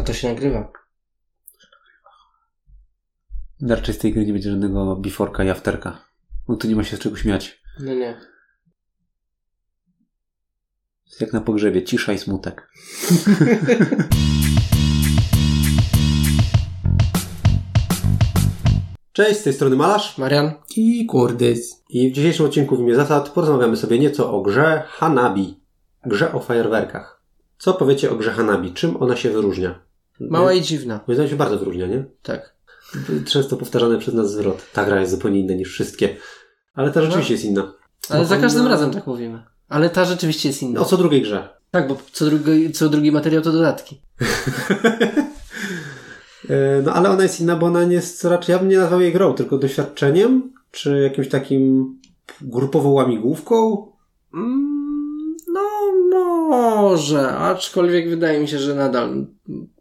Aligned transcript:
A 0.00 0.02
to 0.02 0.12
się 0.12 0.28
nagrywa. 0.28 0.72
Raczej 3.62 3.94
z 3.94 3.98
tej 3.98 4.12
gry 4.12 4.26
nie 4.26 4.32
będzie 4.32 4.50
żadnego 4.50 4.96
biforka 4.96 5.44
i 5.44 5.50
afterka. 5.50 6.04
No 6.48 6.56
tu 6.56 6.68
nie 6.68 6.76
ma 6.76 6.84
się 6.84 6.96
z 6.96 7.00
czego 7.00 7.16
śmiać. 7.16 7.62
No 7.80 7.94
nie. 7.94 8.20
Jest 11.06 11.20
jak 11.20 11.32
na 11.32 11.40
pogrzebie, 11.40 11.82
cisza 11.82 12.12
i 12.12 12.18
smutek. 12.18 12.68
Cześć, 19.12 19.40
z 19.40 19.42
tej 19.42 19.52
strony 19.52 19.76
Malarz 19.76 20.18
Marian? 20.18 20.52
I 20.76 21.06
kurdys. 21.06 21.84
i 21.90 22.10
w 22.10 22.12
dzisiejszym 22.12 22.46
odcinku 22.46 22.76
w 22.76 22.80
imię 22.80 22.94
zasad 22.94 23.28
porozmawiamy 23.28 23.76
sobie 23.76 23.98
nieco 23.98 24.32
o 24.32 24.42
grze 24.42 24.82
Hanabi. 24.86 25.60
Grze 26.06 26.32
o 26.32 26.40
fajerwerkach. 26.40 27.22
Co 27.58 27.74
powiecie 27.74 28.10
o 28.10 28.16
grze 28.16 28.30
Hanabi? 28.30 28.72
Czym 28.72 29.02
ona 29.02 29.16
się 29.16 29.30
wyróżnia? 29.30 29.89
Mała 30.20 30.52
i 30.52 30.62
dziwna. 30.62 31.00
Zdaniem 31.08 31.30
się 31.30 31.36
bardzo 31.36 31.58
wyróżnia, 31.58 31.86
nie? 31.86 32.04
Tak. 32.22 32.54
Często 33.26 33.56
powtarzany 33.56 33.98
przez 33.98 34.14
nas 34.14 34.30
zwrot. 34.32 34.66
Ta 34.72 34.84
gra 34.84 35.00
jest 35.00 35.12
zupełnie 35.12 35.40
inna 35.40 35.54
niż 35.54 35.72
wszystkie. 35.72 36.16
Ale 36.74 36.90
ta 36.90 37.02
rzeczywiście 37.02 37.34
jest 37.34 37.44
inna. 37.44 37.72
Ale 38.10 38.24
za 38.26 38.34
Ona- 38.34 38.42
każdym 38.42 38.66
razem 38.66 38.90
tak 38.90 39.06
mówimy. 39.06 39.42
Ale 39.68 39.90
ta 39.90 40.04
rzeczywiście 40.04 40.48
jest 40.48 40.62
inna. 40.62 40.80
O 40.80 40.84
co 40.84 40.96
drugiej 40.96 41.22
grze? 41.22 41.48
Tak, 41.70 41.88
bo 41.88 41.96
co 42.12 42.24
drugi, 42.26 42.72
co 42.72 42.88
drugi 42.88 43.12
materiał 43.12 43.42
to 43.42 43.52
dodatki. 43.52 44.00
E, 46.50 46.82
No 46.84 46.92
ale 46.92 47.10
ona 47.10 47.22
jest 47.22 47.40
inna, 47.40 47.56
bo 47.56 47.66
ona 47.66 47.84
nie 47.84 47.94
jest 47.94 48.24
raczej, 48.24 48.52
ja 48.52 48.58
bym 48.58 48.68
nie 48.68 48.78
nazwał 48.78 49.00
jej 49.00 49.12
grą, 49.12 49.34
tylko 49.34 49.58
doświadczeniem, 49.58 50.52
czy 50.70 50.98
jakimś 51.00 51.28
takim 51.28 51.94
grupową 52.40 52.90
łamigłówką. 52.90 53.86
Mm, 54.34 55.36
no, 55.52 55.60
może. 56.48 57.28
Aczkolwiek 57.28 58.10
wydaje 58.10 58.40
mi 58.40 58.48
się, 58.48 58.58
że 58.58 58.74
nadal 58.74 59.26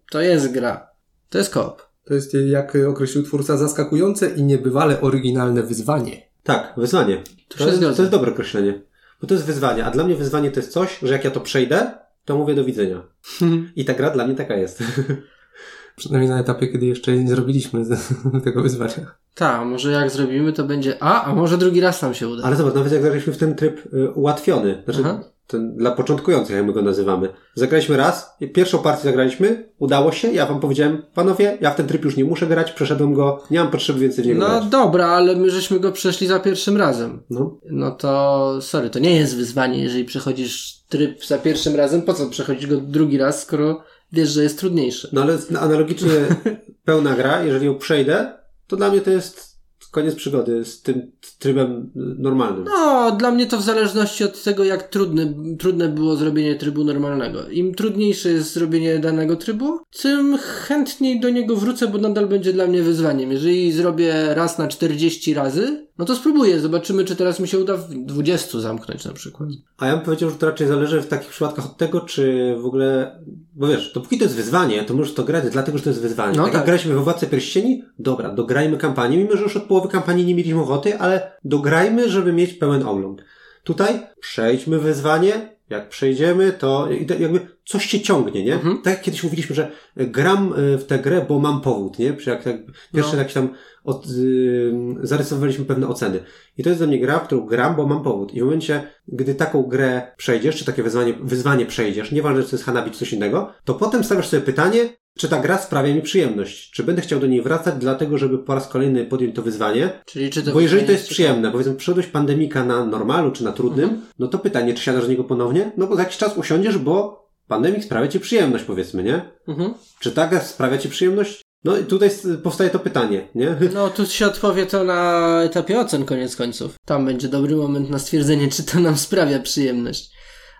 to 0.09 0.21
jest 0.21 0.51
gra. 0.51 0.89
To 1.29 1.37
jest 1.37 1.53
koop. 1.53 1.81
To 2.05 2.13
jest, 2.13 2.33
jak 2.47 2.77
określił 2.87 3.23
twórca, 3.23 3.57
zaskakujące 3.57 4.29
i 4.29 4.43
niebywale 4.43 5.01
oryginalne 5.01 5.63
wyzwanie. 5.63 6.29
Tak, 6.43 6.73
wyzwanie. 6.77 7.23
To 7.47 7.57
się 7.57 7.65
jest, 7.65 7.79
to 7.79 8.01
jest 8.01 8.09
dobre 8.09 8.31
określenie. 8.31 8.81
Bo 9.21 9.27
to 9.27 9.33
jest 9.33 9.45
wyzwanie, 9.45 9.85
a 9.85 9.91
dla 9.91 10.03
mnie 10.03 10.15
wyzwanie 10.15 10.51
to 10.51 10.59
jest 10.59 10.71
coś, 10.71 10.99
że 11.01 11.13
jak 11.13 11.23
ja 11.23 11.31
to 11.31 11.39
przejdę, 11.39 11.91
to 12.25 12.37
mówię 12.37 12.55
do 12.55 12.63
widzenia. 12.63 13.03
I 13.75 13.85
ta 13.85 13.93
gra 13.93 14.09
dla 14.09 14.27
mnie 14.27 14.35
taka 14.35 14.55
jest. 14.55 14.83
Przynajmniej 15.95 16.29
na 16.29 16.39
etapie, 16.39 16.67
kiedy 16.67 16.85
jeszcze 16.85 17.11
nie 17.11 17.27
zrobiliśmy 17.27 17.85
tego 18.43 18.61
wyzwania. 18.61 19.15
Tak, 19.35 19.65
może 19.65 19.91
jak 19.91 20.09
zrobimy, 20.09 20.53
to 20.53 20.63
będzie 20.63 21.03
A, 21.03 21.23
a 21.23 21.35
może 21.35 21.57
drugi 21.57 21.81
raz 21.81 22.01
nam 22.01 22.13
się 22.13 22.27
uda. 22.27 22.43
Ale 22.43 22.55
zobacz, 22.55 22.73
nawet 22.73 22.91
jak 22.91 23.01
zagraliśmy 23.01 23.33
w 23.33 23.37
ten 23.37 23.55
tryb 23.55 23.93
y, 23.93 24.11
ułatwiony, 24.11 24.81
znaczy 24.85 24.99
Aha. 25.05 25.23
Ten 25.49 25.75
dla 25.75 25.91
początkujących, 25.91 26.55
jak 26.55 26.65
my 26.65 26.73
go 26.73 26.81
nazywamy. 26.81 27.29
Zagraliśmy 27.55 27.97
raz, 27.97 28.37
pierwszą 28.53 28.79
partię 28.79 29.03
zagraliśmy, 29.03 29.69
udało 29.79 30.11
się, 30.11 30.31
ja 30.31 30.45
wam 30.45 30.59
powiedziałem, 30.59 31.03
panowie, 31.13 31.57
ja 31.61 31.71
w 31.71 31.75
ten 31.75 31.87
tryb 31.87 32.05
już 32.05 32.17
nie 32.17 32.25
muszę 32.25 32.47
grać, 32.47 32.71
przeszedłem 32.71 33.13
go, 33.13 33.43
nie 33.51 33.59
mam 33.59 33.71
potrzeby 33.71 33.99
więcej 33.99 34.23
w 34.23 34.27
niego 34.27 34.39
No 34.39 34.47
grać. 34.47 34.65
dobra, 34.65 35.07
ale 35.07 35.35
my 35.35 35.51
żeśmy 35.51 35.79
go 35.79 35.91
przeszli 35.91 36.27
za 36.27 36.39
pierwszym 36.39 36.77
razem. 36.77 37.23
No. 37.29 37.57
No 37.69 37.91
to, 37.91 38.59
sorry, 38.61 38.89
to 38.89 38.99
nie 38.99 39.15
jest 39.15 39.35
wyzwanie, 39.35 39.83
jeżeli 39.83 40.05
przechodzisz 40.05 40.79
tryb 40.89 41.25
za 41.25 41.37
pierwszym 41.37 41.75
razem. 41.75 42.01
Po 42.01 42.13
co 42.13 42.29
przechodzić 42.29 42.67
go 42.67 42.77
drugi 42.77 43.17
raz, 43.17 43.41
skoro 43.41 43.83
wiesz, 44.13 44.29
że 44.29 44.43
jest 44.43 44.59
trudniejszy? 44.59 45.09
no 45.13 45.21
ale 45.21 45.37
analogicznie 45.59 46.09
pełna 46.85 47.15
gra, 47.15 47.43
jeżeli 47.43 47.65
ją 47.65 47.75
przejdę, 47.77 48.33
to 48.67 48.75
dla 48.75 48.89
mnie 48.89 49.01
to 49.01 49.09
jest 49.11 49.48
koniec 49.91 50.15
przygody 50.15 50.65
z 50.65 50.81
tym 50.81 51.11
trybem 51.39 51.91
y, 51.95 52.21
normalnym. 52.21 52.63
No, 52.63 53.11
dla 53.11 53.31
mnie 53.31 53.45
to 53.45 53.57
w 53.57 53.61
zależności 53.61 54.23
od 54.23 54.43
tego, 54.43 54.63
jak 54.63 54.87
trudny, 54.87 55.35
trudne 55.59 55.89
było 55.89 56.15
zrobienie 56.15 56.55
trybu 56.55 56.83
normalnego. 56.83 57.49
Im 57.49 57.75
trudniejsze 57.75 58.29
jest 58.29 58.53
zrobienie 58.53 58.99
danego 58.99 59.35
trybu, 59.35 59.79
tym 60.01 60.37
chętniej 60.37 61.19
do 61.19 61.29
niego 61.29 61.55
wrócę, 61.55 61.87
bo 61.87 61.97
nadal 61.97 62.27
będzie 62.27 62.53
dla 62.53 62.67
mnie 62.67 62.81
wyzwaniem. 62.81 63.31
Jeżeli 63.31 63.71
zrobię 63.71 64.35
raz 64.35 64.57
na 64.57 64.67
40 64.67 65.33
razy, 65.33 65.88
no 65.99 66.05
to 66.05 66.15
spróbuję. 66.15 66.59
Zobaczymy, 66.59 67.05
czy 67.05 67.15
teraz 67.15 67.39
mi 67.39 67.47
się 67.47 67.59
uda 67.59 67.77
w 67.77 67.89
20 67.89 68.59
zamknąć 68.59 69.05
na 69.05 69.13
przykład. 69.13 69.49
A 69.77 69.87
ja 69.87 69.95
bym 69.95 70.05
powiedział, 70.05 70.29
że 70.29 70.35
to 70.35 70.45
raczej 70.45 70.67
zależy 70.67 71.01
w 71.01 71.07
takich 71.07 71.29
przypadkach 71.29 71.65
od 71.65 71.77
tego, 71.77 72.01
czy 72.01 72.55
w 72.61 72.65
ogóle, 72.65 73.19
bo 73.55 73.67
wiesz, 73.67 73.93
dopóki 73.93 74.17
to 74.17 74.23
jest 74.23 74.35
wyzwanie, 74.35 74.83
to 74.83 74.93
możesz 74.93 75.13
to 75.13 75.23
grać 75.23 75.49
dlatego, 75.51 75.77
że 75.77 75.83
to 75.83 75.89
jest 75.89 76.01
wyzwanie. 76.01 76.37
No 76.37 76.43
tak, 76.43 76.53
jak 76.53 76.61
tak. 76.61 76.65
graliśmy 76.65 76.93
we 76.93 76.99
Władce 76.99 77.27
Pierścieni, 77.27 77.83
dobra, 77.99 78.29
dograjmy 78.29 78.77
kampanię, 78.77 79.17
mimo 79.17 79.37
że 79.37 79.43
już 79.43 79.57
od 79.57 79.63
połowy 79.63 79.87
kampanii 79.87 80.25
nie 80.25 80.35
mieliśmy 80.35 80.61
ochoty, 80.61 80.99
ale 80.99 81.31
dograjmy, 81.43 82.09
żeby 82.09 82.33
mieć 82.33 82.53
pełen 82.53 82.83
ogląd. 82.83 83.23
Tutaj 83.63 84.07
przejdźmy 84.19 84.79
wyzwanie, 84.79 85.58
jak 85.69 85.89
przejdziemy, 85.89 86.51
to 86.51 86.87
to 87.07 87.13
jakby 87.13 87.39
coś 87.65 87.87
cię 87.87 88.01
ciągnie, 88.01 88.43
nie? 88.45 88.53
Mhm. 88.53 88.77
Tak 88.83 88.93
jak 88.93 89.01
kiedyś 89.01 89.23
mówiliśmy, 89.23 89.55
że 89.55 89.71
gram 89.95 90.53
y, 90.53 90.77
w 90.77 90.85
tę 90.85 90.99
grę, 90.99 91.25
bo 91.29 91.39
mam 91.39 91.61
powód, 91.61 91.99
nie? 91.99 92.05
Jak, 92.05 92.25
jak 92.25 92.45
pierwsze 92.93 93.13
No. 93.13 93.17
jakieś 93.17 93.33
tam 93.33 93.49
od, 93.83 94.05
y, 94.09 94.73
zarysowaliśmy 95.01 95.65
pewne 95.65 95.87
oceny. 95.87 96.19
I 96.57 96.63
to 96.63 96.69
jest 96.69 96.79
dla 96.79 96.87
mnie 96.87 96.99
gra, 96.99 97.19
w 97.19 97.23
którą 97.23 97.45
gram, 97.45 97.75
bo 97.75 97.87
mam 97.87 98.03
powód. 98.03 98.33
I 98.33 98.39
w 98.41 98.43
momencie, 98.43 98.87
gdy 99.07 99.35
taką 99.35 99.63
grę 99.63 100.11
przejdziesz, 100.17 100.55
czy 100.55 100.65
takie 100.65 100.83
wyzwanie, 100.83 101.13
wyzwanie 101.21 101.65
przejdziesz, 101.65 102.11
nieważne 102.11 102.43
czy 102.43 102.49
to 102.49 102.55
jest 102.55 102.65
Hanabi 102.65 102.91
czy 102.91 102.99
coś 102.99 103.13
innego, 103.13 103.53
to 103.63 103.73
potem 103.73 104.03
stawiasz 104.03 104.27
sobie 104.27 104.41
pytanie, 104.43 104.89
czy 105.19 105.29
ta 105.29 105.39
gra 105.39 105.57
sprawia 105.57 105.95
mi 105.95 106.01
przyjemność? 106.01 106.71
Czy 106.71 106.83
będę 106.83 107.01
chciał 107.01 107.19
do 107.19 107.27
niej 107.27 107.41
wracać 107.41 107.75
dlatego, 107.79 108.17
żeby 108.17 108.37
po 108.39 108.55
raz 108.55 108.67
kolejny 108.67 109.05
podjąć 109.05 109.35
to 109.35 109.41
wyzwanie? 109.41 109.89
Czyli 110.05 110.29
czy 110.29 110.43
to 110.43 110.51
Bo 110.51 110.61
jeżeli 110.61 110.85
to 110.85 110.91
jest 110.91 111.09
przyjemne, 111.09 111.51
powiedzmy, 111.51 111.75
przeszedłeś 111.75 112.07
pandemika 112.07 112.65
na 112.65 112.85
normalu 112.85 113.31
czy 113.31 113.43
na 113.43 113.51
trudnym, 113.51 113.85
Mhm. 113.85 114.01
no 114.19 114.27
to 114.27 114.39
pytanie, 114.39 114.73
czy 114.73 114.83
siadasz 114.83 115.03
do 115.03 115.09
niego 115.09 115.23
ponownie? 115.23 115.71
No 115.77 115.87
bo 115.87 115.95
za 115.95 116.01
jakiś 116.01 116.17
czas 116.17 116.37
usiądziesz, 116.37 116.77
bo 116.77 117.27
pandemik 117.47 117.83
sprawia 117.83 118.07
ci 118.07 118.19
przyjemność, 118.19 118.63
powiedzmy, 118.63 119.03
nie? 119.03 119.21
Mhm. 119.47 119.73
Czy 119.99 120.11
ta 120.11 120.27
gra 120.27 120.39
sprawia 120.41 120.77
ci 120.77 120.89
przyjemność? 120.89 121.41
No 121.63 121.77
i 121.77 121.83
tutaj 121.83 122.09
powstaje 122.43 122.69
to 122.69 122.79
pytanie, 122.79 123.27
nie? 123.35 123.55
No, 123.73 123.89
tu 123.89 124.05
się 124.05 124.25
odpowie 124.25 124.65
to 124.65 124.83
na 124.83 125.41
etapie 125.43 125.79
ocen 125.79 126.05
koniec 126.05 126.35
końców. 126.35 126.75
Tam 126.85 127.05
będzie 127.05 127.27
dobry 127.27 127.55
moment 127.55 127.89
na 127.89 127.99
stwierdzenie, 127.99 128.47
czy 128.49 128.63
to 128.63 128.79
nam 128.79 128.97
sprawia 128.97 129.39
przyjemność. 129.39 130.11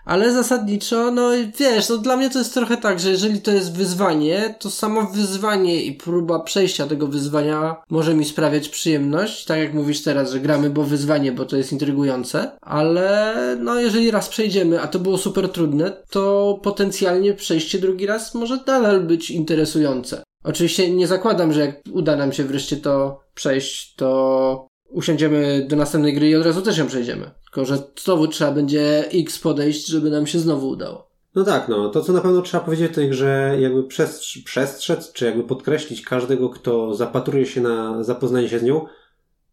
Ale 0.04 0.32
zasadniczo, 0.32 1.10
no 1.10 1.30
wiesz, 1.58 1.88
no 1.88 1.98
dla 1.98 2.16
mnie 2.16 2.30
to 2.30 2.38
jest 2.38 2.54
trochę 2.54 2.76
tak, 2.76 3.00
że 3.00 3.10
jeżeli 3.10 3.40
to 3.40 3.50
jest 3.50 3.76
wyzwanie, 3.76 4.54
to 4.58 4.70
samo 4.70 5.06
wyzwanie 5.06 5.82
i 5.82 5.92
próba 5.92 6.40
przejścia 6.40 6.86
tego 6.86 7.06
wyzwania 7.06 7.76
może 7.90 8.14
mi 8.14 8.24
sprawiać 8.24 8.68
przyjemność. 8.68 9.44
Tak 9.44 9.58
jak 9.58 9.74
mówisz 9.74 10.02
teraz, 10.02 10.32
że 10.32 10.40
gramy, 10.40 10.70
bo 10.70 10.84
wyzwanie, 10.84 11.32
bo 11.32 11.44
to 11.44 11.56
jest 11.56 11.72
intrygujące. 11.72 12.50
Ale 12.60 13.34
no 13.60 13.80
jeżeli 13.80 14.10
raz 14.10 14.28
przejdziemy, 14.28 14.80
a 14.80 14.88
to 14.88 14.98
było 14.98 15.18
super 15.18 15.48
trudne, 15.48 15.92
to 16.10 16.58
potencjalnie 16.62 17.34
przejście 17.34 17.78
drugi 17.78 18.06
raz 18.06 18.34
może 18.34 18.56
nadal 18.66 19.00
być 19.00 19.30
interesujące. 19.30 20.22
Oczywiście 20.44 20.90
nie 20.90 21.06
zakładam, 21.06 21.52
że 21.52 21.60
jak 21.60 21.80
uda 21.92 22.16
nam 22.16 22.32
się 22.32 22.44
wreszcie 22.44 22.76
to 22.76 23.20
przejść, 23.34 23.94
to 23.94 24.69
usiądziemy 24.90 25.66
do 25.68 25.76
następnej 25.76 26.14
gry 26.14 26.28
i 26.28 26.36
od 26.36 26.46
razu 26.46 26.62
też 26.62 26.78
ją 26.78 26.86
przejdziemy. 26.86 27.30
Tylko, 27.44 27.64
że 27.64 27.78
znowu 28.04 28.28
trzeba 28.28 28.52
będzie 28.52 29.08
X 29.14 29.38
podejść, 29.38 29.86
żeby 29.86 30.10
nam 30.10 30.26
się 30.26 30.38
znowu 30.38 30.68
udało. 30.68 31.10
No 31.34 31.44
tak, 31.44 31.68
no. 31.68 31.88
To, 31.88 32.02
co 32.02 32.12
na 32.12 32.20
pewno 32.20 32.42
trzeba 32.42 32.64
powiedzieć, 32.64 32.94
to 32.94 33.00
że 33.10 33.56
jakby 33.60 33.82
przestrz- 33.82 34.44
przestrzec, 34.44 35.12
czy 35.12 35.24
jakby 35.24 35.44
podkreślić 35.44 36.02
każdego, 36.02 36.48
kto 36.48 36.94
zapatruje 36.94 37.46
się 37.46 37.60
na 37.60 38.04
zapoznanie 38.04 38.48
się 38.48 38.58
z 38.58 38.62
nią, 38.62 38.86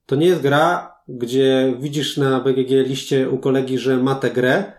to 0.05 0.15
nie 0.15 0.27
jest 0.27 0.41
gra, 0.41 0.95
gdzie 1.07 1.75
widzisz 1.79 2.17
na 2.17 2.39
BGG 2.39 2.69
liście 2.69 3.29
u 3.29 3.37
kolegi, 3.37 3.77
że 3.77 3.97
ma 3.97 4.15
tę 4.15 4.31
grę, 4.31 4.73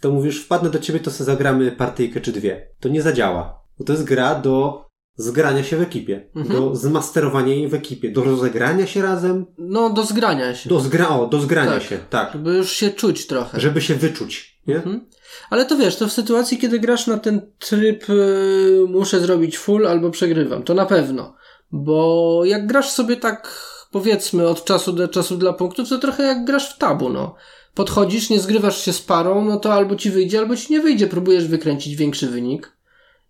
to 0.00 0.10
mówisz, 0.10 0.44
wpadnę 0.44 0.70
do 0.70 0.78
ciebie, 0.78 1.00
to 1.00 1.10
sobie 1.10 1.26
zagramy 1.26 1.72
partyjkę 1.72 2.20
czy 2.20 2.32
dwie. 2.32 2.68
To 2.80 2.88
nie 2.88 3.02
zadziała. 3.02 3.60
Bo 3.78 3.84
to 3.84 3.92
jest 3.92 4.04
gra 4.04 4.34
do 4.34 4.84
zgrania 5.16 5.64
się 5.64 5.76
w 5.76 5.80
ekipie, 5.82 6.26
Mhm. 6.36 6.60
do 6.60 6.76
zmasterowania 6.76 7.54
jej 7.54 7.68
w 7.68 7.74
ekipie, 7.74 8.10
do 8.10 8.24
rozegrania 8.24 8.86
się 8.86 9.02
razem, 9.02 9.46
No, 9.58 9.90
do 9.90 10.04
zgrania 10.04 10.54
się. 10.54 10.68
do, 10.68 10.78
zgra- 10.80 11.20
o, 11.20 11.26
do 11.26 11.40
zgrania 11.40 11.72
Tak. 11.72 11.82
się, 11.82 11.98
tak. 12.10 12.32
Żeby 12.32 12.56
już 12.56 12.72
się 12.72 12.90
czuć 12.90 13.26
trochę. 13.26 13.60
Żeby 13.60 13.80
się 13.80 13.94
wyczuć, 13.94 14.60
nie? 14.66 14.76
Mhm. 14.76 15.06
Ale 15.50 15.66
to 15.66 15.76
wiesz, 15.76 15.96
to 15.96 16.08
w 16.08 16.12
sytuacji, 16.12 16.58
kiedy 16.58 16.80
grasz 16.80 17.06
na 17.06 17.18
ten 17.18 17.52
tryb 17.58 18.08
yy, 18.08 18.84
muszę 18.88 19.20
zrobić 19.20 19.58
full 19.58 19.86
albo 19.86 20.10
przegrywam, 20.10 20.62
to 20.62 20.74
na 20.74 20.86
pewno. 20.86 21.34
Bo 21.72 22.42
jak 22.44 22.66
grasz 22.66 22.90
sobie 22.90 23.16
tak, 23.16 23.64
powiedzmy, 23.92 24.48
od 24.48 24.64
czasu 24.64 24.92
do 24.92 25.08
czasu 25.08 25.36
dla 25.36 25.52
punktów, 25.52 25.88
to 25.88 25.98
trochę 25.98 26.22
jak 26.22 26.44
grasz 26.44 26.74
w 26.74 26.78
tabu, 26.78 27.08
no. 27.08 27.34
Podchodzisz, 27.74 28.30
nie 28.30 28.40
zgrywasz 28.40 28.84
się 28.84 28.92
z 28.92 29.02
parą, 29.02 29.44
no 29.44 29.56
to 29.60 29.72
albo 29.74 29.96
ci 29.96 30.10
wyjdzie, 30.10 30.38
albo 30.38 30.56
ci 30.56 30.72
nie 30.72 30.80
wyjdzie. 30.80 31.06
Próbujesz 31.06 31.46
wykręcić 31.48 31.96
większy 31.96 32.26
wynik 32.26 32.72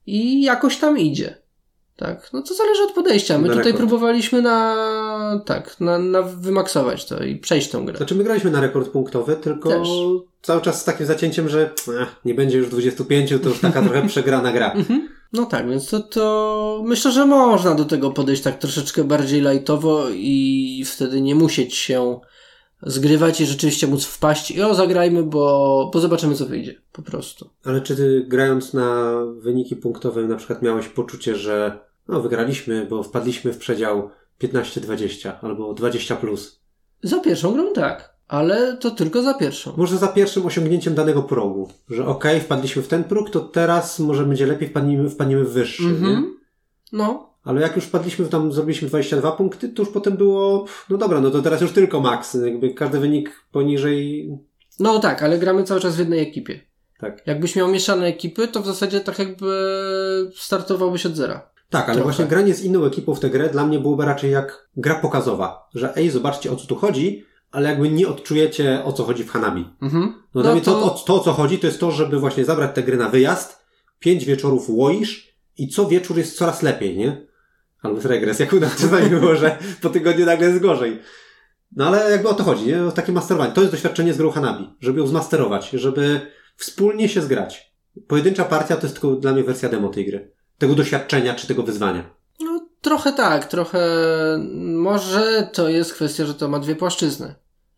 i 0.06 0.42
jakoś 0.42 0.76
tam 0.76 0.98
idzie. 0.98 1.39
Tak, 2.00 2.32
no 2.32 2.42
to 2.42 2.54
zależy 2.54 2.82
od 2.82 2.92
podejścia. 2.92 3.38
My 3.38 3.48
tutaj 3.48 3.64
rekord. 3.64 3.78
próbowaliśmy 3.78 4.42
na, 4.42 5.40
tak, 5.46 5.80
na, 5.80 5.98
na 5.98 6.22
wymaksować 6.22 7.04
to 7.04 7.24
i 7.24 7.36
przejść 7.36 7.70
tą 7.70 7.84
grę. 7.84 7.96
Znaczy 7.96 8.14
my 8.14 8.24
graliśmy 8.24 8.50
na 8.50 8.60
rekord 8.60 8.88
punktowy, 8.88 9.36
tylko 9.36 9.68
Też. 9.68 9.88
cały 10.42 10.60
czas 10.60 10.80
z 10.80 10.84
takim 10.84 11.06
zacięciem, 11.06 11.48
że 11.48 11.70
nie 12.24 12.34
będzie 12.34 12.58
już 12.58 12.68
25, 12.68 13.30
to 13.42 13.48
już 13.48 13.60
taka 13.60 13.82
trochę 13.86 14.08
przegrana 14.08 14.52
gra. 14.52 14.72
Mhm. 14.72 15.08
No 15.32 15.46
tak, 15.46 15.68
więc 15.68 15.90
to, 15.90 16.00
to 16.00 16.82
myślę, 16.84 17.12
że 17.12 17.26
można 17.26 17.74
do 17.74 17.84
tego 17.84 18.10
podejść 18.10 18.42
tak 18.42 18.58
troszeczkę 18.58 19.04
bardziej 19.04 19.40
lajtowo 19.40 20.04
i 20.10 20.84
wtedy 20.86 21.20
nie 21.20 21.34
musieć 21.34 21.74
się 21.74 22.20
zgrywać 22.82 23.40
i 23.40 23.46
rzeczywiście 23.46 23.86
móc 23.86 24.04
wpaść 24.04 24.50
i 24.50 24.62
o, 24.62 24.74
zagrajmy, 24.74 25.22
bo, 25.22 25.90
bo 25.92 26.00
zobaczymy, 26.00 26.34
co 26.34 26.46
wyjdzie. 26.46 26.74
Po 26.92 27.02
prostu. 27.02 27.50
Ale 27.64 27.80
czy 27.80 27.96
ty 27.96 28.24
grając 28.28 28.74
na 28.74 29.14
wyniki 29.36 29.76
punktowe 29.76 30.22
na 30.22 30.36
przykład 30.36 30.62
miałeś 30.62 30.88
poczucie, 30.88 31.36
że 31.36 31.89
no 32.10 32.20
wygraliśmy, 32.20 32.86
bo 32.86 33.02
wpadliśmy 33.02 33.52
w 33.52 33.58
przedział 33.58 34.10
15-20 34.42 35.32
albo 35.42 35.74
20+. 35.74 36.16
Plus. 36.16 36.60
Za 37.02 37.20
pierwszą 37.20 37.52
grą 37.52 37.72
tak, 37.72 38.16
ale 38.28 38.76
to 38.76 38.90
tylko 38.90 39.22
za 39.22 39.34
pierwszą. 39.34 39.72
Może 39.76 39.96
za 39.96 40.08
pierwszym 40.08 40.46
osiągnięciem 40.46 40.94
danego 40.94 41.22
progu, 41.22 41.68
że 41.88 42.06
okej, 42.06 42.36
okay, 42.36 42.44
wpadliśmy 42.44 42.82
w 42.82 42.88
ten 42.88 43.04
próg, 43.04 43.30
to 43.30 43.40
teraz 43.40 43.98
może 43.98 44.24
będzie 44.24 44.46
lepiej, 44.46 44.68
wpadniemy, 44.68 45.10
wpadniemy 45.10 45.44
w 45.44 45.52
wyższy, 45.52 45.82
nie? 45.82 45.90
Mhm. 45.90 46.36
No, 46.92 47.34
Ale 47.44 47.60
jak 47.60 47.76
już 47.76 47.84
wpadliśmy, 47.84 48.26
tam 48.26 48.52
zrobiliśmy 48.52 48.88
22 48.88 49.32
punkty, 49.32 49.68
to 49.68 49.82
już 49.82 49.92
potem 49.92 50.16
było, 50.16 50.64
no 50.90 50.96
dobra, 50.98 51.20
no 51.20 51.30
to 51.30 51.42
teraz 51.42 51.60
już 51.60 51.72
tylko 51.72 52.00
maks. 52.00 52.34
Jakby 52.34 52.74
każdy 52.74 53.00
wynik 53.00 53.46
poniżej, 53.52 54.30
no 54.80 54.98
tak, 54.98 55.22
ale 55.22 55.38
gramy 55.38 55.64
cały 55.64 55.80
czas 55.80 55.96
w 55.96 55.98
jednej 55.98 56.20
ekipie. 56.20 56.60
tak. 57.00 57.26
Jakbyś 57.26 57.56
miał 57.56 57.68
mieszane 57.68 58.06
ekipy, 58.06 58.48
to 58.48 58.62
w 58.62 58.66
zasadzie 58.66 59.00
tak 59.00 59.18
jakby 59.18 60.30
startowałbyś 60.36 61.06
od 61.06 61.16
zera. 61.16 61.49
Tak, 61.70 61.84
ale 61.84 61.94
Trochę. 61.94 62.02
właśnie 62.02 62.24
granie 62.24 62.54
z 62.54 62.64
inną 62.64 62.84
ekipą 62.84 63.14
w 63.14 63.20
tę 63.20 63.30
grę 63.30 63.48
dla 63.48 63.66
mnie 63.66 63.78
byłoby 63.78 64.04
raczej 64.04 64.30
jak 64.30 64.68
gra 64.76 64.94
pokazowa, 64.94 65.68
że 65.74 65.96
ej, 65.96 66.10
zobaczcie 66.10 66.52
o 66.52 66.56
co 66.56 66.66
tu 66.66 66.76
chodzi, 66.76 67.24
ale 67.50 67.68
jakby 67.68 67.88
nie 67.88 68.08
odczujecie 68.08 68.84
o 68.84 68.92
co 68.92 69.04
chodzi 69.04 69.24
w 69.24 69.30
Hanabi. 69.30 69.68
Mhm. 69.82 70.14
No, 70.34 70.42
dla 70.42 70.52
mnie 70.52 70.60
to, 70.60 70.80
to, 70.80 70.90
to, 70.90 71.14
o 71.14 71.20
co 71.20 71.32
chodzi, 71.32 71.58
to 71.58 71.66
jest 71.66 71.80
to, 71.80 71.90
żeby 71.90 72.18
właśnie 72.18 72.44
zabrać 72.44 72.74
tę 72.74 72.82
grę 72.82 72.96
na 72.96 73.08
wyjazd, 73.08 73.64
pięć 73.98 74.24
wieczorów 74.24 74.64
łoisz 74.68 75.34
i 75.58 75.68
co 75.68 75.86
wieczór 75.88 76.18
jest 76.18 76.36
coraz 76.36 76.62
lepiej, 76.62 76.96
nie? 76.96 77.26
Albo 77.82 77.96
jest 77.96 78.06
regres, 78.06 78.38
jak 78.38 78.52
u 78.52 78.60
nas 78.60 78.76
czasami 78.76 79.10
było, 79.10 79.36
że 79.36 79.58
po 79.82 79.90
tygodniu 79.90 80.26
nagle 80.26 80.48
jest 80.48 80.60
gorzej. 80.60 81.00
No 81.76 81.86
ale 81.86 82.10
jakby 82.10 82.28
o 82.28 82.34
to 82.34 82.44
chodzi, 82.44 82.66
nie? 82.66 82.84
O 82.84 82.92
takie 82.92 83.12
masterowanie. 83.12 83.52
To 83.52 83.60
jest 83.60 83.72
doświadczenie 83.72 84.14
z 84.14 84.16
grą 84.16 84.30
Hanabi, 84.30 84.70
żeby 84.80 85.00
ją 85.00 85.06
zmasterować, 85.06 85.70
żeby 85.70 86.20
wspólnie 86.56 87.08
się 87.08 87.22
zgrać. 87.22 87.72
Pojedyncza 88.06 88.44
partia 88.44 88.76
to 88.76 88.82
jest 88.82 89.00
tylko 89.00 89.16
dla 89.16 89.32
mnie 89.32 89.44
wersja 89.44 89.68
demo 89.68 89.88
tej 89.88 90.06
gry. 90.06 90.32
Tego 90.60 90.74
doświadczenia 90.74 91.34
czy 91.34 91.46
tego 91.46 91.62
wyzwania. 91.62 92.10
No 92.40 92.66
trochę 92.80 93.12
tak, 93.12 93.44
trochę 93.44 93.80
może 94.58 95.50
to 95.52 95.68
jest 95.68 95.94
kwestia, 95.94 96.26
że 96.26 96.34
to 96.34 96.48
ma 96.48 96.58
dwie 96.58 96.76
płaszczyzny. 96.76 97.34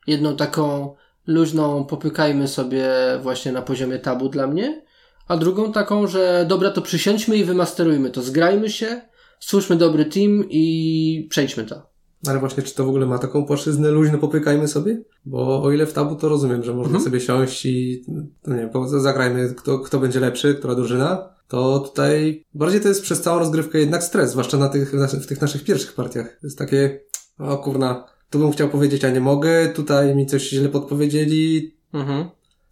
Jedną 0.06 0.37
taką 0.37 0.94
luźną 1.26 1.84
popykajmy 1.84 2.49
sobie 2.49 2.88
właśnie 3.23 3.52
na 3.52 3.62
poziomie 3.62 3.99
tabu 3.99 4.29
dla 4.29 4.46
mnie, 4.46 4.82
a 5.29 5.37
drugą 5.37 5.73
taką, 5.73 6.06
że 6.06 6.44
dobra 6.49 6.70
to 6.70 6.82
przysiądźmy 6.82 7.37
i 7.37 7.44
wymasterujmy 7.44 8.11
to, 8.11 8.23
zgrajmy 8.23 8.70
się, 8.70 9.00
stwórzmy 9.40 9.76
dobry 9.76 10.05
team 10.05 10.44
i 10.50 11.26
przejdźmy 11.31 11.64
to. 11.64 11.93
Ale 12.28 12.38
właśnie, 12.38 12.62
czy 12.62 12.75
to 12.75 12.85
w 12.85 12.88
ogóle 12.88 13.06
ma 13.06 13.19
taką 13.19 13.46
płaszczyznę 13.46 13.90
luźno 13.90 14.19
popykajmy 14.19 14.69
sobie? 14.69 15.02
Bo 15.25 15.62
o 15.62 15.73
ile 15.73 15.87
w 15.87 15.93
tabu 15.93 16.17
to 16.17 16.28
rozumiem, 16.28 16.62
że 16.64 16.75
można 16.75 16.96
Mhm. 16.96 17.05
sobie 17.05 17.20
siąść 17.20 17.67
i 17.67 18.05
no 18.08 18.55
nie 18.55 18.61
wiem, 18.75 18.88
zagrajmy 18.88 19.55
kto, 19.55 19.78
kto 19.78 19.99
będzie 19.99 20.20
lepszy, 20.20 20.55
która 20.55 20.75
drużyna. 20.75 21.28
To 21.52 21.78
tutaj 21.78 22.44
bardziej 22.54 22.81
to 22.81 22.88
jest 22.88 23.02
przez 23.02 23.20
całą 23.22 23.38
rozgrywkę 23.38 23.78
jednak 23.78 24.02
stres, 24.02 24.31
zwłaszcza 24.31 24.56
na 24.56 24.69
tych, 24.69 24.93
na, 24.93 25.06
w 25.06 25.26
tych 25.26 25.40
naszych 25.40 25.64
pierwszych 25.64 25.93
partiach. 25.94 26.26
To 26.40 26.46
jest 26.46 26.58
takie, 26.58 27.00
o 27.38 27.58
kurna, 27.58 28.04
tu 28.31 28.38
bym 28.38 28.52
chciał 28.52 28.69
powiedzieć, 28.69 29.04
a 29.04 29.10
nie 29.10 29.20
mogę, 29.20 29.69
tutaj 29.69 30.16
mi 30.16 30.26
coś 30.26 30.49
źle 30.49 30.69
podpowiedzieli. 30.69 31.75
Mhm. 31.94 32.28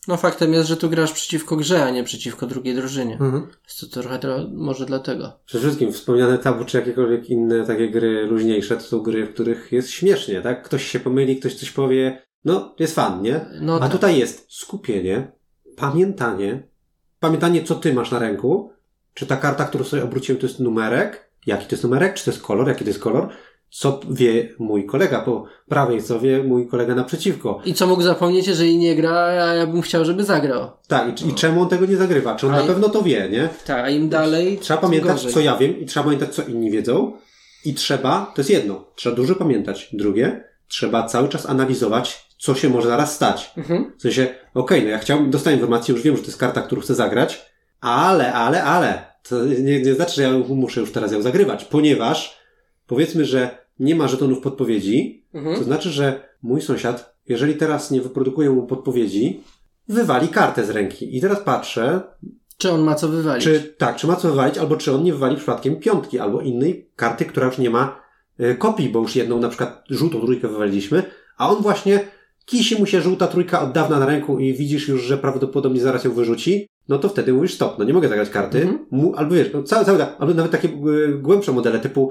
No 0.08 0.16
faktem 0.16 0.52
jest, 0.52 0.68
że 0.68 0.76
tu 0.76 0.90
grasz 0.90 1.12
przeciwko 1.12 1.56
grze, 1.56 1.84
a 1.84 1.90
nie 1.90 2.04
przeciwko 2.04 2.46
drugiej 2.46 2.74
drużynie. 2.74 3.12
Mhm. 3.12 3.46
Jest 3.64 3.80
to 3.80 3.86
trochę 3.86 4.18
tro- 4.18 4.50
może 4.52 4.86
dlatego. 4.86 5.32
Przede 5.46 5.62
wszystkim 5.64 5.92
wspomniane 5.92 6.38
tabu, 6.38 6.64
czy 6.64 6.78
jakiekolwiek 6.78 7.30
inne 7.30 7.66
takie 7.66 7.90
gry 7.90 8.26
luźniejsze, 8.26 8.76
to 8.76 8.82
są 8.82 9.00
gry, 9.00 9.26
w 9.26 9.34
których 9.34 9.72
jest 9.72 9.90
śmiesznie, 9.90 10.40
tak? 10.40 10.62
Ktoś 10.62 10.84
się 10.84 11.00
pomyli, 11.00 11.36
ktoś 11.36 11.54
coś 11.54 11.70
powie, 11.70 12.22
no, 12.44 12.74
jest 12.78 12.94
fan, 12.94 13.22
nie? 13.22 13.40
No 13.60 13.76
A 13.76 13.78
tak. 13.78 13.92
tutaj 13.92 14.18
jest 14.18 14.46
skupienie, 14.48 15.32
pamiętanie, 15.76 16.69
pamiętanie, 17.20 17.62
co 17.64 17.74
ty 17.74 17.94
masz 17.94 18.10
na 18.10 18.18
ręku, 18.18 18.72
czy 19.14 19.26
ta 19.26 19.36
karta, 19.36 19.64
którą 19.64 19.84
sobie 19.84 20.04
obróciłem, 20.04 20.40
to 20.40 20.46
jest 20.46 20.60
numerek, 20.60 21.30
jaki 21.46 21.66
to 21.66 21.74
jest 21.74 21.82
numerek, 21.84 22.14
czy 22.14 22.24
to 22.24 22.30
jest 22.30 22.42
kolor, 22.42 22.68
jaki 22.68 22.84
to 22.84 22.90
jest 22.90 23.00
kolor, 23.00 23.28
co 23.70 24.00
wie 24.10 24.48
mój 24.58 24.86
kolega 24.86 25.20
po 25.20 25.44
prawej, 25.68 26.02
co 26.02 26.20
wie 26.20 26.42
mój 26.42 26.68
kolega 26.68 26.94
naprzeciwko. 26.94 27.60
I 27.64 27.74
co 27.74 27.86
mógł 27.86 28.02
zapomnieć, 28.02 28.46
jeżeli 28.46 28.78
nie 28.78 28.96
gra, 28.96 29.12
a 29.20 29.54
ja 29.54 29.66
bym 29.66 29.82
chciał, 29.82 30.04
żeby 30.04 30.24
zagrał. 30.24 30.70
Tak, 30.88 31.22
i, 31.22 31.28
i 31.28 31.34
czemu 31.34 31.62
on 31.62 31.68
tego 31.68 31.86
nie 31.86 31.96
zagrywa? 31.96 32.36
Czy 32.36 32.46
on 32.46 32.54
A 32.54 32.56
na 32.56 32.64
i- 32.64 32.66
pewno 32.66 32.88
to 32.88 33.02
wie, 33.02 33.28
nie? 33.32 33.48
Tak, 33.66 33.84
a 33.84 33.90
im 33.90 34.08
dalej. 34.08 34.58
Trzeba 34.58 34.80
tym 34.80 34.88
pamiętać, 34.88 35.12
gorzej. 35.16 35.32
co 35.32 35.40
ja 35.40 35.56
wiem 35.56 35.80
i 35.80 35.86
trzeba 35.86 36.04
pamiętać, 36.04 36.34
co 36.34 36.42
inni 36.42 36.70
wiedzą. 36.70 37.12
I 37.64 37.74
trzeba, 37.74 38.32
to 38.34 38.40
jest 38.40 38.50
jedno, 38.50 38.84
trzeba 38.94 39.16
dużo 39.16 39.34
pamiętać. 39.34 39.88
Drugie, 39.92 40.44
trzeba 40.70 41.06
cały 41.06 41.28
czas 41.28 41.46
analizować, 41.46 42.26
co 42.38 42.54
się 42.54 42.68
może 42.68 42.88
zaraz 42.88 43.14
stać. 43.14 43.50
Mhm. 43.56 43.92
W 43.98 44.02
sensie, 44.02 44.28
okej, 44.54 44.82
no 44.82 44.88
ja 44.88 44.98
chciałbym, 44.98 45.30
dostałem 45.30 45.58
informację, 45.58 45.94
już 45.94 46.02
wiem, 46.04 46.16
że 46.16 46.22
to 46.22 46.28
jest 46.28 46.38
karta, 46.38 46.62
którą 46.62 46.80
chcę 46.82 46.94
zagrać, 46.94 47.46
ale, 47.80 48.32
ale, 48.32 48.64
ale, 48.64 49.02
to 49.28 49.44
nie, 49.44 49.80
nie 49.82 49.94
znaczy, 49.94 50.14
że 50.14 50.22
ja 50.22 50.32
muszę 50.48 50.80
już 50.80 50.92
teraz 50.92 51.12
ją 51.12 51.22
zagrywać, 51.22 51.64
ponieważ 51.64 52.38
powiedzmy, 52.86 53.24
że 53.24 53.58
nie 53.78 53.94
ma 53.94 54.08
żetonów 54.08 54.40
podpowiedzi, 54.40 55.24
to 55.32 55.38
Mhm. 55.38 55.64
znaczy, 55.64 55.90
że 55.90 56.28
mój 56.42 56.62
sąsiad, 56.62 57.14
jeżeli 57.28 57.54
teraz 57.54 57.90
nie 57.90 58.00
wyprodukuję 58.00 58.50
mu 58.50 58.66
podpowiedzi, 58.66 59.44
wywali 59.88 60.28
kartę 60.28 60.64
z 60.64 60.70
ręki. 60.70 61.16
I 61.16 61.20
teraz 61.20 61.40
patrzę, 61.40 62.00
Czy 62.58 62.70
on 62.72 62.80
ma 62.80 62.94
co 62.94 63.08
wywalić? 63.08 63.44
czy 63.44 63.74
tak, 63.78 63.96
czy 63.96 64.06
ma 64.06 64.16
co 64.16 64.28
wywalić, 64.28 64.58
albo 64.58 64.76
czy 64.76 64.92
on 64.94 65.02
nie 65.04 65.12
wywali 65.12 65.36
przypadkiem 65.36 65.76
piątki, 65.76 66.18
albo 66.18 66.40
innej 66.40 66.90
karty, 66.96 67.24
która 67.24 67.46
już 67.46 67.58
nie 67.58 67.70
ma 67.70 68.00
kopii, 68.58 68.88
bo 68.88 68.98
już 68.98 69.16
jedną 69.16 69.38
na 69.40 69.48
przykład 69.48 69.84
żółtą 69.90 70.20
trójkę 70.20 70.48
wywaliliśmy, 70.48 71.02
a 71.38 71.50
on 71.50 71.62
właśnie 71.62 72.00
kisi 72.44 72.78
mu 72.78 72.86
się 72.86 73.00
żółta 73.00 73.26
trójka 73.26 73.62
od 73.62 73.72
dawna 73.72 73.98
na 73.98 74.06
ręku 74.06 74.38
i 74.38 74.54
widzisz 74.54 74.88
już, 74.88 75.02
że 75.02 75.18
prawdopodobnie 75.18 75.80
zaraz 75.80 76.04
ją 76.04 76.12
wyrzuci, 76.12 76.68
no 76.88 76.98
to 76.98 77.08
wtedy 77.08 77.32
mówisz 77.32 77.54
stop, 77.54 77.78
no 77.78 77.84
nie 77.84 77.92
mogę 77.92 78.08
zagrać 78.08 78.30
karty, 78.30 78.58
Mhm. 78.60 78.78
mu, 78.90 79.16
albo 79.16 79.34
wiesz, 79.34 79.50
no 79.54 79.62
cały, 79.62 79.84
cały, 79.84 79.98
tak, 79.98 80.16
albo 80.18 80.34
nawet 80.34 80.52
takie 80.52 80.68
e, 80.68 80.72
głębsze 81.18 81.52
modele 81.52 81.78
typu, 81.78 82.10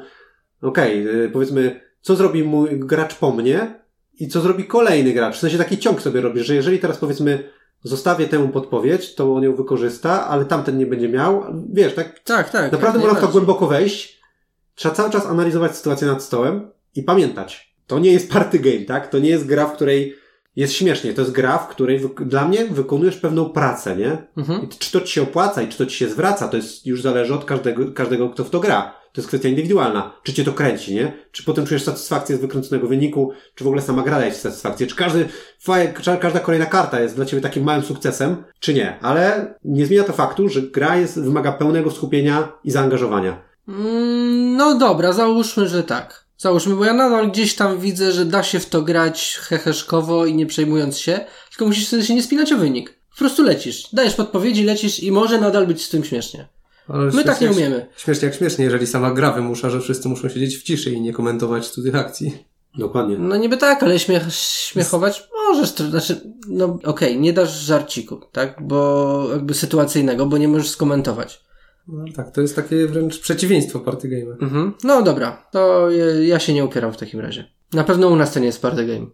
okej, 0.62 1.08
e, 1.26 1.30
powiedzmy, 1.30 1.81
co 2.02 2.16
zrobi 2.16 2.44
mój 2.44 2.80
gracz 2.80 3.16
po 3.16 3.31
mnie 3.31 3.80
i 4.20 4.28
co 4.28 4.42
zrobi 4.42 4.64
kolejny 4.64 5.14
gracz, 5.14 5.36
w 5.36 5.40
sensie 5.40 5.58
taki 5.58 5.78
ciąg 5.78 6.02
sobie 6.02 6.22
robisz, 6.22 6.46
że 6.48 6.56
jeżeli 6.56 6.80
teraz 6.80 6.98
powiedzmy 6.98 7.44
zostawię 7.84 8.28
temu 8.28 8.50
podpowiedź, 8.50 9.16
to 9.16 9.34
on 9.36 9.44
ją 9.44 9.56
wykorzysta, 9.56 10.28
ale 10.28 10.46
tamten 10.46 10.78
nie 10.78 10.86
będzie 10.86 11.10
miał. 11.10 11.44
Wiesz, 11.74 11.94
tak 11.94 12.20
Tak, 12.20 12.50
tak. 12.50 12.72
naprawdę 12.72 13.00
jak 13.00 13.08
można 13.08 13.08
w 13.08 13.20
to 13.20 13.26
najbardziej. 13.26 13.31
głęboko 13.31 13.68
wejść. 13.68 14.19
Trzeba 14.80 14.96
cały 14.96 15.10
czas 15.10 15.26
analizować 15.26 15.76
sytuację 15.78 16.08
nad 16.08 16.24
stołem 16.24 16.72
i 16.96 17.04
pamiętać. 17.04 17.76
To 17.88 18.00
nie 18.00 18.12
jest 18.12 18.31
party 18.31 18.60
game, 18.60 18.80
tak? 18.80 19.08
To 19.08 19.20
nie 19.20 19.30
jest 19.30 19.46
gra, 19.46 19.66
w 19.66 19.74
której 19.74 20.16
jest 20.56 20.74
śmiesznie. 20.74 21.14
To 21.14 21.22
jest 21.22 21.34
gra, 21.34 21.58
w 21.58 21.68
której 21.68 22.00
wyk- 22.00 22.24
dla 22.26 22.48
mnie 22.48 22.66
wykonujesz 22.66 23.18
pewną 23.18 23.50
pracę, 23.50 23.96
nie? 23.96 24.18
Mhm. 24.38 24.64
I 24.64 24.68
czy 24.68 24.92
to 24.92 25.02
ci 25.02 25.14
się 25.14 25.22
opłaca 25.22 25.62
i 25.62 25.68
czy 25.68 25.78
to 25.78 25.86
ci 25.86 25.98
się 25.98 26.09
zwraca, 26.09 26.48
to 26.48 26.57
jest 26.57 26.86
już 26.86 27.02
zależy 27.02 27.33
od 27.33 27.45
każdego, 27.45 27.92
każdego 27.92 28.30
kto 28.30 28.44
w 28.44 28.50
to 28.50 28.59
gra. 28.59 28.94
To 29.14 29.21
jest 29.21 29.28
kwestia 29.28 29.50
indywidualna. 29.50 30.14
Czy 30.24 30.33
cię 30.33 30.44
to 30.44 30.54
kręci, 30.54 30.95
nie? 30.95 31.14
Czy 31.31 31.44
potem 31.44 31.66
czujesz 31.66 31.83
satysfakcję 31.83 32.38
z 32.38 32.42
wykręconego 32.42 32.88
wyniku, 32.88 33.31
czy 33.56 33.64
w 33.64 33.68
ogóle 33.68 33.81
sama 33.81 34.04
gra 34.04 34.19
daje 34.19 34.31
ci 34.31 34.38
satysfakcję, 34.38 34.88
czy 34.88 34.95
każdy, 34.95 35.30
każda 36.19 36.40
kolejna 36.40 36.66
karta 36.66 37.02
jest 37.02 37.16
dla 37.16 37.26
ciebie 37.26 37.42
takim 37.42 37.64
małym 37.64 37.83
sukcesem, 37.83 38.44
czy 38.59 38.74
nie. 38.74 39.00
Ale 39.02 39.54
nie 39.66 39.86
zmienia 39.86 40.04
to 40.04 40.14
faktu, 40.14 40.50
że 40.50 40.62
gra 40.62 40.95
jest, 40.98 41.21
wymaga 41.21 41.52
pełnego 41.52 41.92
skupienia 41.92 42.52
i 42.64 42.71
zaangażowania. 42.71 43.49
Mm, 43.69 44.57
no 44.57 44.78
dobra, 44.78 45.14
załóżmy, 45.14 45.68
że 45.68 45.83
tak. 45.83 46.26
Załóżmy, 46.38 46.76
bo 46.76 46.85
ja 46.85 46.94
nadal 46.94 47.31
gdzieś 47.31 47.56
tam 47.56 47.80
widzę, 47.80 48.11
że 48.11 48.26
da 48.26 48.44
się 48.44 48.59
w 48.59 48.66
to 48.69 48.81
grać 48.81 49.38
heheszkowo 49.42 50.26
i 50.26 50.33
nie 50.33 50.45
przejmując 50.45 50.97
się, 50.97 51.19
tylko 51.49 51.66
musisz 51.66 51.88
wtedy 51.88 52.06
się 52.06 52.16
nie 52.16 52.23
spinać 52.23 52.54
o 52.54 52.57
wynik. 52.57 52.99
Po 53.11 53.18
prostu 53.18 53.44
lecisz. 53.44 53.88
Dajesz 53.94 54.14
podpowiedzi, 54.16 54.64
lecisz 54.64 54.99
i 54.99 55.11
może 55.11 55.42
nadal 55.42 55.68
być 55.68 55.85
z 55.85 55.90
tym 55.90 56.04
śmiesznie. 56.04 56.47
Ale 56.88 57.06
My 57.11 57.23
tak 57.23 57.42
nie 57.42 57.47
jak- 57.47 57.56
umiemy. 57.56 57.88
Śmiesznie 57.97 58.28
jak 58.28 58.38
śmiesznie, 58.38 58.66
jeżeli 58.66 58.88
sama 58.88 59.11
gra 59.11 59.31
wymusza, 59.31 59.69
że 59.69 59.81
wszyscy 59.81 60.09
muszą 60.09 60.30
siedzieć 60.30 60.57
w 60.57 60.64
ciszy 60.64 60.92
i 60.92 61.02
nie 61.02 61.14
komentować 61.14 61.69
cudzych 61.69 61.95
akcji. 61.95 62.38
Dokładnie. 62.78 63.18
No 63.18 63.35
niby 63.35 63.57
tak, 63.57 63.83
ale 63.83 63.99
śmiech, 63.99 64.23
śmiechować 64.33 65.28
możesz, 65.47 65.73
to 65.73 65.90
znaczy, 65.90 66.21
no 66.47 66.80
okej, 66.83 67.19
nie 67.19 67.33
dasz 67.33 67.59
żarciku, 67.59 68.21
tak, 68.31 68.56
bo 68.61 69.28
jakby 69.31 69.54
sytuacyjnego, 69.54 70.26
bo 70.26 70.38
nie 70.38 70.47
możesz 70.47 70.69
skomentować. 70.69 71.42
No 71.88 72.06
tak, 72.16 72.31
to 72.31 72.42
jest 72.42 72.56
takie 72.56 72.88
wręcz 72.88 73.19
przeciwieństwo 73.19 73.80
party 73.80 74.09
game'a. 74.09 74.44
Mhm. 74.44 74.74
No 74.83 75.02
dobra, 75.02 75.48
to 75.52 75.92
ja, 75.92 76.06
ja 76.06 76.40
się 76.40 76.54
nie 76.54 76.66
upieram 76.66 76.94
w 76.94 76.98
takim 76.98 77.19
razie. 77.19 77.45
Na 77.74 77.83
pewno 77.83 78.07
u 78.07 78.16
nas 78.16 78.33
to 78.33 78.40
nie 78.40 78.45
jest 78.45 78.62
party 78.62 78.86
game. 78.88 79.06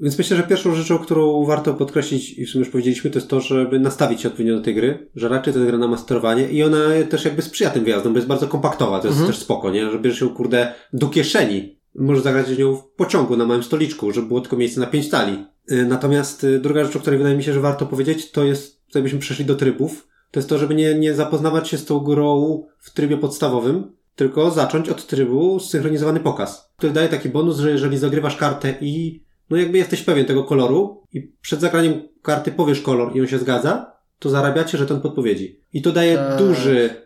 Więc 0.00 0.18
myślę, 0.18 0.36
że 0.36 0.42
pierwszą 0.42 0.74
rzeczą, 0.74 0.98
którą 0.98 1.44
warto 1.44 1.74
podkreślić 1.74 2.38
i 2.38 2.46
w 2.46 2.50
sumie 2.50 2.64
już 2.64 2.72
powiedzieliśmy, 2.72 3.10
to 3.10 3.18
jest 3.18 3.28
to, 3.28 3.40
żeby 3.40 3.80
nastawić 3.80 4.20
się 4.20 4.28
odpowiednio 4.28 4.56
do 4.58 4.64
tej 4.64 4.74
gry, 4.74 5.10
że 5.14 5.28
raczej 5.28 5.52
to 5.52 5.58
jest 5.58 5.70
gra 5.70 5.78
na 5.78 5.88
masterowanie 5.88 6.48
i 6.48 6.62
ona 6.62 6.78
też 7.10 7.24
jakby 7.24 7.42
sprzyja 7.42 7.70
tym 7.70 7.84
wyjazdom, 7.84 8.12
bo 8.12 8.18
jest 8.18 8.28
bardzo 8.28 8.48
kompaktowa, 8.48 9.00
to 9.00 9.06
jest 9.06 9.18
Mhm. 9.18 9.32
też 9.32 9.42
spoko, 9.42 9.70
nie? 9.70 9.90
Że 9.90 9.98
bierzesz 9.98 10.20
ją, 10.20 10.28
kurde, 10.28 10.72
do 10.92 11.08
kieszeni. 11.08 11.76
Możesz 11.94 12.22
zagrać 12.24 12.46
z 12.46 12.58
nią 12.58 12.76
w 12.76 12.84
pociągu 12.96 13.36
na 13.36 13.44
małym 13.46 13.62
stoliczku, 13.62 14.12
żeby 14.12 14.28
było 14.28 14.40
tylko 14.40 14.56
miejsce 14.56 14.80
na 14.80 14.86
pięć 14.86 15.08
tali. 15.10 15.44
Y, 15.72 15.86
Natomiast 15.86 16.44
y, 16.44 16.58
druga 16.60 16.84
rzecz, 16.84 16.96
o 16.96 17.00
której 17.00 17.18
wydaje 17.18 17.36
mi 17.36 17.42
się, 17.42 17.52
że 17.52 17.60
warto 17.60 17.86
powiedzieć, 17.86 18.30
to 18.30 18.44
jest, 18.44 18.86
tutaj 18.86 19.02
byśmy 19.02 19.18
przeszli 19.18 19.44
do 19.44 19.54
trybów, 19.54 20.08
to 20.30 20.40
jest 20.40 20.48
to, 20.48 20.58
żeby 20.58 20.74
nie, 20.74 20.94
nie 20.94 21.14
zapoznawać 21.14 21.68
się 21.68 21.78
z 21.78 21.84
tą 21.84 21.98
grą 22.00 22.62
w 22.78 22.90
trybie 22.90 23.16
podstawowym, 23.16 23.92
tylko 24.16 24.50
zacząć 24.50 24.88
od 24.88 25.06
trybu 25.06 25.60
zsynchronizowany 25.60 26.20
pokaz. 26.20 26.72
To 26.76 26.90
daje 26.90 27.08
taki 27.08 27.28
bonus, 27.28 27.58
że 27.58 27.70
jeżeli 27.70 27.98
zagrywasz 27.98 28.36
kartę 28.36 28.74
i 28.80 29.22
no 29.50 29.56
jakby 29.56 29.78
jesteś 29.78 30.02
pewien 30.02 30.26
tego 30.26 30.44
koloru 30.44 31.02
i 31.12 31.32
przed 31.40 31.60
zagraniem 31.60 32.08
karty 32.22 32.52
powiesz 32.52 32.80
kolor 32.80 33.16
i 33.16 33.20
on 33.20 33.26
się 33.26 33.38
zgadza, 33.38 33.92
to 34.18 34.30
zarabiacie 34.30 34.78
żeton 34.78 35.00
podpowiedzi. 35.00 35.60
I 35.72 35.82
to 35.82 35.92
daje 35.92 36.16
Tak. 36.16 36.38
duży 36.38 37.05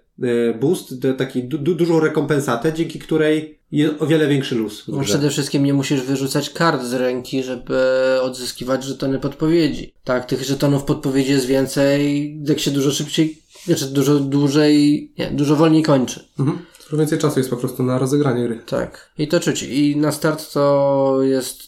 boost, 0.60 0.98
da- 0.98 1.14
taki 1.14 1.44
du, 1.44 1.58
du, 1.58 1.74
dużą 1.74 2.00
rekompensatę, 2.00 2.72
dzięki 2.72 2.98
której 2.98 3.58
jest 3.72 4.02
o 4.02 4.06
wiele 4.06 4.28
większy 4.28 4.54
luz. 4.54 4.84
No 4.88 5.00
przede 5.00 5.30
wszystkim 5.30 5.64
nie 5.64 5.74
musisz 5.74 6.02
wyrzucać 6.02 6.50
kart 6.50 6.84
z 6.84 6.94
ręki, 6.94 7.42
żeby 7.42 7.78
odzyskiwać 8.22 8.84
żetony 8.84 9.18
podpowiedzi. 9.18 9.94
Tak, 10.04 10.24
tych 10.26 10.44
żetonów 10.44 10.84
podpowiedzi 10.84 11.30
jest 11.30 11.46
więcej, 11.46 12.34
jak 12.44 12.58
się 12.58 12.70
dużo 12.70 12.90
szybciej, 12.90 13.42
znaczy 13.64 13.86
dużo 13.86 14.20
dłużej, 14.20 15.12
nie, 15.18 15.30
dużo 15.30 15.56
wolniej 15.56 15.82
kończy. 15.82 16.28
Mhm. 16.38 16.58
Dużo 16.84 16.96
więcej 16.96 17.18
czasu 17.18 17.38
jest 17.40 17.50
po 17.50 17.56
prostu 17.56 17.82
na 17.82 17.98
rozegranie 17.98 18.44
gry. 18.44 18.62
Tak. 18.66 19.10
I 19.18 19.28
to 19.28 19.40
czuć. 19.40 19.62
I 19.62 19.96
na 19.96 20.12
start 20.12 20.52
to 20.52 21.18
jest 21.22 21.62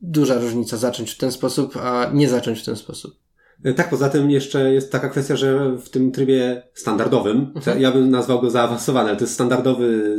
duża 0.00 0.38
różnica 0.38 0.76
zacząć 0.76 1.10
w 1.10 1.18
ten 1.18 1.32
sposób, 1.32 1.76
a 1.76 2.10
nie 2.14 2.28
zacząć 2.28 2.60
w 2.60 2.64
ten 2.64 2.76
sposób. 2.76 3.14
E, 3.64 3.72
Tak, 3.74 3.90
poza 3.90 4.08
tym 4.08 4.30
jeszcze 4.30 4.72
jest 4.74 4.92
taka 4.92 5.08
kwestia, 5.08 5.36
że 5.36 5.76
w 5.78 5.88
tym 5.88 6.12
trybie 6.12 6.62
standardowym, 6.74 7.52
Mhm. 7.54 7.80
ja 7.80 7.92
bym 7.92 8.10
nazwał 8.10 8.40
go 8.40 8.50
zaawansowany, 8.50 9.08
ale 9.08 9.18
to 9.18 9.24
jest 9.24 9.34
standardowy 9.34 10.16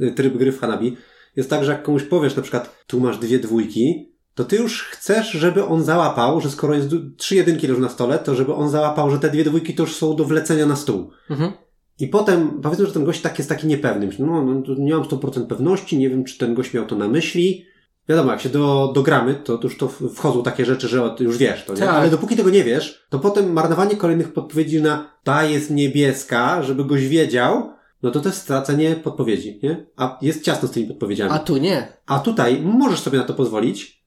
y, 0.00 0.10
tryb 0.12 0.36
gry 0.36 0.52
w 0.52 0.60
Hanabi, 0.60 0.96
jest 1.36 1.50
tak, 1.50 1.64
że 1.64 1.72
jak 1.72 1.82
komuś 1.82 2.02
powiesz 2.02 2.36
na 2.36 2.42
przykład, 2.42 2.84
tu 2.86 3.00
masz 3.00 3.18
dwie 3.18 3.38
dwójki, 3.38 4.10
to 4.34 4.44
ty 4.44 4.56
już 4.56 4.82
chcesz, 4.82 5.30
żeby 5.30 5.64
on 5.64 5.84
załapał, 5.84 6.40
że 6.40 6.50
skoro 6.50 6.74
jest 6.74 6.88
trzy 7.16 7.34
jedynki 7.34 7.66
leżą 7.66 7.80
na 7.80 7.88
stole, 7.88 8.18
to 8.18 8.34
żeby 8.34 8.54
on 8.54 8.68
załapał, 8.70 9.10
że 9.10 9.18
te 9.18 9.30
dwie 9.30 9.44
dwójki 9.44 9.74
to 9.74 9.82
już 9.82 9.96
są 9.96 10.16
do 10.16 10.24
wlecenia 10.24 10.66
na 10.66 10.76
stół. 10.76 11.10
Mhm. 11.30 11.52
I 11.98 12.08
potem 12.08 12.60
powiedzmy, 12.62 12.86
że 12.86 12.92
ten 12.92 13.04
gość 13.04 13.20
tak 13.20 13.38
jest 13.38 13.48
taki 13.48 13.66
niepewny. 13.66 14.06
Myślę, 14.06 14.26
no, 14.26 14.42
no 14.44 14.62
nie 14.78 14.94
mam 14.94 15.02
100% 15.04 15.46
pewności, 15.46 15.98
nie 15.98 16.10
wiem, 16.10 16.24
czy 16.24 16.38
ten 16.38 16.54
gość 16.54 16.74
miał 16.74 16.86
to 16.86 16.96
na 16.96 17.08
myśli. 17.08 17.64
Wiadomo, 18.10 18.30
jak 18.30 18.40
się 18.40 18.48
do, 18.48 18.92
dogramy, 18.94 19.34
to, 19.34 19.60
już 19.62 19.78
to 19.78 19.88
wchodzą 19.88 20.42
takie 20.42 20.64
rzeczy, 20.64 20.88
że 20.88 21.14
już 21.20 21.38
wiesz 21.38 21.64
to, 21.64 21.72
nie? 21.72 21.80
Tak. 21.80 21.88
Ale 21.88 22.10
dopóki 22.10 22.36
tego 22.36 22.50
nie 22.50 22.64
wiesz, 22.64 23.06
to 23.08 23.18
potem 23.18 23.52
marnowanie 23.52 23.96
kolejnych 23.96 24.32
podpowiedzi 24.32 24.82
na 24.82 25.10
ta 25.24 25.44
jest 25.44 25.70
niebieska, 25.70 26.62
żeby 26.62 26.84
goś 26.84 27.08
wiedział, 27.08 27.72
no 28.02 28.10
to 28.10 28.20
to 28.20 28.28
jest 28.28 28.40
stracenie 28.40 28.96
podpowiedzi, 28.96 29.60
nie? 29.62 29.86
A 29.96 30.18
jest 30.22 30.44
ciasno 30.44 30.68
z 30.68 30.70
tymi 30.70 30.86
podpowiedziami. 30.86 31.30
A 31.32 31.38
tu 31.38 31.56
nie. 31.56 31.92
A 32.06 32.18
tutaj 32.18 32.60
możesz 32.62 33.00
sobie 33.00 33.18
na 33.18 33.24
to 33.24 33.34
pozwolić, 33.34 34.04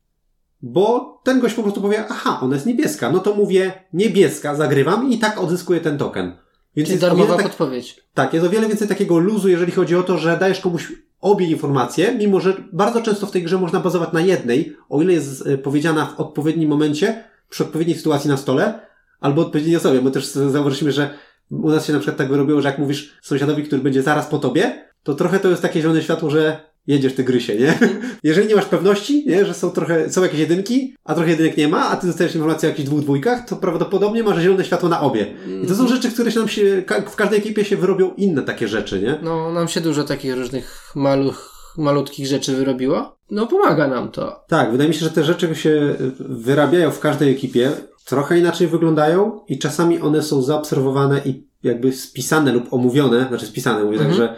bo 0.62 1.20
ten 1.24 1.40
gość 1.40 1.56
po 1.56 1.64
prostu 1.64 1.82
powie, 1.82 2.06
aha, 2.10 2.40
ona 2.42 2.56
jest 2.56 2.66
niebieska, 2.66 3.12
no 3.12 3.20
to 3.20 3.36
mówię 3.36 3.74
niebieska, 3.94 4.56
zagrywam 4.56 5.12
i 5.12 5.20
tak 5.20 5.42
odzyskuję 5.42 5.80
ten 5.80 5.98
token. 5.98 6.36
Więc 6.76 6.90
Czyli 6.90 7.02
darmowa 7.02 7.36
tak- 7.36 7.46
podpowiedź. 7.46 8.04
tak, 8.14 8.34
jest 8.34 8.46
o 8.46 8.50
wiele 8.50 8.68
więcej 8.68 8.88
takiego 8.88 9.18
luzu, 9.18 9.50
jeżeli 9.50 9.72
chodzi 9.72 9.96
o 9.96 10.04
to, 10.04 10.18
że 10.18 10.38
dajesz 10.38 10.60
komuś 10.60 10.92
obie 11.24 11.46
informacje, 11.48 12.16
mimo 12.16 12.40
że 12.40 12.54
bardzo 12.74 13.02
często 13.02 13.26
w 13.26 13.32
tej 13.32 13.44
grze 13.44 13.58
można 13.58 13.80
bazować 13.80 14.12
na 14.14 14.22
jednej, 14.22 14.76
o 14.90 15.02
ile 15.02 15.14
jest 15.14 15.48
e, 15.48 15.58
powiedziana 15.58 16.06
w 16.06 16.20
odpowiednim 16.20 16.70
momencie, 16.70 17.24
przy 17.50 17.64
odpowiedniej 17.64 17.98
sytuacji 17.98 18.30
na 18.30 18.38
stole, 18.38 18.80
albo 19.20 19.42
odpowiedniej 19.42 19.76
osobie, 19.76 20.02
bo 20.02 20.12
też 20.12 20.26
zauważyliśmy, 20.26 20.92
że 20.92 21.10
u 21.52 21.70
nas 21.70 21.86
się 21.86 21.94
na 21.94 22.00
przykład 22.00 22.18
tak 22.18 22.30
wyrobiło, 22.30 22.62
że 22.62 22.70
jak 22.70 22.78
mówisz 22.78 23.14
sąsiadowi, 23.22 23.64
który 23.64 23.82
będzie 23.82 24.04
zaraz 24.04 24.28
po 24.28 24.40
tobie, 24.40 24.90
to 25.04 25.14
trochę 25.14 25.40
to 25.40 25.50
jest 25.50 25.62
takie 25.62 25.82
zielone 25.82 26.02
światło, 26.02 26.30
że 26.30 26.73
jedziesz 26.88 27.14
ty 27.14 27.24
grysie, 27.24 27.56
nie? 27.56 27.78
Jeżeli 28.24 28.48
nie 28.48 28.56
masz 28.56 28.66
pewności, 28.66 29.24
nie, 29.28 29.46
że 29.46 29.54
są 29.54 29.70
trochę, 29.70 30.10
są 30.10 30.24
jakieś 30.24 30.40
jedynki, 30.40 30.96
a 31.04 31.14
trochę 31.16 31.30
jedynek 31.32 31.58
nie 31.58 31.68
ma, 31.68 31.90
a 31.90 31.96
ty 31.96 32.08
dostajesz 32.08 32.36
informację 32.36 32.70
o 32.70 32.72
jakichś 32.72 32.90
dwóch 32.90 33.02
dwójkach, 33.02 33.48
to 33.50 33.56
prawdopodobnie 33.56 34.24
masz 34.24 34.40
zielone 34.42 34.66
światło 34.66 34.90
na 34.90 35.02
obie. 35.02 35.26
I 35.64 35.68
to 35.68 35.76
są 35.76 35.88
rzeczy, 35.88 36.12
które 36.12 36.32
się 36.32 36.40
nam 36.40 36.48
się, 36.50 36.84
w 37.12 37.16
każdej 37.16 37.40
ekipie 37.40 37.66
się 37.66 37.78
wyrobią 37.78 38.14
inne 38.18 38.42
takie 38.42 38.68
rzeczy, 38.68 39.02
nie? 39.02 39.20
No, 39.24 39.52
nam 39.52 39.68
się 39.68 39.82
dużo 39.82 40.04
takich 40.04 40.36
różnych 40.36 40.92
maluch, 40.96 41.54
malutkich 41.78 42.28
rzeczy 42.28 42.56
wyrobiło. 42.56 43.18
No, 43.32 43.48
pomaga 43.48 43.88
nam 43.88 44.12
to. 44.12 44.44
Tak, 44.48 44.72
wydaje 44.72 44.90
mi 44.90 44.96
się, 44.96 45.00
że 45.06 45.10
te 45.12 45.24
rzeczy 45.24 45.56
się 45.56 45.96
wyrabiają 46.20 46.92
w 46.92 47.00
każdej 47.00 47.32
ekipie, 47.32 47.72
trochę 48.06 48.40
inaczej 48.40 48.68
wyglądają 48.68 49.40
i 49.48 49.60
czasami 49.60 50.00
one 50.02 50.22
są 50.22 50.42
zaobserwowane 50.42 51.22
i 51.26 51.48
jakby 51.64 51.92
spisane 51.94 52.52
lub 52.52 52.74
omówione, 52.74 53.26
znaczy 53.30 53.46
spisane, 53.46 53.84
mówię 53.84 53.98
Mhm. 53.98 54.10
tak, 54.10 54.18
że 54.18 54.36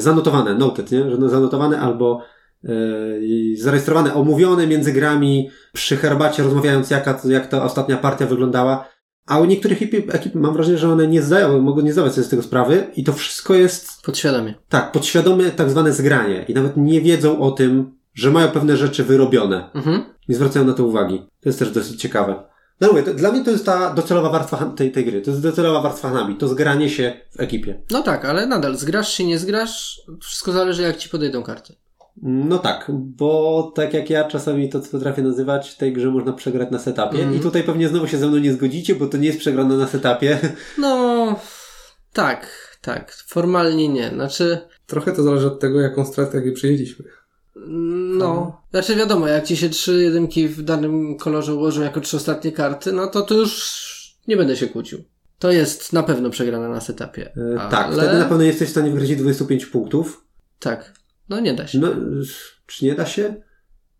zanotowane, 0.00 0.54
noted, 0.54 0.90
nie? 0.92 1.10
Że 1.10 1.16
no 1.18 1.28
zanotowane 1.28 1.80
albo 1.80 2.22
yy, 2.62 3.56
zarejestrowane, 3.56 4.14
omówione 4.14 4.66
między 4.66 4.92
grami, 4.92 5.50
przy 5.72 5.96
herbacie 5.96 6.42
rozmawiając 6.42 6.90
jaka, 6.90 7.20
jak 7.24 7.46
ta 7.46 7.64
ostatnia 7.64 7.96
partia 7.96 8.26
wyglądała. 8.26 8.88
A 9.26 9.38
u 9.38 9.44
niektórych 9.44 9.82
ekip, 9.82 10.14
ekip 10.14 10.34
mam 10.34 10.54
wrażenie, 10.54 10.78
że 10.78 10.92
one 10.92 11.06
nie 11.08 11.22
zdają, 11.22 11.60
mogą 11.60 11.82
nie 11.82 11.92
zdawać 11.92 12.12
sobie 12.14 12.24
z 12.24 12.28
tego 12.28 12.42
sprawy 12.42 12.86
i 12.96 13.04
to 13.04 13.12
wszystko 13.12 13.54
jest 13.54 14.02
Podświadomie. 14.02 14.54
tak, 14.68 14.92
podświadome 14.92 15.50
tak 15.50 15.70
zwane 15.70 15.92
zgranie 15.92 16.44
i 16.48 16.54
nawet 16.54 16.76
nie 16.76 17.00
wiedzą 17.00 17.40
o 17.40 17.50
tym, 17.50 17.92
że 18.14 18.30
mają 18.30 18.48
pewne 18.48 18.76
rzeczy 18.76 19.04
wyrobione. 19.04 19.70
Mhm. 19.74 20.02
Nie 20.28 20.34
zwracają 20.34 20.66
na 20.66 20.72
to 20.72 20.84
uwagi. 20.84 21.18
To 21.18 21.48
jest 21.48 21.58
też 21.58 21.70
dosyć 21.70 22.00
ciekawe. 22.00 22.51
No 22.82 22.88
mówię, 22.88 23.02
to, 23.02 23.14
dla 23.14 23.32
mnie 23.32 23.44
to 23.44 23.50
jest 23.50 23.66
ta 23.66 23.94
docelowa 23.94 24.30
warstwa 24.30 24.72
tej, 24.76 24.92
tej 24.92 25.04
gry. 25.04 25.22
To 25.22 25.30
jest 25.30 25.42
docelowa 25.42 25.80
warstwa 25.80 26.08
Hanabi. 26.08 26.36
To 26.36 26.48
zgranie 26.48 26.90
się 26.90 27.20
w 27.36 27.40
ekipie. 27.40 27.82
No 27.90 28.02
tak, 28.02 28.24
ale 28.24 28.46
nadal, 28.46 28.76
zgrasz 28.76 29.12
się, 29.12 29.24
nie 29.24 29.38
zgrasz, 29.38 30.00
wszystko 30.20 30.52
zależy 30.52 30.82
jak 30.82 30.96
ci 30.96 31.08
podejdą 31.08 31.42
karty. 31.42 31.74
No 32.22 32.58
tak, 32.58 32.90
bo 32.94 33.72
tak 33.74 33.94
jak 33.94 34.10
ja 34.10 34.24
czasami 34.24 34.68
to 34.68 34.80
potrafię 34.80 35.22
nazywać, 35.22 35.70
w 35.70 35.76
tej 35.76 35.92
grze 35.92 36.10
można 36.10 36.32
przegrać 36.32 36.70
na 36.70 36.78
setupie 36.78 37.18
Mhm. 37.18 37.34
i 37.36 37.40
tutaj 37.40 37.62
pewnie 37.62 37.88
znowu 37.88 38.06
się 38.06 38.18
ze 38.18 38.28
mną 38.28 38.36
nie 38.38 38.52
zgodzicie, 38.52 38.94
bo 38.94 39.06
to 39.06 39.16
nie 39.16 39.26
jest 39.26 39.38
przegrane 39.38 39.76
na 39.76 39.86
setupie. 39.86 40.38
No, 40.78 41.40
tak, 42.12 42.46
tak. 42.80 43.12
Formalnie 43.26 43.88
nie. 43.88 44.08
Znaczy, 44.08 44.58
Trochę 44.86 45.12
to 45.12 45.22
zależy 45.22 45.46
od 45.46 45.60
tego, 45.60 45.80
jaką 45.80 46.04
strategię 46.04 46.52
przyjęliśmy. 46.52 47.04
No. 48.18 48.62
Znaczy 48.70 48.96
wiadomo, 48.96 49.28
jak 49.28 49.44
ci 49.44 49.56
się 49.56 49.68
trzy 49.68 50.02
jedynki 50.02 50.48
w 50.48 50.62
danym 50.62 51.16
kolorze 51.18 51.54
ułożą 51.54 51.82
jako 51.82 52.00
trzy 52.00 52.16
ostatnie 52.16 52.52
karty, 52.52 52.92
no 52.92 53.06
to 53.06 53.22
tu 53.22 53.34
już 53.38 53.82
nie 54.28 54.36
będę 54.36 54.56
się 54.56 54.66
kłócił. 54.68 55.04
To 55.38 55.50
jest 55.50 55.92
na 55.92 56.02
pewno 56.02 56.30
przegrana 56.30 56.68
na 56.68 56.80
setupie. 56.80 57.32
E, 57.54 57.68
Tak, 57.70 57.86
Ale- 57.86 57.96
wtedy 58.02 58.18
na 58.18 58.24
pewno 58.24 58.44
jesteś 58.44 58.68
w 58.68 58.70
stanie 58.70 58.90
wygryźć 58.90 59.16
25 59.16 59.66
punktów. 59.66 60.24
Tak. 60.58 60.92
No 61.28 61.40
nie 61.40 61.54
da 61.54 61.66
się. 61.66 61.78
No, 61.78 61.88
czy 62.66 62.84
nie 62.84 62.94
da 62.94 63.06
się? 63.06 63.34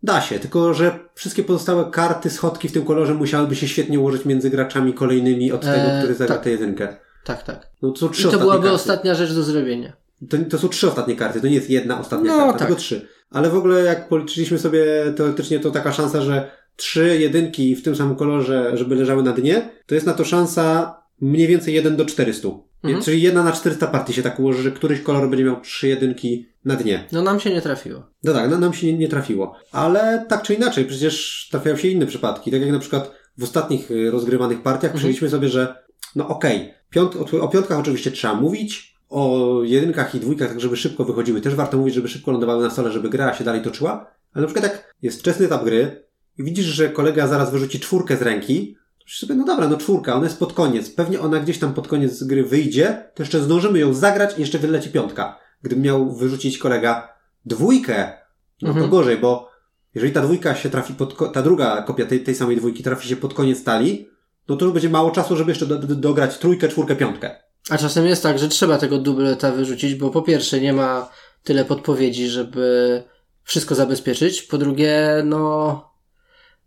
Da 0.03 0.21
się, 0.21 0.39
tylko 0.39 0.73
że 0.73 0.99
wszystkie 1.15 1.43
pozostałe 1.43 1.85
karty, 1.91 2.29
schodki 2.29 2.67
w 2.69 2.71
tym 2.71 2.85
kolorze 2.85 3.13
musiałyby 3.13 3.55
się 3.55 3.67
świetnie 3.67 3.99
ułożyć 3.99 4.25
między 4.25 4.49
graczami 4.49 4.93
kolejnymi 4.93 5.51
od 5.51 5.61
tego, 5.61 5.73
Eee, 5.75 5.99
który 6.01 6.13
zagra 6.15 6.35
tak. 6.35 6.43
tę 6.43 6.49
jedynkę. 6.51 6.97
Tak, 7.23 7.43
tak. 7.43 7.69
No 7.81 7.91
to 7.91 8.11
I 8.19 8.23
to 8.23 8.37
byłaby 8.39 8.61
karty. 8.61 8.71
ostatnia 8.75 9.15
rzecz 9.15 9.33
do 9.33 9.43
zrobienia. 9.43 9.93
To, 10.29 10.37
to 10.49 10.57
są 10.57 10.69
trzy 10.69 10.87
ostatnie 10.87 11.15
karty, 11.15 11.41
to 11.41 11.47
nie 11.47 11.55
jest 11.55 11.69
jedna 11.69 11.99
ostatnia 11.99 12.31
No, 12.31 12.37
karta, 12.37 12.59
tak. 12.59 12.67
tylko 12.67 12.81
trzy. 12.81 13.07
Ale 13.33 13.49
w 13.49 13.55
ogóle 13.55 13.83
jak 13.83 14.09
policzyliśmy 14.09 14.59
sobie 14.59 14.85
teoretycznie, 15.15 15.59
to 15.59 15.71
taka 15.71 15.93
szansa, 15.93 16.21
że 16.21 16.51
trzy 16.75 17.17
jedynki 17.19 17.75
w 17.75 17.83
tym 17.83 17.95
samym 17.95 18.15
kolorze, 18.15 18.71
żeby 18.77 18.95
leżały 18.95 19.23
na 19.23 19.31
dnie, 19.33 19.69
to 19.85 19.95
jest 19.95 20.07
na 20.07 20.13
to 20.13 20.25
szansa 20.25 20.95
mniej 21.21 21.47
więcej 21.47 21.73
1 21.73 21.95
do 21.95 22.05
400. 22.05 22.47
Mhm. 22.83 23.03
Czyli 23.03 23.21
jedna 23.21 23.43
na 23.43 23.51
400 23.51 23.87
partii 23.87 24.13
się 24.13 24.21
tak 24.21 24.39
ułoży, 24.39 24.63
że 24.63 24.71
któryś 24.71 25.01
kolor 25.01 25.29
będzie 25.29 25.45
miał 25.45 25.61
trzy 25.61 25.87
jedynki 25.87 26.47
na 26.65 26.75
dnie. 26.75 27.07
No 27.11 27.21
nam 27.21 27.39
się 27.39 27.49
nie 27.49 27.61
trafiło. 27.61 28.03
No 28.23 28.33
tak, 28.33 28.49
no, 28.49 28.57
nam 28.57 28.73
się 28.73 28.87
nie, 28.87 28.97
nie 28.97 29.07
trafiło. 29.07 29.55
Ale 29.71 30.25
tak 30.29 30.41
czy 30.43 30.53
inaczej, 30.53 30.85
przecież 30.85 31.47
trafiają 31.51 31.77
się 31.77 31.87
inne 31.87 32.05
przypadki. 32.05 32.51
Tak 32.51 32.61
jak 32.61 32.71
na 32.71 32.79
przykład 32.79 33.11
w 33.37 33.43
ostatnich 33.43 33.91
y, 33.91 34.11
rozgrywanych 34.11 34.61
partiach 34.61 34.83
Mhm. 34.83 34.97
przyjęliśmy 34.97 35.29
sobie, 35.29 35.49
że 35.49 35.75
no 36.15 36.27
okej, 36.27 36.73
piąt, 36.89 37.15
o, 37.15 37.41
o 37.41 37.47
piątkach 37.47 37.79
oczywiście 37.79 38.11
trzeba 38.11 38.33
mówić, 38.33 38.92
o 39.13 39.59
jedynkach 39.63 40.15
i 40.15 40.19
dwójkach, 40.19 40.49
tak 40.49 40.59
żeby 40.61 40.77
szybko 40.77 41.05
wychodziły, 41.05 41.41
też 41.41 41.55
warto 41.55 41.77
mówić, 41.77 41.95
żeby 41.95 42.07
szybko 42.07 42.31
lądowały 42.31 42.63
na 42.63 42.69
stole, 42.69 42.91
żeby 42.91 43.09
gra 43.09 43.33
się 43.33 43.43
dalej 43.43 43.61
toczyła. 43.61 43.91
Ale 44.33 44.41
na 44.41 44.47
przykład 44.47 44.63
jak 44.63 44.93
jest 45.01 45.19
wczesny 45.19 45.45
etap 45.45 45.63
gry 45.63 46.05
i 46.37 46.43
widzisz, 46.43 46.65
że 46.65 46.89
kolega 46.89 47.27
zaraz 47.27 47.51
wyrzuci 47.51 47.79
czwórkę 47.79 48.17
z 48.17 48.21
ręki, 48.21 48.77
sobie, 49.07 49.35
no 49.35 49.45
dobra, 49.45 49.67
no 49.67 49.77
czwórka, 49.77 50.15
ona 50.15 50.23
jest 50.23 50.39
pod 50.39 50.53
koniec. 50.53 50.89
Pewnie 50.89 51.19
ona 51.19 51.39
gdzieś 51.39 51.59
tam 51.59 51.73
pod 51.73 51.87
koniec 51.87 52.23
gry 52.23 52.43
wyjdzie, 52.43 53.03
to 53.15 53.23
jeszcze 53.23 53.39
zdążymy 53.39 53.79
ją 53.79 53.93
zagrać 53.93 54.37
i 54.37 54.41
jeszcze 54.41 54.59
wyleci 54.59 54.89
piątka. 54.89 55.39
Gdybym 55.61 55.83
miał 55.83 56.15
wyrzucić 56.15 56.57
kolega 56.57 57.13
dwójkę, 57.45 58.13
no 58.61 58.69
Mhm. 58.69 58.85
to 58.85 58.91
gorzej, 58.91 59.17
bo 59.17 59.49
jeżeli 59.95 60.13
ta 60.13 60.21
dwójka 60.21 60.55
się 60.55 60.69
trafi 60.69 60.93
pod, 60.93 61.33
ta 61.33 61.41
druga 61.41 61.81
kopia 61.81 62.05
tej, 62.05 62.19
tej 62.23 62.35
samej 62.35 62.57
dwójki 62.57 62.83
trafi 62.83 63.07
się 63.07 63.15
pod 63.15 63.33
koniec 63.33 63.63
talii, 63.63 64.09
no 64.47 64.55
to 64.55 64.65
już 64.65 64.73
będzie 64.73 64.89
mało 64.89 65.11
czasu, 65.11 65.35
żeby 65.35 65.51
jeszcze 65.51 65.65
do, 65.65 65.79
do, 65.79 65.95
dograć 65.95 66.37
trójkę, 66.37 66.67
czwórkę, 66.67 66.95
piątkę. 66.95 67.43
A 67.69 67.77
czasem 67.77 68.05
jest 68.05 68.23
tak, 68.23 68.39
że 68.39 68.47
trzeba 68.49 68.77
tego 68.77 68.97
dubleta 68.97 69.51
wyrzucić, 69.51 69.95
bo 69.95 70.09
po 70.09 70.21
pierwsze 70.21 70.61
nie 70.61 70.73
ma 70.73 71.09
tyle 71.43 71.65
podpowiedzi, 71.65 72.27
żeby 72.27 73.03
wszystko 73.43 73.75
zabezpieczyć. 73.75 74.41
Po 74.41 74.57
drugie, 74.57 75.21
no, 75.25 75.93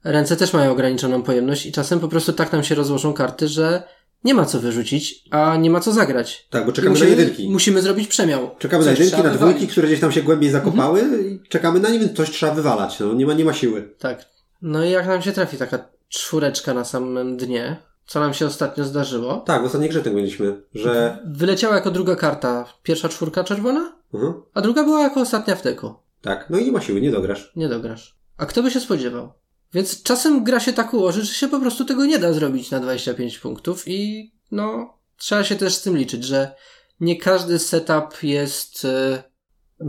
ręce 0.04 0.36
też 0.36 0.52
mają 0.52 0.72
ograniczoną 0.72 1.22
pojemność 1.22 1.66
i 1.66 1.72
czasem 1.72 2.00
po 2.00 2.08
prostu 2.08 2.32
tak 2.32 2.52
nam 2.52 2.64
się 2.64 2.74
rozłożą 2.74 3.12
karty, 3.12 3.48
że 3.48 3.82
nie 4.24 4.34
ma 4.34 4.44
co 4.44 4.60
wyrzucić, 4.60 5.24
a 5.30 5.56
nie 5.56 5.70
ma 5.70 5.80
co 5.80 5.92
zagrać. 5.92 6.46
Tak, 6.50 6.66
bo 6.66 6.72
czekamy 6.72 6.90
musimy, 6.90 7.10
na 7.10 7.16
jedynki. 7.16 7.48
Musimy 7.50 7.82
zrobić 7.82 8.08
przemiał. 8.08 8.50
Czekamy 8.58 8.84
na 8.84 8.90
Coś 8.90 8.98
jedynki, 8.98 9.14
trzeba 9.16 9.28
na 9.28 9.34
dwójki, 9.34 9.54
wywalić. 9.54 9.72
które 9.72 9.86
gdzieś 9.86 10.00
tam 10.00 10.12
się 10.12 10.22
głębiej 10.22 10.50
zakopały 10.50 11.02
i 11.30 11.48
czekamy 11.48 11.80
na 11.80 11.88
nie, 11.88 11.98
więc 11.98 12.16
coś 12.16 12.30
trzeba 12.30 12.54
wywalać. 12.54 13.00
No, 13.00 13.12
nie 13.14 13.26
ma, 13.26 13.32
nie 13.34 13.44
ma 13.44 13.52
siły. 13.52 13.94
Tak. 13.98 14.24
No 14.62 14.84
i 14.84 14.90
jak 14.90 15.06
nam 15.06 15.22
się 15.22 15.32
trafi 15.32 15.56
taka 15.56 15.88
czwóreczka 16.08 16.74
na 16.74 16.84
samym 16.84 17.36
dnie, 17.36 17.76
co 18.06 18.20
nam 18.20 18.34
się 18.34 18.46
ostatnio 18.46 18.84
zdarzyło, 18.84 19.36
Tak, 19.36 19.62
w 19.62 19.64
ostatniej 19.64 19.90
grze 19.90 20.02
tak 20.02 20.14
mieliśmy, 20.14 20.62
że... 20.74 21.18
wyleciała 21.26 21.74
jako 21.74 21.90
druga 21.90 22.16
karta 22.16 22.64
pierwsza 22.82 23.08
czwórka 23.08 23.44
czerwona, 23.44 23.92
Mhm. 24.14 24.34
a 24.54 24.60
druga 24.60 24.84
była 24.84 25.00
jako 25.02 25.20
ostatnia 25.20 25.56
w 25.56 25.62
deku. 25.62 25.94
Tak, 26.22 26.46
no 26.50 26.58
i 26.58 26.64
nie 26.64 26.72
ma 26.72 26.80
siły, 26.80 27.00
nie 27.00 27.10
dograsz. 27.10 27.52
Nie 27.56 27.68
dograsz. 27.68 28.16
A 28.36 28.46
kto 28.46 28.62
by 28.62 28.70
się 28.70 28.80
spodziewał? 28.80 29.32
Więc 29.74 30.02
czasem 30.02 30.44
gra 30.44 30.60
się 30.60 30.72
tak 30.72 30.94
ułoży, 30.94 31.22
że 31.24 31.32
się 31.34 31.48
po 31.48 31.60
prostu 31.60 31.84
tego 31.84 32.04
nie 32.06 32.18
da 32.18 32.32
zrobić 32.32 32.70
na 32.70 32.80
25 32.80 33.38
punktów 33.38 33.82
i 33.88 34.30
no, 34.50 34.94
trzeba 35.16 35.44
się 35.44 35.56
też 35.56 35.74
z 35.74 35.82
tym 35.82 35.96
liczyć, 35.96 36.24
że 36.24 36.54
nie 37.00 37.16
każdy 37.20 37.58
setup 37.58 38.22
jest 38.22 38.84
e, 38.84 39.22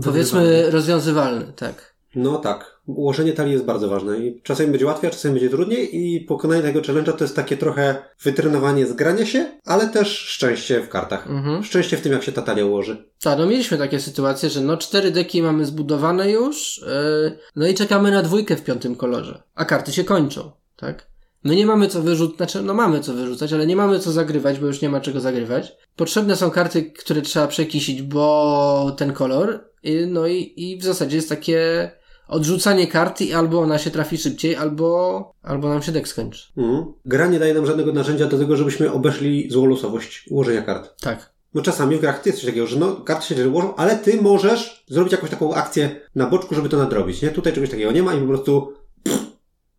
powiedzmy 0.03 0.71
rozwiązywalny, 0.71 1.53
tak. 1.55 1.95
No 2.15 2.37
tak. 2.37 2.76
Ułożenie 2.87 3.33
talii 3.33 3.53
jest 3.53 3.65
bardzo 3.65 3.89
ważne 3.89 4.17
i 4.17 4.41
czasami 4.43 4.69
będzie 4.69 4.85
łatwiej, 4.85 5.07
a 5.07 5.13
czasami 5.13 5.33
będzie 5.33 5.49
trudniej 5.49 5.97
i 5.97 6.21
pokonanie 6.21 6.61
tego 6.61 6.79
challenge'a 6.81 7.13
to 7.13 7.23
jest 7.23 7.35
takie 7.35 7.57
trochę 7.57 7.95
wytrenowanie 8.23 8.87
zgrania 8.87 9.25
się, 9.25 9.45
ale 9.65 9.87
też 9.87 10.07
szczęście 10.07 10.81
w 10.81 10.89
kartach. 10.89 11.27
Mhm. 11.29 11.63
Szczęście 11.63 11.97
w 11.97 12.01
tym, 12.01 12.11
jak 12.11 12.23
się 12.23 12.31
ta 12.31 12.41
talia 12.41 12.65
ułoży. 12.65 13.05
Tak, 13.21 13.39
no 13.39 13.45
mieliśmy 13.45 13.77
takie 13.77 13.99
sytuacje, 13.99 14.49
że 14.49 14.61
no 14.61 14.77
cztery 14.77 15.11
deki 15.11 15.41
mamy 15.41 15.65
zbudowane 15.65 16.31
już, 16.31 16.81
yy, 17.23 17.37
no 17.55 17.67
i 17.67 17.73
czekamy 17.73 18.11
na 18.11 18.23
dwójkę 18.23 18.55
w 18.55 18.63
piątym 18.63 18.95
kolorze, 18.95 19.43
a 19.55 19.65
karty 19.65 19.91
się 19.93 20.03
kończą, 20.03 20.51
tak? 20.75 21.07
My 21.43 21.55
nie 21.55 21.65
mamy 21.65 21.87
co 21.87 22.01
wyrzucać, 22.01 22.37
znaczy 22.37 22.61
no 22.61 22.73
mamy 22.73 22.99
co 22.99 23.13
wyrzucać, 23.13 23.53
ale 23.53 23.67
nie 23.67 23.75
mamy 23.75 23.99
co 23.99 24.11
zagrywać, 24.11 24.59
bo 24.59 24.67
już 24.67 24.81
nie 24.81 24.89
ma 24.89 25.01
czego 25.01 25.19
zagrywać. 25.19 25.75
Potrzebne 25.95 26.35
są 26.35 26.51
karty, 26.51 26.83
które 26.83 27.21
trzeba 27.21 27.47
przekisić, 27.47 28.01
bo 28.01 28.95
ten 28.97 29.13
kolor, 29.13 29.63
i, 29.83 30.05
no 30.07 30.27
i, 30.27 30.53
i 30.55 30.77
w 30.77 30.83
zasadzie 30.83 31.15
jest 31.15 31.29
takie 31.29 31.91
odrzucanie 32.27 32.87
karty 32.87 33.25
i 33.25 33.33
albo 33.33 33.59
ona 33.59 33.77
się 33.77 33.91
trafi 33.91 34.17
szybciej, 34.17 34.55
albo, 34.55 35.31
albo 35.43 35.69
nam 35.69 35.81
się 35.81 35.91
dek 35.91 36.07
skończy. 36.07 36.47
Mhm. 36.57 36.85
Gra 37.05 37.27
nie 37.27 37.39
daje 37.39 37.53
nam 37.53 37.65
żadnego 37.65 37.93
narzędzia 37.93 38.25
do 38.27 38.37
tego, 38.37 38.55
żebyśmy 38.55 38.91
obeszli 38.91 39.47
złą 39.51 39.65
losowość 39.65 40.25
ułożenia 40.29 40.61
kart. 40.61 41.01
Tak. 41.01 41.33
No 41.53 41.61
czasami 41.61 41.95
w 41.95 42.01
grach 42.01 42.25
jest 42.25 42.37
coś 42.37 42.45
takiego, 42.47 42.67
że 42.67 42.79
no, 42.79 42.95
karty 42.95 43.35
się 43.35 43.49
ułożą, 43.49 43.75
ale 43.75 43.95
ty 43.95 44.21
możesz 44.21 44.85
zrobić 44.87 45.11
jakąś 45.11 45.29
taką 45.29 45.53
akcję 45.53 46.01
na 46.15 46.27
boczku, 46.27 46.55
żeby 46.55 46.69
to 46.69 46.77
nadrobić, 46.77 47.21
nie? 47.21 47.29
Tutaj 47.29 47.53
czegoś 47.53 47.69
takiego 47.69 47.91
nie 47.91 48.03
ma 48.03 48.13
i 48.13 48.19
po 48.21 48.27
prostu 48.27 48.73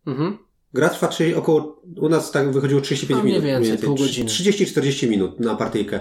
Mhm. 0.07 0.37
gra 0.73 0.89
trwa 0.89 1.07
trzy, 1.07 1.37
około, 1.37 1.81
u 1.97 2.09
nas 2.09 2.31
tak 2.31 2.51
wychodziło 2.51 2.81
35 2.81 3.17
No, 3.17 3.23
mniej 3.23 3.41
minut. 3.41 3.67
więcej, 3.67 3.87
pół 3.87 3.95
godziny. 3.95 4.29
30-40 4.29 5.09
minut 5.09 5.39
na 5.39 5.55
partyjkę. 5.55 5.99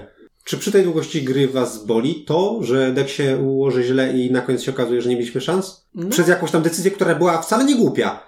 Czy 0.48 0.58
przy 0.58 0.72
tej 0.72 0.84
długości 0.84 1.22
gry 1.22 1.48
was 1.48 1.84
boli 1.84 2.24
to, 2.24 2.58
że 2.62 2.92
dek 2.92 3.08
się 3.08 3.38
ułoży 3.38 3.84
źle 3.84 4.12
i 4.12 4.30
na 4.30 4.40
koniec 4.40 4.62
się 4.62 4.70
okazuje, 4.70 5.02
że 5.02 5.08
nie 5.08 5.16
mieliśmy 5.16 5.40
szans? 5.40 5.86
No. 5.94 6.08
Przez 6.08 6.28
jakąś 6.28 6.50
tam 6.50 6.62
decyzję, 6.62 6.90
która 6.90 7.14
była 7.14 7.42
wcale 7.42 7.64
nie 7.64 7.76
głupia. 7.76 8.22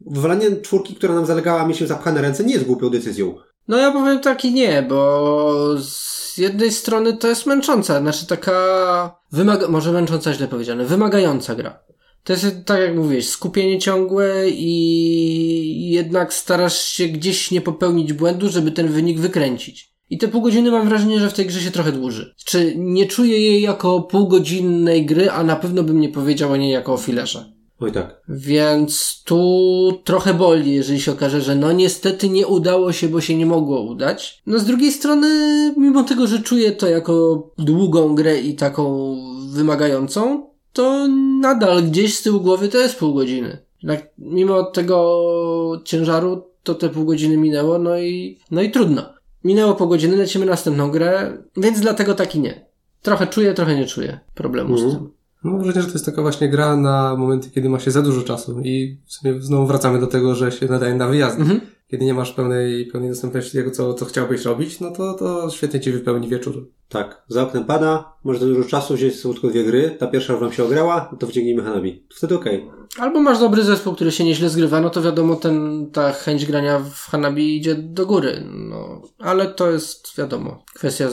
Wywalanie 0.00 0.56
czwórki, 0.56 0.94
która 0.94 1.14
nam 1.14 1.26
zalegała, 1.26 1.62
mieliśmy 1.62 1.86
zapchane 1.86 2.22
ręce, 2.22 2.44
nie 2.44 2.54
jest 2.54 2.66
głupią 2.66 2.90
decyzją. 2.90 3.34
No 3.68 3.78
ja 3.78 3.92
powiem 3.92 4.20
tak 4.20 4.44
i 4.44 4.52
nie, 4.52 4.86
bo 4.88 5.76
z 5.80 6.38
jednej 6.38 6.72
strony 6.72 7.16
to 7.16 7.28
jest 7.28 7.46
męcząca, 7.46 8.00
znaczy 8.00 8.26
taka 8.26 9.20
wymaga, 9.32 9.68
może 9.68 9.92
męcząca 9.92 10.32
źle 10.32 10.48
powiedziane, 10.48 10.84
wymagająca 10.84 11.54
gra. 11.54 11.78
To 12.24 12.32
jest 12.32 12.46
tak 12.64 12.80
jak 12.80 12.96
mówiłeś, 12.96 13.28
skupienie 13.28 13.78
ciągłe 13.78 14.48
i 14.48 15.90
jednak 15.90 16.34
starasz 16.34 16.82
się 16.82 17.08
gdzieś 17.08 17.50
nie 17.50 17.60
popełnić 17.60 18.12
błędu, 18.12 18.48
żeby 18.48 18.72
ten 18.72 18.88
wynik 18.88 19.20
wykręcić. 19.20 19.95
I 20.10 20.18
te 20.18 20.28
pół 20.28 20.42
godziny 20.42 20.70
mam 20.70 20.88
wrażenie, 20.88 21.20
że 21.20 21.30
w 21.30 21.34
tej 21.34 21.46
grze 21.46 21.60
się 21.60 21.70
trochę 21.70 21.92
dłuży. 21.92 22.34
Czy 22.44 22.74
nie 22.76 23.06
czuję 23.06 23.40
jej 23.40 23.62
jako 23.62 24.00
półgodzinnej 24.00 25.06
gry, 25.06 25.30
a 25.30 25.44
na 25.44 25.56
pewno 25.56 25.82
bym 25.82 26.00
nie 26.00 26.08
powiedział 26.08 26.52
o 26.52 26.56
niej 26.56 26.72
jako 26.72 26.94
o 26.94 26.96
filerze. 26.96 27.56
Oj 27.80 27.92
tak. 27.92 28.20
Więc 28.28 29.22
tu 29.24 29.92
trochę 30.04 30.34
boli, 30.34 30.74
jeżeli 30.74 31.00
się 31.00 31.12
okaże, 31.12 31.40
że 31.40 31.54
no 31.54 31.72
niestety 31.72 32.28
nie 32.28 32.46
udało 32.46 32.92
się, 32.92 33.08
bo 33.08 33.20
się 33.20 33.36
nie 33.36 33.46
mogło 33.46 33.80
udać. 33.80 34.42
No 34.46 34.58
z 34.58 34.64
drugiej 34.64 34.92
strony, 34.92 35.28
mimo 35.76 36.02
tego, 36.02 36.26
że 36.26 36.38
czuję 36.38 36.72
to 36.72 36.88
jako 36.88 37.46
długą 37.58 38.14
grę 38.14 38.40
i 38.40 38.54
taką 38.54 39.16
wymagającą, 39.50 40.50
to 40.72 41.08
nadal 41.40 41.82
gdzieś 41.82 42.14
z 42.14 42.22
tyłu 42.22 42.40
głowy 42.40 42.68
to 42.68 42.78
jest 42.78 42.98
pół 42.98 43.14
godziny. 43.14 43.58
Tak, 43.86 44.10
mimo 44.18 44.62
tego 44.62 45.82
ciężaru, 45.84 46.42
to 46.62 46.74
te 46.74 46.88
pół 46.88 47.04
godziny 47.04 47.36
minęło, 47.36 47.78
no 47.78 47.98
i, 47.98 48.38
no 48.50 48.62
i 48.62 48.70
trudno. 48.70 49.15
Minęło 49.46 49.74
pół 49.74 49.88
godziny, 49.88 50.16
lecimy 50.16 50.46
następną 50.46 50.90
grę, 50.90 51.38
więc 51.56 51.80
dlatego 51.80 52.14
taki 52.14 52.40
nie. 52.40 52.66
Trochę 53.02 53.26
czuję, 53.26 53.54
trochę 53.54 53.76
nie 53.76 53.86
czuję 53.86 54.20
problemu 54.34 54.78
z 54.78 54.82
Mhm. 54.82 55.02
tym. 55.04 55.12
Mam 55.42 55.58
wrażenie, 55.62 55.82
że 55.82 55.86
to 55.88 55.92
jest 55.92 56.06
taka 56.06 56.22
właśnie 56.22 56.48
gra 56.48 56.76
na 56.76 57.16
momenty, 57.16 57.50
kiedy 57.50 57.68
ma 57.68 57.78
się 57.78 57.90
za 57.90 58.02
dużo 58.02 58.22
czasu 58.22 58.60
i 58.64 58.98
w 59.06 59.12
sumie 59.12 59.42
znowu 59.42 59.66
wracamy 59.66 60.00
do 60.00 60.06
tego, 60.06 60.34
że 60.34 60.52
się 60.52 60.66
nadaje 60.66 60.94
na 60.94 61.08
wyjazdy. 61.08 61.42
Mhm. 61.42 61.60
Kiedy 61.90 62.04
nie 62.04 62.14
masz 62.14 62.32
pełnej, 62.32 62.86
pełnej 62.86 63.10
dostępności 63.10 63.52
tego, 63.52 63.70
co, 63.70 63.94
co 63.94 64.04
chciałbyś 64.04 64.44
robić, 64.44 64.80
no 64.80 64.90
to, 64.90 65.14
to 65.14 65.50
świetnie 65.50 65.80
ci 65.80 65.92
wypełni 65.92 66.28
wieczór. 66.28 66.68
Tak. 66.88 67.24
Za 67.28 67.42
oknem 67.42 67.64
pada, 67.64 68.12
może 68.24 68.40
za 68.40 68.46
dużo 68.46 68.68
czasu 68.68 68.94
wziąć 68.94 69.20
są 69.20 69.32
tylko 69.32 69.48
dwie 69.48 69.64
gry, 69.64 69.96
ta 69.98 70.06
pierwsza 70.06 70.36
wam 70.36 70.52
się 70.52 70.64
ograła, 70.64 71.16
to 71.20 71.26
wciągnijmy 71.26 71.62
Hanabi. 71.62 72.06
Wtedy 72.16 72.34
okej. 72.34 72.70
Albo 72.98 73.20
masz 73.20 73.38
dobry 73.38 73.62
zespół, 73.64 73.94
który 73.94 74.12
się 74.12 74.24
nieźle 74.24 74.48
zgrywa, 74.48 74.80
no 74.80 74.90
to 74.90 75.02
wiadomo, 75.02 75.36
ten, 75.36 75.86
ta 75.92 76.12
chęć 76.12 76.46
grania 76.46 76.78
w 76.78 76.94
Hanabi 77.10 77.56
idzie 77.56 77.74
do 77.74 78.06
góry. 78.06 78.42
No, 78.50 79.02
ale 79.18 79.46
to 79.46 79.70
jest, 79.70 80.16
wiadomo, 80.18 80.64
kwestia 80.74 81.08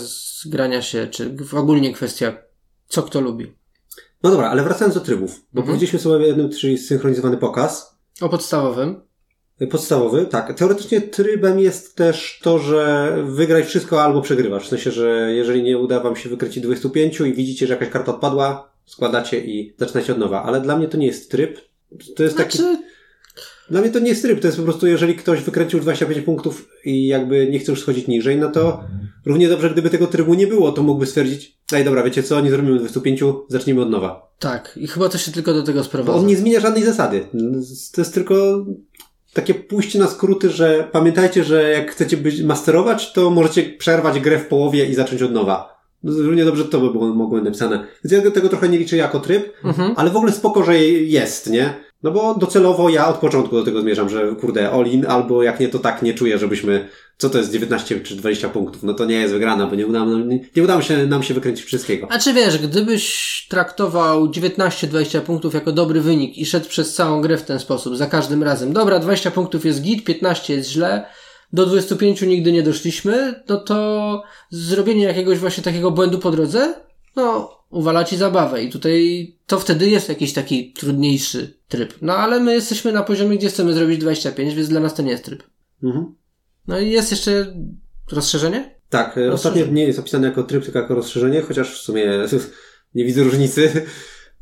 zgrania 0.46 0.82
się, 0.82 1.08
czy 1.08 1.36
ogólnie 1.58 1.94
kwestia, 1.94 2.38
co 2.88 3.04
kto 3.04 3.22
lubi. 3.22 3.56
No 4.24 4.32
dobra, 4.32 4.50
ale 4.50 4.64
wracając 4.64 4.96
do 4.96 5.02
trybów, 5.02 5.32
bo 5.54 5.62
Mhm. 5.62 5.66
powiedzieliśmy 5.66 6.00
sobie 6.00 6.16
o 6.16 6.20
jednym, 6.20 6.50
czyli 6.50 6.78
synchronizowany 6.78 7.38
pokaz. 7.38 7.98
O 8.22 8.30
podstawowym. 8.30 9.02
Podstawowy, 9.72 10.26
tak. 10.26 10.58
Teoretycznie 10.58 11.02
trybem 11.02 11.60
jest 11.60 11.96
też 11.96 12.40
to, 12.44 12.60
że 12.60 13.14
wygrać 13.28 13.66
wszystko 13.66 14.04
albo 14.04 14.22
przegrywasz. 14.22 14.66
W 14.66 14.70
sensie, 14.70 14.92
że 14.92 15.32
jeżeli 15.34 15.64
nie 15.64 15.78
uda 15.78 16.00
wam 16.00 16.16
się 16.16 16.30
wykręcić 16.30 16.64
25 16.64 17.20
i 17.20 17.34
widzicie, 17.34 17.68
że 17.68 17.74
jakaś 17.74 17.90
karta 17.90 18.12
odpadła, 18.16 18.70
składacie 18.86 19.40
i 19.46 19.74
zaczynacie 19.78 20.14
od 20.14 20.20
nowa. 20.20 20.44
Ale 20.44 20.62
dla 20.62 20.78
mnie 20.78 20.88
to 20.88 20.98
nie 20.98 21.08
jest 21.08 21.32
tryb. 21.32 21.58
To 22.16 22.24
jest 22.24 22.38
taki... 22.38 22.58
Znaczy, 22.58 22.78
Dla 23.70 23.82
mnie 23.82 23.90
to 23.90 24.00
nie 24.00 24.10
jest 24.10 24.22
tryb, 24.22 24.40
to 24.42 24.48
jest 24.48 24.58
po 24.58 24.64
prostu, 24.64 24.88
jeżeli 24.88 25.16
ktoś 25.16 25.42
wykręcił 25.42 25.80
25 25.80 26.26
punktów 26.26 26.70
i 26.86 27.08
jakby 27.08 27.48
nie 27.52 27.60
chce 27.60 27.72
już 27.72 27.82
schodzić 27.82 28.08
niżej, 28.08 28.38
no 28.38 28.52
to 28.52 28.84
równie 29.26 29.50
dobrze, 29.50 29.70
gdyby 29.70 29.90
tego 29.90 30.08
trybu 30.08 30.34
nie 30.34 30.48
było, 30.48 30.72
to 30.72 30.84
mógłby 30.84 31.06
stwierdzić, 31.06 31.58
daj 31.72 31.84
dobra, 31.86 32.04
wiecie 32.04 32.24
co, 32.24 32.42
nie 32.42 32.50
zrobimy 32.50 32.80
25, 32.80 33.22
zacznijmy 33.50 33.82
od 33.82 33.90
nowa. 33.90 34.32
tak. 34.40 34.74
I 34.82 34.88
chyba 34.88 35.10
to 35.10 35.18
się 35.18 35.32
tylko 35.32 35.54
do 35.54 35.64
tego 35.64 35.80
Bo 35.80 35.84
sprowadza. 35.86 36.18
on 36.20 36.26
nie 36.28 36.38
zmienia 36.38 36.60
żadnej 36.60 36.84
zasady. 36.84 37.26
To 37.94 38.02
jest 38.02 38.14
tylko 38.14 38.66
takie 39.34 39.54
pójście 39.54 40.00
na 40.00 40.08
skróty, 40.08 40.50
że 40.50 40.88
pamiętajcie, 40.92 41.44
że 41.44 41.70
jak 41.72 41.92
chcecie 41.92 42.18
być 42.18 42.42
masterować, 42.42 43.14
to 43.14 43.30
możecie 43.30 43.64
przerwać 43.64 44.20
grę 44.20 44.40
w 44.40 44.48
połowie 44.48 44.86
i 44.86 44.94
zacząć 44.96 45.22
od 45.22 45.32
nowa. 45.32 45.84
No, 46.04 46.14
Równie 46.24 46.46
dobrze 46.46 46.66
to 46.66 46.80
by 46.80 46.92
było 46.92 47.06
mogło 47.14 47.42
napisane. 47.42 47.88
Więc 48.06 48.26
ja 48.26 48.32
tego 48.32 48.50
trochę 48.50 48.70
nie 48.70 48.78
liczę 48.78 48.98
jako 48.98 49.20
tryb, 49.20 49.54
Mhm. 49.64 49.94
ale 49.98 50.10
w 50.10 50.16
ogóle 50.16 50.32
spoko, 50.32 50.64
że 50.64 50.80
jest, 50.80 51.50
nie? 51.50 51.74
No 52.04 52.12
bo 52.12 52.36
docelowo 52.36 52.90
ja 52.90 53.08
od 53.08 53.18
początku 53.18 53.56
do 53.56 53.64
tego 53.64 53.82
zmierzam, 53.82 54.10
że 54.10 54.36
kurde, 54.42 54.72
all-in, 54.72 55.06
albo 55.06 55.44
jak 55.44 55.60
nie, 55.60 55.68
to 55.68 55.80
tak 55.80 56.02
nie 56.02 56.14
czuję, 56.14 56.38
żebyśmy, 56.38 56.90
co 57.18 57.30
to 57.30 57.38
jest 57.38 57.52
19 57.52 58.00
czy 58.00 58.16
20 58.16 58.50
punktów, 58.50 58.84
no 58.84 58.94
to 58.94 59.06
nie 59.06 59.16
jest 59.16 59.34
wygrana, 59.34 59.68
bo 59.68 59.76
nie 59.76 59.88
udało, 59.88 60.06
nam, 60.06 60.30
nie, 60.30 60.40
nie 60.56 60.64
udało 60.64 60.82
się 60.82 61.08
nam 61.08 61.24
się 61.24 61.34
wykręcić 61.34 61.66
wszystkiego. 61.66 62.08
A 62.10 62.20
czy 62.20 62.34
wiesz, 62.34 62.58
gdybyś 62.58 63.48
traktował 63.50 64.28
19-20 64.28 65.22
punktów 65.22 65.54
jako 65.54 65.72
dobry 65.72 66.02
wynik 66.02 66.38
i 66.38 66.46
szedł 66.46 66.70
przez 66.70 66.94
całą 66.94 67.22
grę 67.22 67.38
w 67.38 67.44
ten 67.44 67.60
sposób, 67.60 67.98
za 67.98 68.08
każdym 68.08 68.44
razem, 68.44 68.74
dobra, 68.74 69.00
20 69.00 69.32
punktów 69.32 69.66
jest 69.66 69.82
git, 69.82 70.04
15 70.04 70.54
jest 70.54 70.70
źle, 70.70 71.06
do 71.54 71.66
25 71.66 72.22
nigdy 72.22 72.52
nie 72.52 72.64
doszliśmy, 72.64 73.44
no 73.50 73.58
to 73.58 74.24
zrobienie 74.50 75.04
jakiegoś 75.04 75.40
właśnie 75.40 75.64
takiego 75.64 75.92
błędu 75.92 76.20
po 76.20 76.32
drodze, 76.32 76.74
no, 77.16 77.50
uwala 77.74 78.04
ci 78.04 78.18
zabawę 78.18 78.64
i 78.64 78.70
tutaj 78.70 79.28
to 79.48 79.60
wtedy 79.60 79.90
jest 79.90 80.10
jakiś 80.10 80.34
taki 80.34 80.74
trudniejszy 80.74 81.60
tryb. 81.68 81.94
No 82.02 82.16
ale 82.16 82.40
my 82.40 82.54
jesteśmy 82.54 82.92
na 82.92 83.04
poziomie, 83.04 83.38
gdzie 83.38 83.50
chcemy 83.50 83.74
zrobić 83.74 84.00
25, 84.00 84.54
więc 84.54 84.70
dla 84.70 84.80
nas 84.80 84.96
to 84.96 85.04
nie 85.04 85.12
jest 85.12 85.26
tryb. 85.26 85.44
Mhm. 85.84 86.16
No 86.68 86.80
i 86.80 86.90
jest 86.90 87.12
jeszcze 87.12 87.54
rozszerzenie? 88.12 88.80
Tak, 88.90 89.18
e, 89.18 89.34
ostatnio 89.34 89.66
nie 89.66 89.84
jest 89.84 90.00
opisane 90.00 90.28
jako 90.28 90.44
tryb, 90.44 90.64
tylko 90.64 90.80
jako 90.80 90.96
rozszerzenie, 90.96 91.42
chociaż 91.42 91.80
w 91.80 91.84
sumie 91.84 92.06
nie 92.96 93.06
widzę 93.06 93.24
różnicy. 93.24 93.72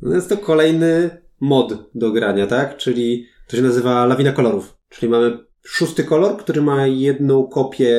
No 0.04 0.15
jest 0.15 0.30
to 0.30 0.38
kolejny 0.38 1.10
mod 1.39 1.74
do 1.96 2.12
grania, 2.12 2.48
tak? 2.48 2.78
Czyli 2.78 3.28
to 3.48 3.58
się 3.58 3.63
nazywa 3.63 4.06
lawina 4.06 4.32
kolorów. 4.32 4.78
Czyli 4.89 5.10
mamy 5.10 5.38
szósty 5.65 6.04
kolor, 6.04 6.38
który 6.38 6.62
ma 6.62 6.88
jedną 6.88 7.48
kopię 7.48 7.98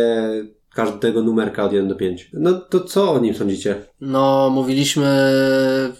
każdego 0.74 1.22
numerka 1.22 1.64
od 1.64 1.72
1 1.72 1.88
do 1.88 1.94
5. 1.94 2.30
No 2.32 2.52
to 2.52 2.80
co 2.80 3.12
o 3.12 3.18
nim 3.18 3.34
sądzicie? 3.34 3.74
No, 4.00 4.50
mówiliśmy 4.50 5.30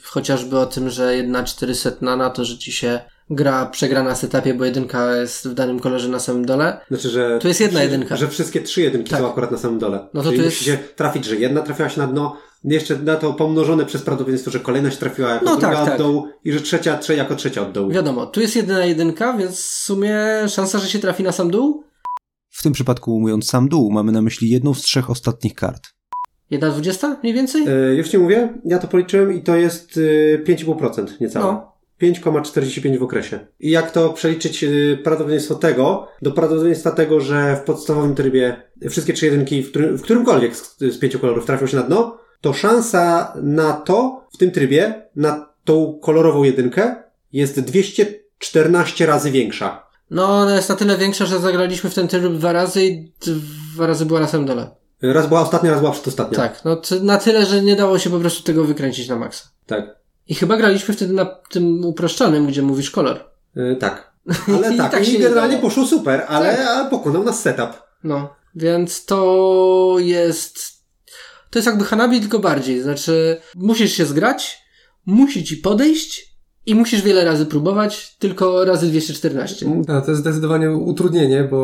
chociażby 0.05 0.59
o 0.59 0.67
tym, 0.67 0.91
że 0.91 1.17
jedna 1.17 1.45
400 1.45 1.91
na 2.17 2.31
to, 2.31 2.45
że 2.45 2.59
ci 2.59 2.73
się 2.73 3.01
gra 3.31 3.67
przegra 3.67 4.03
na 4.03 4.15
setupie, 4.15 4.55
bo 4.55 4.65
jedynka 4.65 5.17
jest 5.17 5.49
w 5.49 5.55
danym 5.55 5.81
kolorze 5.81 6.09
na 6.09 6.19
samym 6.19 6.45
dole. 6.47 6.81
Znaczy, 6.89 7.09
że. 7.09 7.39
Tu 7.39 7.49
jest 7.49 7.61
jedna 7.61 7.83
jedynka. 7.83 8.17
Że 8.17 8.29
wszystkie 8.29 8.61
trzy 8.61 8.81
jedynki 8.83 9.11
Tak. 9.11 9.21
są 9.21 9.31
akurat 9.31 9.51
na 9.51 9.59
samym 9.59 9.79
dole. 9.79 10.07
No 10.15 10.23
to 10.23 10.29
Czyli 10.29 10.39
tu 10.41 10.45
musi 10.45 10.65
się 10.65 10.79
trafić, 10.97 11.25
że 11.25 11.37
jedna 11.37 11.63
trafiła 11.63 11.89
się 11.89 12.01
na 12.01 12.07
dno, 12.07 12.37
jeszcze 12.65 12.97
na 12.99 13.17
to 13.17 13.33
pomnożone 13.33 13.87
przez 13.87 14.03
prawdopodobieństwo, 14.03 14.51
że 14.51 14.61
kolejna 14.61 14.91
się 14.91 14.97
trafiła 14.97 15.31
jako 15.31 15.45
No 15.45 15.51
druga 15.57 15.69
tak, 15.73 15.83
od 15.83 15.89
tak. 15.89 15.99
dołu 15.99 16.29
i 16.45 16.53
że 16.53 16.61
trzecia, 16.61 16.99
trzecia 16.99 17.23
jako 17.23 17.35
trzecia 17.37 17.63
od 17.63 17.73
dołu. 17.73 17.91
Wiadomo, 17.91 18.27
tu 18.27 18.41
jest 18.41 18.57
jedna 18.57 18.85
jedynka, 18.85 19.33
więc 19.37 19.57
w 19.61 19.65
sumie 19.83 20.19
szansa, 20.49 20.79
że 20.79 20.89
się 20.89 20.99
trafi 20.99 21.23
na 21.23 21.33
sam 21.33 21.51
dół? 21.51 21.85
W 22.53 22.63
tym 22.63 22.73
przypadku, 22.73 23.21
mówiąc 23.21 23.47
sam 23.47 23.69
dół, 23.69 23.91
mamy 23.91 24.13
na 24.13 24.23
myśli 24.23 24.51
jedną 24.51 24.75
z 24.75 24.83
trzech 24.83 25.11
ostatnich 25.11 25.55
kart. 25.55 25.89
Jedna 26.51 26.71
dwudziesta 26.71 27.17
mniej 27.23 27.35
więcej? 27.35 27.65
E, 27.69 27.95
już 27.95 28.09
ci 28.09 28.19
mówię, 28.19 28.55
ja 28.65 28.79
to 28.79 28.89
policzyłem 28.89 29.33
i 29.33 29.43
to 29.43 29.57
jest 29.57 30.01
e, 30.35 30.45
5,5% 30.45 31.21
niecałe. 31.21 31.53
No. 31.53 31.73
5,45 32.03 32.99
w 32.99 33.03
okresie. 33.03 33.47
I 33.61 33.71
jak 33.71 33.91
to 33.91 34.13
przeliczyć 34.13 34.65
y, 34.65 34.99
prawdopodobieństwo 35.05 35.55
tego 35.55 36.09
do 36.23 36.33
prawdopodobieństwa 36.33 36.91
tego, 36.91 37.21
że 37.21 37.57
w 37.57 37.61
podstawowym 37.61 38.15
trybie 38.15 38.63
wszystkie 38.91 39.13
trzy 39.13 39.27
jedynki 39.27 39.63
w, 39.63 39.71
którym, 39.71 39.99
w 39.99 40.03
którymkolwiek 40.03 40.57
z, 40.57 40.79
z 40.79 40.99
pięciu 40.99 41.19
kolorów 41.19 41.47
trafią 41.47 41.67
się 41.67 41.77
na 41.77 41.83
dno, 41.83 42.19
to 42.41 42.53
szansa 42.53 43.33
na 43.43 43.73
to 43.73 44.27
w 44.35 44.37
tym 44.37 44.51
trybie, 44.51 45.03
na 45.17 45.53
tą 45.65 45.99
kolorową 46.03 46.43
jedynkę 46.43 46.97
jest 47.33 47.61
214 47.61 49.07
razy 49.07 49.31
większa. 49.31 49.82
No, 50.13 50.25
ona 50.39 50.57
jest 50.57 50.69
na 50.69 50.75
tyle 50.77 50.99
większa, 50.99 51.27
że 51.27 51.39
zagraliśmy 51.39 51.91
w 51.91 51.95
ten 51.95 52.09
tryb 52.09 52.33
dwa 52.33 52.53
razy 52.53 52.85
i 52.87 53.13
dwa 53.75 53.87
razy 53.87 54.07
była 54.07 54.21
na 54.21 54.27
samym 54.29 54.47
dole. 54.47 54.71
Raz 55.03 55.27
była 55.27 55.41
ostatnia, 55.41 55.71
raz 55.71 55.81
była 55.81 55.93
przedostatnia. 55.93 56.39
Tak, 56.39 56.65
no 56.65 56.81
na 57.03 57.19
tyle, 57.19 57.47
że 57.47 57.63
nie 57.63 57.77
dało 57.77 57.99
się 57.99 58.11
po 58.11 58.19
prostu 58.21 58.43
tego 58.43 58.65
wykręcić 58.65 59.09
na 59.09 59.17
maksa. 59.17 59.45
Tak. 59.67 59.97
I 60.29 60.35
chyba 60.35 60.57
graliśmy 60.57 60.95
wtedy 60.95 61.13
na 61.13 61.25
tym 61.25 61.85
uproszczonym, 61.85 62.47
gdzie 62.47 62.63
mówisz 62.63 62.91
kolor. 62.91 63.25
Y, 63.57 63.77
tak. 63.81 64.13
Ale 64.57 64.75
I 64.75 64.77
tak, 64.77 64.93
tak 64.93 65.09
i 65.09 65.19
generalnie 65.19 65.59
poszło 65.59 65.87
super, 65.87 66.25
ale 66.29 66.57
Tak. 66.57 66.91
pokonał 66.91 67.25
nas 67.25 67.41
setup. 67.41 67.83
No, 68.05 68.35
więc 68.55 69.05
to 69.05 69.97
jest. 69.99 70.59
To 71.51 71.59
jest 71.59 71.67
jakby 71.67 71.85
Hanabi, 71.85 72.21
tylko 72.21 72.39
bardziej. 72.39 72.83
Znaczy, 72.83 73.41
musisz 73.55 73.93
się 73.93 74.07
zgrać, 74.07 74.59
musi 75.07 75.45
ci 75.45 75.57
podejść 75.57 76.32
i 76.67 76.75
musisz 76.75 77.03
wiele 77.03 77.25
razy 77.25 77.47
próbować, 77.47 78.17
tylko 78.19 78.65
razy 78.65 78.87
214. 78.87 79.67
A, 79.89 80.01
to 80.01 80.11
jest 80.11 80.21
zdecydowanie 80.21 80.71
utrudnienie, 80.71 81.45
bo 81.51 81.59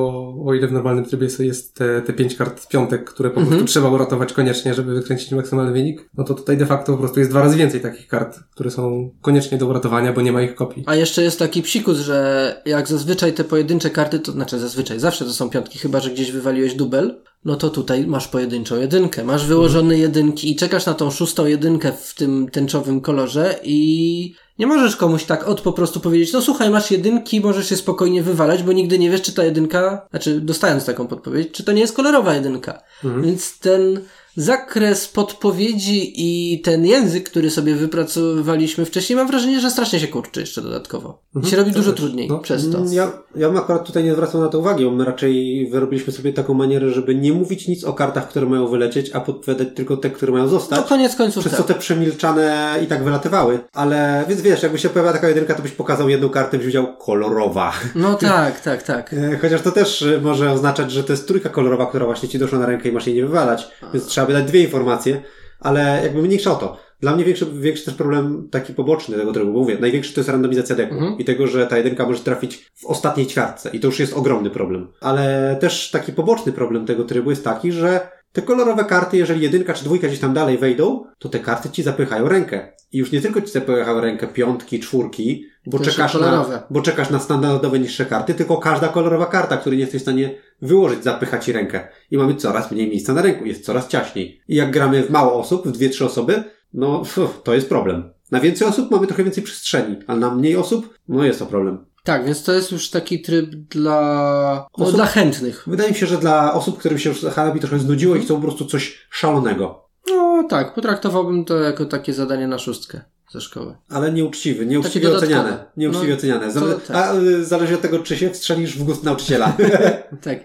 o 0.46 0.54
ile 0.54 0.68
w 0.68 0.72
normalnym 0.72 1.04
trybie 1.04 1.28
jest 1.38 1.74
te, 1.74 2.02
te 2.02 2.12
pięć 2.12 2.34
kart 2.36 2.68
piątek, 2.68 3.04
które 3.10 3.30
po 3.30 3.40
Mhm. 3.40 3.48
prostu 3.58 3.72
trzeba 3.72 3.88
uratować 3.90 4.32
koniecznie, 4.32 4.74
żeby 4.74 4.94
wykręcić 4.94 5.32
maksymalny 5.32 5.72
wynik, 5.72 6.08
no 6.14 6.24
to 6.24 6.34
tutaj 6.34 6.56
de 6.56 6.66
facto 6.66 6.92
po 6.92 6.98
prostu 6.98 7.18
jest 7.20 7.30
dwa 7.32 7.40
razy 7.40 7.56
więcej 7.56 7.80
takich 7.80 8.08
kart, 8.08 8.38
które 8.54 8.70
są 8.70 9.10
koniecznie 9.22 9.58
do 9.58 9.66
uratowania, 9.66 10.12
bo 10.12 10.20
nie 10.20 10.32
ma 10.32 10.42
ich 10.42 10.54
kopii. 10.54 10.84
A 10.86 10.94
jeszcze 10.94 11.22
jest 11.22 11.38
taki 11.38 11.62
psikus, 11.62 11.98
że 11.98 12.62
jak 12.66 12.88
zazwyczaj 12.88 13.32
te 13.32 13.44
pojedyncze 13.44 13.90
karty, 13.90 14.18
to 14.18 14.32
znaczy 14.32 14.58
zazwyczaj, 14.58 15.00
zawsze 15.00 15.24
to 15.24 15.32
są 15.32 15.50
piątki, 15.50 15.78
chyba 15.78 16.00
że 16.00 16.10
gdzieś 16.10 16.32
wywaliłeś 16.32 16.74
dubel, 16.74 17.20
no 17.44 17.56
to 17.56 17.70
tutaj 17.70 18.06
masz 18.06 18.28
pojedynczą 18.28 18.76
jedynkę. 18.76 19.24
Masz 19.24 19.46
wyłożone 19.46 19.98
jedynki 19.98 20.50
i 20.50 20.56
czekasz 20.56 20.86
na 20.86 20.94
tą 20.94 21.10
szóstą 21.10 21.46
jedynkę 21.46 21.92
w 21.92 22.14
tym 22.14 22.48
tęczowym 22.48 23.00
kolorze 23.00 23.60
i 23.62 24.34
nie 24.58 24.66
możesz 24.66 24.96
komuś 24.96 25.24
tak 25.24 25.48
od 25.48 25.60
po 25.60 25.72
prostu 25.72 26.00
powiedzieć, 26.00 26.32
no 26.32 26.42
słuchaj, 26.42 26.70
masz 26.70 26.90
jedynki, 26.90 27.40
możesz 27.40 27.68
się 27.68 27.76
spokojnie 27.76 28.22
wywalać, 28.22 28.62
bo 28.62 28.72
nigdy 28.72 28.98
nie 28.98 29.10
wiesz, 29.10 29.22
czy 29.22 29.32
ta 29.32 29.44
jedynka, 29.44 30.06
znaczy 30.10 30.40
dostając 30.40 30.84
taką 30.84 31.06
podpowiedź, 31.06 31.52
czy 31.52 31.64
to 31.64 31.72
nie 31.72 31.80
jest 31.80 31.96
kolorowa 31.96 32.34
jedynka. 32.34 32.82
Więc 33.22 33.58
ten 33.58 34.00
zakres 34.42 35.08
podpowiedzi 35.08 36.12
i 36.16 36.60
ten 36.60 36.86
język, 36.86 37.30
który 37.30 37.50
sobie 37.50 37.74
wypracowywaliśmy 37.74 38.84
wcześniej, 38.84 39.16
mam 39.16 39.26
wrażenie, 39.28 39.60
że 39.60 39.70
strasznie 39.70 40.00
się 40.00 40.08
kurczy 40.08 40.40
jeszcze 40.40 40.62
dodatkowo. 40.62 41.22
I 41.42 41.46
się 41.46 41.56
robi 41.56 41.70
dużo 41.72 41.90
też. 41.92 42.00
trudniej 42.00 42.28
No. 42.28 42.38
przez 42.38 42.70
to. 42.70 42.78
Mm, 42.78 42.92
Ja, 42.92 43.12
ja 43.36 43.48
bym 43.48 43.56
akurat 43.56 43.86
tutaj 43.86 44.04
nie 44.04 44.12
zwracał 44.14 44.40
na 44.40 44.48
to 44.48 44.58
uwagi, 44.58 44.84
bo 44.84 44.90
my 44.90 45.04
raczej 45.04 45.66
wyrobiliśmy 45.70 46.12
sobie 46.12 46.32
taką 46.32 46.54
manierę, 46.54 46.90
żeby 46.90 47.14
nie 47.14 47.32
mówić 47.32 47.68
nic 47.68 47.84
o 47.84 47.92
kartach, 47.92 48.28
które 48.28 48.46
mają 48.46 48.66
wylecieć, 48.68 49.10
a 49.14 49.20
podpowiadać 49.20 49.68
tylko 49.74 49.96
te, 49.96 50.10
które 50.10 50.32
mają 50.32 50.44
No 50.44 50.50
zostać. 50.50 50.86
koniec 50.88 51.16
końców 51.16 51.40
przez 51.44 51.52
co 51.56 51.62
tak. 51.62 51.66
te 51.76 51.80
przemilczane 51.80 52.78
i 52.84 52.86
tak 52.86 53.04
wylatywały. 53.04 53.58
Ale, 53.74 54.24
więc 54.28 54.40
wiesz, 54.40 54.62
jakby 54.62 54.78
się 54.78 54.88
pojawiła 54.88 55.12
taka 55.12 55.28
jedynka, 55.28 55.54
to 55.54 55.62
byś 55.62 55.72
pokazał 55.72 56.08
jedną 56.08 56.28
kartę, 56.28 56.56
byś 56.58 56.66
widział 56.66 56.96
kolorowa. 56.96 57.72
No 57.94 58.14
tak, 58.34 58.60
tak, 58.60 58.82
tak. 58.82 59.12
E, 59.14 59.38
Chociaż 59.38 59.62
to 59.62 59.72
też 59.72 60.02
e, 60.02 60.20
może 60.22 60.52
oznaczać, 60.52 60.92
że 60.92 61.04
to 61.04 61.12
jest 61.12 61.28
trójka 61.28 61.48
kolorowa, 61.48 61.86
która 61.86 62.06
właśnie 62.06 62.28
ci 62.28 62.38
doszła 62.38 62.58
na 62.58 62.66
rękę 62.66 62.88
i 62.88 62.92
masz 62.92 63.06
jej 63.06 63.16
nie 63.16 63.22
wywalać. 63.22 63.68
Więc 63.94 64.06
trzeba 64.06 64.26
by 64.28 64.32
dać 64.32 64.44
dwie 64.44 64.62
informacje, 64.62 65.22
ale 65.60 66.00
jakby 66.02 66.22
mniejsza 66.22 66.52
o 66.52 66.54
to. 66.56 66.76
Dla 67.00 67.14
mnie 67.14 67.24
większy, 67.24 67.46
większy 67.46 67.84
też 67.84 67.94
problem 67.94 68.48
taki 68.50 68.74
poboczny 68.74 69.16
tego 69.16 69.32
trybu, 69.32 69.52
bo 69.52 69.58
mówię, 69.58 69.76
największy 69.80 70.14
to 70.14 70.20
jest 70.20 70.30
randomizacja 70.30 70.76
deku 70.76 70.94
Mhm. 70.94 71.18
i 71.18 71.24
tego, 71.24 71.46
że 71.46 71.66
ta 71.66 71.76
jedynka 71.76 72.06
może 72.06 72.20
trafić 72.20 72.70
w 72.74 72.86
ostatniej 72.86 73.26
ćwiartce 73.26 73.70
i 73.72 73.80
to 73.80 73.86
już 73.86 73.98
jest 73.98 74.12
ogromny 74.12 74.50
problem. 74.50 74.88
Ale 75.00 75.56
też 75.60 75.90
taki 75.90 76.12
poboczny 76.12 76.52
problem 76.52 76.86
tego 76.86 77.04
trybu 77.04 77.30
jest 77.30 77.44
taki, 77.44 77.72
że 77.72 78.08
te 78.32 78.42
kolorowe 78.42 78.84
karty, 78.84 79.16
jeżeli 79.16 79.40
jedynka 79.40 79.74
czy 79.74 79.84
dwójka 79.84 80.06
gdzieś 80.06 80.20
tam 80.20 80.34
dalej 80.34 80.58
wejdą, 80.58 81.04
to 81.18 81.28
te 81.28 81.38
karty 81.38 81.70
ci 81.70 81.82
zapychają 81.82 82.28
rękę. 82.28 82.72
I 82.92 82.98
już 82.98 83.12
nie 83.12 83.20
tylko 83.20 83.40
ci 83.40 83.52
zapychają 83.52 84.00
rękę 84.00 84.26
piątki, 84.26 84.80
czwórki, 84.80 85.44
bo 85.66 85.78
czekasz, 85.78 86.14
na, 86.14 86.62
bo 86.70 86.82
czekasz 86.82 87.10
na 87.10 87.18
standardowe 87.18 87.78
niższe 87.78 88.06
karty, 88.06 88.34
tylko 88.34 88.56
każda 88.56 88.88
kolorowa 88.88 89.26
karta, 89.26 89.56
której 89.56 89.78
nie 89.78 89.84
jesteś 89.84 90.00
w 90.00 90.04
stanie 90.04 90.34
wyłożyć, 90.62 91.04
zapycha 91.04 91.38
ci 91.38 91.52
rękę. 91.52 91.88
I 92.10 92.16
mamy 92.16 92.34
coraz 92.34 92.70
mniej 92.70 92.88
miejsca 92.90 93.12
na 93.14 93.22
ręku, 93.22 93.44
jest 93.44 93.64
coraz 93.64 93.88
ciaśniej. 93.88 94.40
I 94.48 94.54
jak 94.54 94.70
gramy 94.70 95.02
w 95.02 95.10
mało 95.10 95.40
osób, 95.40 95.68
w 95.68 95.72
dwie, 95.72 95.88
trzy 95.90 96.04
osoby, 96.04 96.44
no 96.74 96.98
pff, 96.98 97.42
to 97.42 97.54
jest 97.54 97.68
problem. 97.68 98.10
Na 98.30 98.40
więcej 98.40 98.68
osób 98.68 98.90
mamy 98.90 99.06
trochę 99.06 99.24
więcej 99.24 99.42
przestrzeni, 99.44 99.96
ale 100.06 100.20
na 100.20 100.34
mniej 100.34 100.56
osób, 100.56 100.98
no 101.08 101.24
jest 101.24 101.38
to 101.38 101.46
problem. 101.46 101.84
Tak, 102.04 102.24
więc 102.24 102.42
to 102.42 102.52
jest 102.52 102.72
już 102.72 102.90
taki 102.90 103.22
tryb 103.22 103.50
dla, 103.50 104.66
no, 104.78 104.84
Osób- 104.84 104.94
dla 104.96 105.06
chętnych. 105.06 105.64
Wydaje 105.66 105.90
mi 105.90 105.96
się, 105.96 106.06
że 106.06 106.18
dla 106.18 106.54
osób, 106.54 106.78
którym 106.78 106.98
się 106.98 107.08
już 107.08 107.20
Hanabi 107.20 107.60
trochę 107.60 107.78
znudziło 107.78 108.16
i 108.16 108.20
chcą 108.20 108.34
po 108.34 108.40
prostu 108.42 108.64
coś 108.64 109.06
szalonego. 109.10 109.88
No 110.10 110.46
tak, 110.50 110.74
potraktowałbym 110.74 111.44
to 111.44 111.56
jako 111.56 111.84
takie 111.84 112.14
zadanie 112.14 112.48
na 112.48 112.58
szóstkę 112.58 113.00
ze 113.30 113.40
szkoły. 113.40 113.76
Ale 113.88 114.12
nieuczciwy, 114.12 114.66
nieuczciwie 114.66 115.16
oceniane. 115.16 115.64
Nieuczciwie 115.76 116.08
No, 116.12 116.16
oceniane. 116.16 116.50
Zale- 116.52 116.74
tak. 116.74 116.96
A 116.96 117.14
y, 117.14 117.44
zależy 117.44 117.74
od 117.74 117.80
tego, 117.80 117.98
czy 117.98 118.16
się 118.16 118.30
wstrzelisz 118.30 118.78
w 118.78 118.84
gust 118.84 119.04
nauczyciela. 119.04 119.56
Tak. 120.22 120.38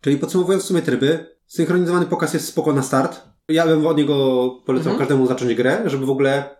Czyli 0.00 0.16
podsumowując 0.18 0.64
w 0.64 0.66
sumie 0.66 0.82
tryby, 0.82 1.36
synchronizowany 1.46 2.06
pokaz 2.06 2.34
jest 2.34 2.46
spoko 2.48 2.72
na 2.72 2.82
start. 2.82 3.20
Ja 3.48 3.66
bym 3.66 3.86
od 3.86 3.96
niego 3.96 4.48
polecał 4.66 4.92
Mhm. 4.92 4.98
każdemu 4.98 5.26
zacząć 5.26 5.54
grę, 5.54 5.82
żeby 5.86 6.06
w 6.06 6.10
ogóle 6.10 6.56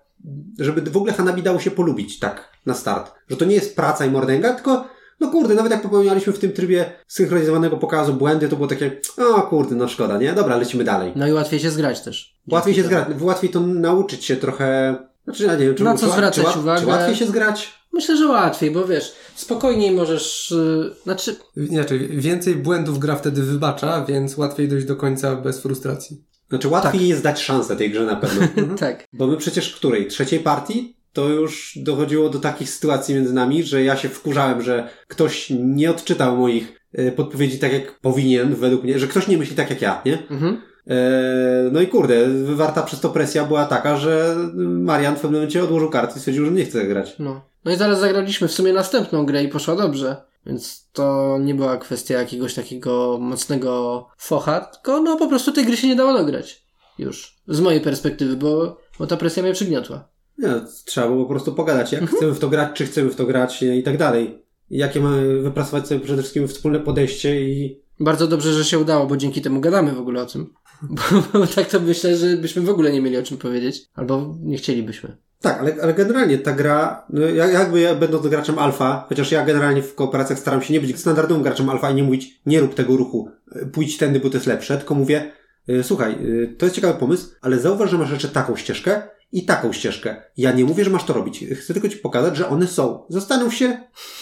żeby 0.59 0.91
w 0.91 0.97
ogóle 0.97 1.13
Hanabi 1.13 1.43
dało 1.43 1.59
się 1.59 1.71
polubić 1.71 2.19
tak 2.19 2.49
na 2.67 2.75
start. 2.75 3.13
Że 3.29 3.37
to 3.37 3.45
nie 3.45 3.55
jest 3.55 3.77
praca 3.77 4.07
i 4.07 4.11
mordęga, 4.11 4.53
tylko 4.55 4.85
no 5.21 5.31
kurde, 5.31 5.55
nawet 5.55 5.73
jak 5.73 5.83
popełnialiśmy 5.83 6.33
w 6.33 6.39
tym 6.39 6.53
trybie 6.53 6.93
synchronizowanego 7.07 7.77
pokazu 7.77 8.15
błędy, 8.15 8.49
to 8.49 8.57
było 8.57 8.69
takie 8.69 9.01
o 9.37 9.43
kurde, 9.43 9.75
no 9.75 9.89
szkoda, 9.89 10.19
nie? 10.19 10.33
Dobra, 10.33 10.57
lecimy 10.57 10.85
dalej. 10.85 11.13
No 11.17 11.27
i 11.29 11.33
łatwiej 11.33 11.61
się 11.61 11.71
zgrać 11.71 12.01
też. 12.01 12.41
Łatwiej 12.51 12.75
się 12.75 12.83
zgrać, 12.83 13.09
łatwiej 13.21 13.51
to 13.51 13.61
nauczyć 13.61 14.25
się 14.25 14.37
trochę 14.37 14.97
znaczy, 15.25 15.45
ja 15.45 15.53
nie 15.57 15.67
wiem, 15.67 15.75
czy, 15.75 15.85
Na 15.85 15.95
co 15.95 16.07
czy, 16.07 16.13
zwracać 16.13 16.45
czy, 16.45 16.51
łat- 16.51 16.57
uwagę? 16.59 16.81
Czy 16.81 16.87
łatwiej 16.87 17.17
się 17.17 17.27
zgrać? 17.27 17.73
Myślę, 17.93 18.17
że 18.17 18.27
łatwiej, 18.27 18.71
bo 18.71 18.85
wiesz, 18.87 19.13
spokojniej 19.35 19.91
możesz, 19.91 20.55
yy, 20.57 20.95
znaczy, 21.03 21.37
Inaczej, 21.57 22.09
więcej 22.09 22.55
błędów 22.55 22.99
gra 22.99 23.17
wtedy 23.17 23.43
wybacza, 23.43 24.05
więc 24.09 24.37
łatwiej 24.37 24.69
dojść 24.69 24.87
do 24.87 24.97
końca 24.97 25.37
bez 25.37 25.61
frustracji. 25.61 26.25
Znaczy 26.49 26.69
łatwiej 26.69 27.01
Tak. 27.01 27.09
jest 27.09 27.23
dać 27.23 27.43
szansę 27.43 27.77
tej 27.77 27.91
grze 27.91 28.05
na 28.05 28.17
pewno. 28.17 28.49
tak. 28.79 29.07
Bo 29.13 29.27
my 29.27 29.37
przecież 29.37 29.77
której? 29.77 30.07
Trzeciej 30.07 30.41
partii? 30.41 30.97
To 31.13 31.29
już 31.29 31.79
dochodziło 31.83 32.29
do 32.29 32.39
takich 32.39 32.71
sytuacji 32.71 33.15
między 33.15 33.33
nami, 33.33 33.63
że 33.63 33.85
ja 33.85 33.97
się 33.97 34.09
wkurzałem, 34.09 34.63
że 34.63 34.89
ktoś 35.09 35.47
nie 35.51 35.91
odczytał 35.91 36.37
moich 36.37 36.81
e, 36.93 37.13
podpowiedzi 37.13 37.59
tak 37.59 37.73
jak 37.73 38.01
powinien, 38.01 38.55
według 38.55 38.83
mnie, 38.85 38.99
że 38.99 39.07
ktoś 39.07 39.29
nie 39.29 39.39
myśli 39.39 39.57
tak 39.57 39.71
jak 39.71 39.83
ja, 39.83 40.03
nie? 40.07 40.29
Mhm. 40.31 40.61
E, 40.87 41.71
no 41.73 41.81
i 41.81 41.87
kurde, 41.87 42.29
wywarta 42.29 42.83
przez 42.83 43.01
to 43.01 43.11
presja 43.11 43.45
była 43.45 43.65
taka, 43.65 43.97
że 43.97 44.37
Marian 44.57 45.17
w 45.17 45.21
pewnym 45.21 45.41
momencie 45.41 45.65
odłożył 45.65 45.91
karty 45.91 46.17
i 46.17 46.19
stwierdził, 46.19 46.45
że 46.45 46.53
nie 46.53 46.65
chce 46.65 46.85
grać. 46.85 47.17
No. 47.19 47.41
No 47.65 47.73
i 47.73 47.77
zaraz 47.77 48.01
zagraliśmy 48.01 48.49
w 48.49 48.53
sumie 48.53 48.73
następną 48.73 49.27
grę 49.27 49.45
i 49.45 49.49
poszła 49.49 49.77
dobrze. 49.77 50.17
Więc 50.47 50.89
to 50.93 51.39
nie 51.41 51.55
była 51.55 51.77
kwestia 51.77 52.19
jakiegoś 52.19 52.55
takiego 52.55 53.19
mocnego 53.21 54.07
focha, 54.19 54.61
tylko 54.61 55.01
no 55.01 55.17
po 55.17 55.29
prostu 55.29 55.53
tej 55.53 55.65
gry 55.65 55.77
się 55.77 55.89
nie 55.89 55.97
dało 55.97 56.19
dograć. 56.19 56.65
Już. 56.99 57.37
Z 57.49 57.61
mojej 57.61 57.81
perspektywy, 57.81 58.37
bo, 58.37 58.77
bo 58.99 59.07
ta 59.07 59.17
presja 59.17 59.43
mnie 59.43 59.53
przygniotła. 59.53 60.09
Nie, 60.39 60.49
trzeba 60.85 61.07
było 61.07 61.25
po 61.25 61.31
prostu 61.31 61.53
pogadać, 61.53 61.93
jak 61.93 62.11
chcemy 62.11 62.33
w 62.33 62.39
to 62.39 62.49
grać, 62.49 62.71
czy 62.75 62.87
chcemy 62.87 63.11
w 63.11 63.17
to 63.17 63.27
grać 63.27 63.63
i 63.63 63.83
tak 63.83 63.99
dalej. 63.99 64.43
Jakie 64.71 65.01
mamy 65.01 65.41
wypracować 65.41 65.89
sobie 65.89 66.01
przede 66.01 66.23
wszystkim 66.23 66.49
wspólne 66.49 66.81
podejście 66.81 67.43
i 67.43 67.83
Bardzo 68.01 68.27
dobrze, 68.27 68.53
że 68.53 68.65
się 68.65 68.79
udało, 68.79 69.07
bo 69.07 69.17
dzięki 69.17 69.43
temu 69.43 69.61
gadamy 69.61 69.93
w 69.93 70.01
ogóle 70.01 70.23
o 70.23 70.27
tym. 70.27 70.55
Bo, 70.91 71.23
bo 71.33 71.47
tak 71.57 71.69
to 71.69 71.81
myślę, 71.81 72.17
że 72.17 72.37
byśmy 72.37 72.63
w 72.63 72.69
ogóle 72.69 72.93
nie 72.93 73.01
mieli 73.01 73.17
o 73.17 73.23
czym 73.23 73.39
powiedzieć. 73.39 73.89
Albo 73.95 74.37
nie 74.43 74.57
chcielibyśmy. 74.57 75.17
Tak, 75.41 75.61
ale, 75.61 75.75
ale 75.83 75.95
generalnie 75.95 76.39
ta 76.39 76.53
gra, 76.53 77.07
no 77.11 77.21
ja, 77.21 77.47
jakby 77.47 77.81
ja 77.81 77.95
będąc 77.95 78.27
graczem 78.27 78.59
alfa, 78.59 79.07
chociaż 79.09 79.33
ja 79.33 79.45
generalnie 79.45 79.83
w 79.83 79.95
kooperacjach 79.95 80.39
staram 80.39 80.63
się 80.63 80.75
nie 80.75 80.81
być 80.81 81.01
standardowym 81.01 81.43
graczem 81.43 81.71
alfa 81.71 81.91
i 81.91 81.95
nie 81.95 82.03
mówić, 82.03 82.41
nie 82.47 82.61
rób 82.61 82.75
tego 82.75 82.97
ruchu, 82.97 83.31
y, 83.57 83.67
pójdź 83.67 83.99
tędy, 83.99 84.21
bo 84.21 84.31
to 84.31 84.37
jest 84.37 84.47
lepsze, 84.47 84.77
tylko 84.77 84.95
mówię, 84.95 85.33
y, 85.69 85.83
słuchaj, 85.83 86.13
y, 86.13 86.55
to 86.59 86.67
jest 86.67 86.77
ciekawy 86.77 86.99
pomysł, 86.99 87.31
ale 87.41 87.59
zauważ, 87.59 87.91
że 87.91 87.99
masz 87.99 88.11
jeszcze 88.11 88.29
taką 88.29 88.57
ścieżkę 88.57 89.03
i 89.33 89.45
taką 89.45 89.73
ścieżkę. 89.73 90.23
Ja 90.37 90.53
nie 90.53 90.65
mówię, 90.65 90.85
że 90.85 90.91
masz 90.91 91.05
to 91.05 91.13
robić, 91.13 91.45
chcę 91.61 91.73
tylko 91.73 91.89
ci 91.89 91.97
pokazać, 91.97 92.37
że 92.37 92.49
one 92.49 92.67
są. 92.67 93.05
Zastanów 93.09 93.55
się, 93.55 93.79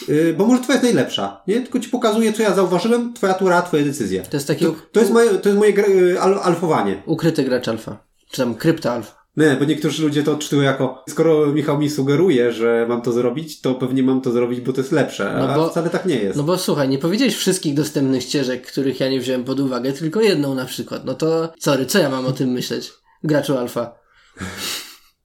y, 0.09 0.35
bo 0.39 0.47
może 0.47 0.63
twoja 0.63 0.75
jest 0.77 0.85
najlepsza, 0.85 1.43
nie? 1.49 1.61
Tylko 1.61 1.81
ci 1.81 1.89
pokazuję, 1.89 2.33
co 2.33 2.43
ja 2.43 2.55
zauważyłem, 2.55 3.15
twoja 3.15 3.35
tura, 3.35 3.63
twoje 3.63 3.85
decyzje. 3.85 4.23
To 4.23 4.37
jest 4.37 4.47
takie 4.47 4.67
To, 4.67 4.75
to 4.93 5.01
jest 5.01 5.13
moje, 5.13 5.31
to 5.31 5.49
jest 5.49 5.59
moje 5.59 5.89
y, 5.89 6.21
al, 6.21 6.39
alfowanie. 6.43 7.03
ukryty 7.07 7.45
gracz 7.45 7.69
alfa. 7.69 8.05
Czy 8.31 8.37
tam 8.37 8.55
krypta 8.55 8.93
alfa. 8.93 9.23
Nie, 9.37 9.57
bo 9.59 9.65
niektórzy 9.65 10.03
ludzie 10.03 10.23
to 10.23 10.33
odczytują 10.33 10.63
jako, 10.63 11.05
skoro 11.09 11.47
Michał 11.47 11.79
mi 11.79 11.91
sugeruje, 11.91 12.53
że 12.53 12.87
mam 12.89 13.03
to 13.03 13.13
zrobić, 13.13 13.61
to 13.61 13.75
pewnie 13.75 14.03
mam 14.03 14.21
to 14.21 14.31
zrobić, 14.33 14.61
bo 14.61 14.73
to 14.73 14.81
jest 14.81 14.93
lepsze, 14.93 15.35
No 15.39 15.49
a 15.49 15.57
bo- 15.57 15.71
wcale 15.71 15.91
tak 15.91 16.07
nie 16.07 16.17
jest. 16.17 16.37
No 16.37 16.43
bo 16.43 16.59
słuchaj, 16.59 16.89
nie 16.89 16.99
powiedziałeś 16.99 17.35
wszystkich 17.37 17.75
dostępnych 17.75 18.23
ścieżek, 18.23 18.67
których 18.67 19.01
ja 19.01 19.11
nie 19.11 19.21
wziąłem 19.21 19.45
pod 19.45 19.61
uwagę, 19.61 19.93
tylko 19.93 20.21
jedną 20.21 20.55
na 20.55 20.65
przykład. 20.65 21.05
No 21.05 21.15
to, 21.15 21.53
sorry, 21.61 21.87
co 21.87 21.99
ja 21.99 22.09
mam 22.11 22.27
o 22.27 22.33
tym 22.33 22.49
myśleć? 22.49 22.93
Graczu 23.25 23.59
alfa. 23.59 23.95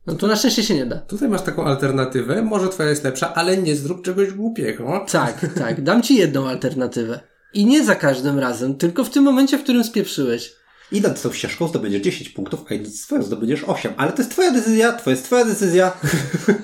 No 0.08 0.15
to 0.15 0.28
na 0.28 0.36
szczęście 0.36 0.63
się 0.63 0.76
nie 0.76 0.86
da. 0.86 0.98
Tutaj 0.98 1.30
masz 1.30 1.41
taką 1.41 1.65
alternatywę, 1.65 2.41
może 2.41 2.70
twoja 2.70 2.89
jest 2.89 3.04
lepsza, 3.04 3.34
ale 3.34 3.58
nie 3.58 3.76
zrób 3.76 4.02
czegoś 4.02 4.32
głupiego. 4.32 5.06
Tak, 5.12 5.46
tak. 5.60 5.84
Dam 5.84 6.02
ci 6.02 6.15
jedną 6.15 6.50
alternatywę. 6.50 7.20
I 7.54 7.65
nie 7.65 7.84
za 7.84 7.96
każdym 7.96 8.39
razem, 8.39 8.76
tylko 8.76 9.04
w 9.04 9.10
tym 9.10 9.24
momencie, 9.24 9.58
w 9.58 9.63
którym 9.63 9.84
spieprzyłeś. 9.84 10.54
Idąc 10.91 11.22
tą 11.22 11.32
ścieżką 11.32 11.67
zdobędziesz 11.67 12.02
10 12.02 12.30
punktów, 12.30 12.65
a 12.70 12.74
idąc 12.74 13.02
swoją 13.02 13.24
zdobędziesz 13.24 13.63
8. 13.67 13.93
Ale 13.98 14.12
to 14.12 14.17
jest 14.17 14.32
twoja 14.32 14.52
decyzja, 14.52 14.91
to 14.91 15.10
jest 15.10 15.24
twoja 15.24 15.46
decyzja. 15.46 15.91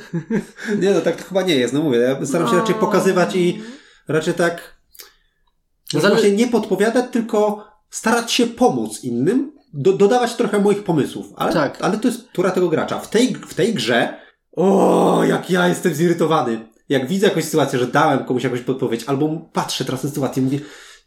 nie 0.82 0.92
no, 0.92 1.02
tak 1.02 1.16
to 1.16 1.24
chyba 1.24 1.42
nie 1.42 1.56
jest. 1.56 1.74
No 1.74 1.82
mówię, 1.82 1.98
ja 1.98 2.26
staram 2.26 2.48
się 2.50 2.56
raczej 2.56 2.76
pokazywać 2.76 3.36
i 3.36 3.62
raczej 4.08 4.34
tak 4.34 4.78
Zale- 5.94 6.10
właśnie 6.10 6.32
nie 6.32 6.48
podpowiadać, 6.48 7.06
tylko 7.12 7.68
starać 7.90 8.32
się 8.32 8.48
pomóc 8.48 9.04
innym, 9.04 9.52
do, 9.74 9.94
dodawać 9.94 10.36
trochę 10.36 10.60
moich 10.60 10.84
pomysłów. 10.84 11.28
Ale, 11.36 11.54
Tak. 11.54 11.78
ale 11.82 11.98
to 11.98 12.08
jest 12.08 12.32
tura 12.32 12.52
tego 12.52 12.70
gracza. 12.70 13.00
W 13.00 13.10
tej, 13.10 13.34
w 13.48 13.54
tej 13.54 13.74
grze 13.74 14.14
o, 14.56 15.24
jak 15.24 15.50
ja 15.50 15.68
jestem 15.68 15.94
zirytowany. 15.94 16.68
Jak 16.90 17.08
widzę 17.08 17.28
jakąś 17.28 17.44
sytuację, 17.44 17.80
że 17.80 17.88
dałem 17.88 18.26
komuś 18.26 18.44
jakąś 18.44 18.62
podpowiedź, 18.62 19.04
albo 19.08 19.50
patrzę 19.54 19.86
teraz 19.86 20.04
na 20.04 20.10
sytuację 20.10 20.42
i 20.42 20.46
mówię, 20.46 20.60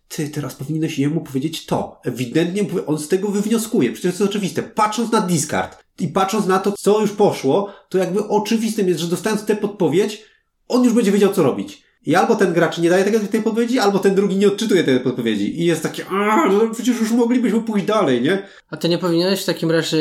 ty 0.09 0.29
teraz 0.29 0.55
powinieneś 0.55 0.99
jemu 0.99 1.21
powiedzieć 1.21 1.67
to. 1.67 2.01
Ewidentnie 2.05 2.65
on 2.87 2.99
z 2.99 3.09
tego 3.09 3.29
wywnioskuje. 3.29 3.93
Przecież 3.93 4.17
to 4.19 4.25
jest 4.25 4.33
oczywiste. 4.35 4.63
Patrząc 4.63 5.13
na 5.13 5.21
discard 5.21 5.85
i 6.01 6.09
patrząc 6.09 6.47
na 6.47 6.59
to, 6.59 6.73
co 6.73 7.01
już 7.01 7.13
poszło, 7.13 7.73
to 7.89 7.99
jakby 7.99 8.29
oczywistym 8.29 8.89
jest, 8.89 9.01
że 9.01 9.07
dostając 9.07 9.45
tę 9.45 9.57
podpowiedź, 9.57 10.25
on 10.69 10.85
już 10.85 10.93
będzie 10.93 11.13
wiedział, 11.13 11.33
co 11.33 11.43
robić. 11.43 11.86
I 12.07 12.15
albo 12.15 12.37
ten 12.37 12.53
gracz 12.53 12.79
nie 12.79 12.91
daje 12.91 13.05
tego, 13.05 13.19
tej 13.21 13.43
podpowiedzi, 13.43 13.79
albo 13.79 13.99
ten 13.99 14.15
drugi 14.15 14.37
nie 14.37 14.49
odczytuje 14.49 14.85
tej 14.85 15.01
podpowiedzi. 15.01 15.61
I 15.61 15.65
jest 15.65 15.83
takie, 15.83 16.07
a, 16.07 16.49
no 16.49 16.61
przecież 16.75 17.01
już 17.01 17.13
moglibyśmy 17.13 17.61
pójść 17.61 17.87
dalej, 17.87 18.23
nie? 18.23 18.49
A 18.71 18.77
ty 18.77 18.89
nie 18.89 18.99
powinieneś 18.99 19.43
w 19.43 19.47
takim 19.47 19.71
razie 19.71 19.99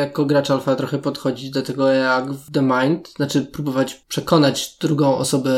jako 0.00 0.24
gracz 0.24 0.50
alfa 0.50 0.76
trochę 0.76 0.98
podchodzić 0.98 1.50
do 1.50 1.62
tego 1.62 1.88
jak 1.88 2.32
w 2.32 2.52
The 2.52 2.62
Mind? 2.62 3.08
Znaczy 3.16 3.40
próbować 3.42 3.94
przekonać 3.94 4.76
drugą 4.80 5.16
osobę 5.16 5.50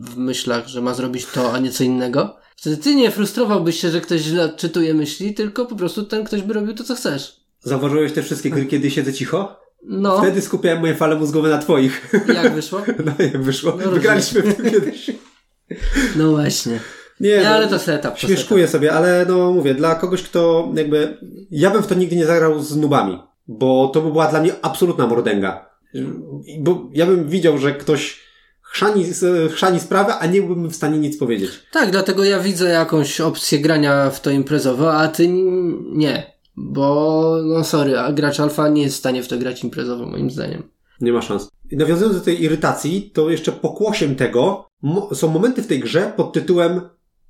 w 0.00 0.16
myślach, 0.16 0.66
że 0.68 0.80
ma 0.80 0.94
zrobić 0.94 1.26
to, 1.26 1.52
a 1.52 1.58
nie 1.58 1.70
co 1.70 1.84
innego? 1.84 2.36
Wtedy 2.56 2.76
ty 2.76 2.94
nie 2.94 3.10
frustrowałbyś 3.10 3.80
się, 3.80 3.90
że 3.90 4.00
ktoś 4.00 4.20
źle 4.20 4.44
odczytuje 4.44 4.94
myśli, 4.94 5.34
tylko 5.34 5.66
po 5.66 5.76
prostu 5.76 6.04
ten 6.04 6.24
ktoś 6.24 6.42
by 6.42 6.54
robił 6.54 6.74
to, 6.74 6.84
co 6.84 6.94
chcesz. 6.94 7.40
Zauważyłeś 7.60 8.12
te 8.12 8.22
wszystkie 8.22 8.50
gry, 8.50 8.66
kiedy 8.66 8.90
siedzę 8.90 9.12
cicho? 9.12 9.56
No, 9.82 10.18
Wtedy 10.18 10.42
skupiałem 10.42 10.80
moje 10.80 10.94
fale 10.94 11.16
mózgowe 11.16 11.48
na 11.48 11.58
twoich. 11.58 12.12
jak 12.34 12.54
wyszło? 12.54 12.82
No 13.04 13.12
jak 13.18 13.42
wyszło. 13.42 13.78
No, 13.84 13.90
Wygraliśmy 13.90 14.42
w 14.42 14.54
tym 14.54 14.70
kiedyś. 14.70 15.10
No 16.16 16.30
właśnie. 16.30 16.80
Nie, 17.20 17.30
Nie, 17.30 17.42
no, 17.42 17.48
ale 17.48 17.68
to 17.68 17.78
setup. 17.78 18.10
To 18.10 18.18
Śmieszkuję 18.18 18.68
sobie, 18.68 18.92
ale 18.92 19.26
no 19.28 19.52
mówię, 19.52 19.74
dla 19.74 19.94
kogoś, 19.94 20.22
kto 20.22 20.72
jakby... 20.74 21.18
Ja 21.50 21.70
bym 21.70 21.82
w 21.82 21.86
to 21.86 21.94
nigdy 21.94 22.16
nie 22.16 22.26
zagrał 22.26 22.62
z 22.62 22.76
nubami, 22.76 23.18
bo 23.48 23.88
to 23.88 24.00
by 24.00 24.10
była 24.10 24.26
dla 24.26 24.40
mnie 24.40 24.52
absolutna 24.62 25.06
mordęga. 25.06 25.70
Bo 26.60 26.88
ja 26.92 27.06
bym 27.06 27.28
widział, 27.28 27.58
że 27.58 27.72
ktoś 27.72 28.20
chrzani, 28.62 29.04
chrzani 29.52 29.80
sprawę, 29.80 30.14
a 30.18 30.26
nie 30.26 30.42
byłbym 30.42 30.70
w 30.70 30.76
stanie 30.76 30.98
nic 30.98 31.18
powiedzieć. 31.18 31.50
Tak, 31.72 31.90
dlatego 31.90 32.24
ja 32.24 32.40
widzę 32.40 32.68
jakąś 32.68 33.20
opcję 33.20 33.58
grania 33.58 34.10
w 34.10 34.20
to 34.20 34.30
imprezowo, 34.30 34.94
a 34.94 35.08
ty 35.08 35.28
nie. 35.92 36.32
Bo, 36.56 37.36
no 37.44 37.64
sorry, 37.64 37.98
a 37.98 38.12
gracz 38.12 38.40
alfa 38.40 38.68
nie 38.68 38.82
jest 38.82 38.96
w 38.96 38.98
stanie 38.98 39.22
w 39.22 39.28
to 39.28 39.38
grać 39.38 39.64
imprezowo, 39.64 40.06
moim 40.06 40.30
zdaniem. 40.30 40.62
Nie 41.00 41.12
ma 41.12 41.22
szans. 41.22 41.48
I 41.70 41.76
nawiązując 41.76 42.16
do 42.16 42.20
tej 42.24 42.42
irytacji, 42.42 43.10
to 43.14 43.30
jeszcze 43.30 43.52
pokłosiem 43.52 44.16
tego 44.16 44.68
mo- 44.82 45.14
są 45.14 45.28
momenty 45.28 45.62
w 45.62 45.66
tej 45.66 45.80
grze 45.80 46.12
pod 46.16 46.32
tytułem 46.32 46.80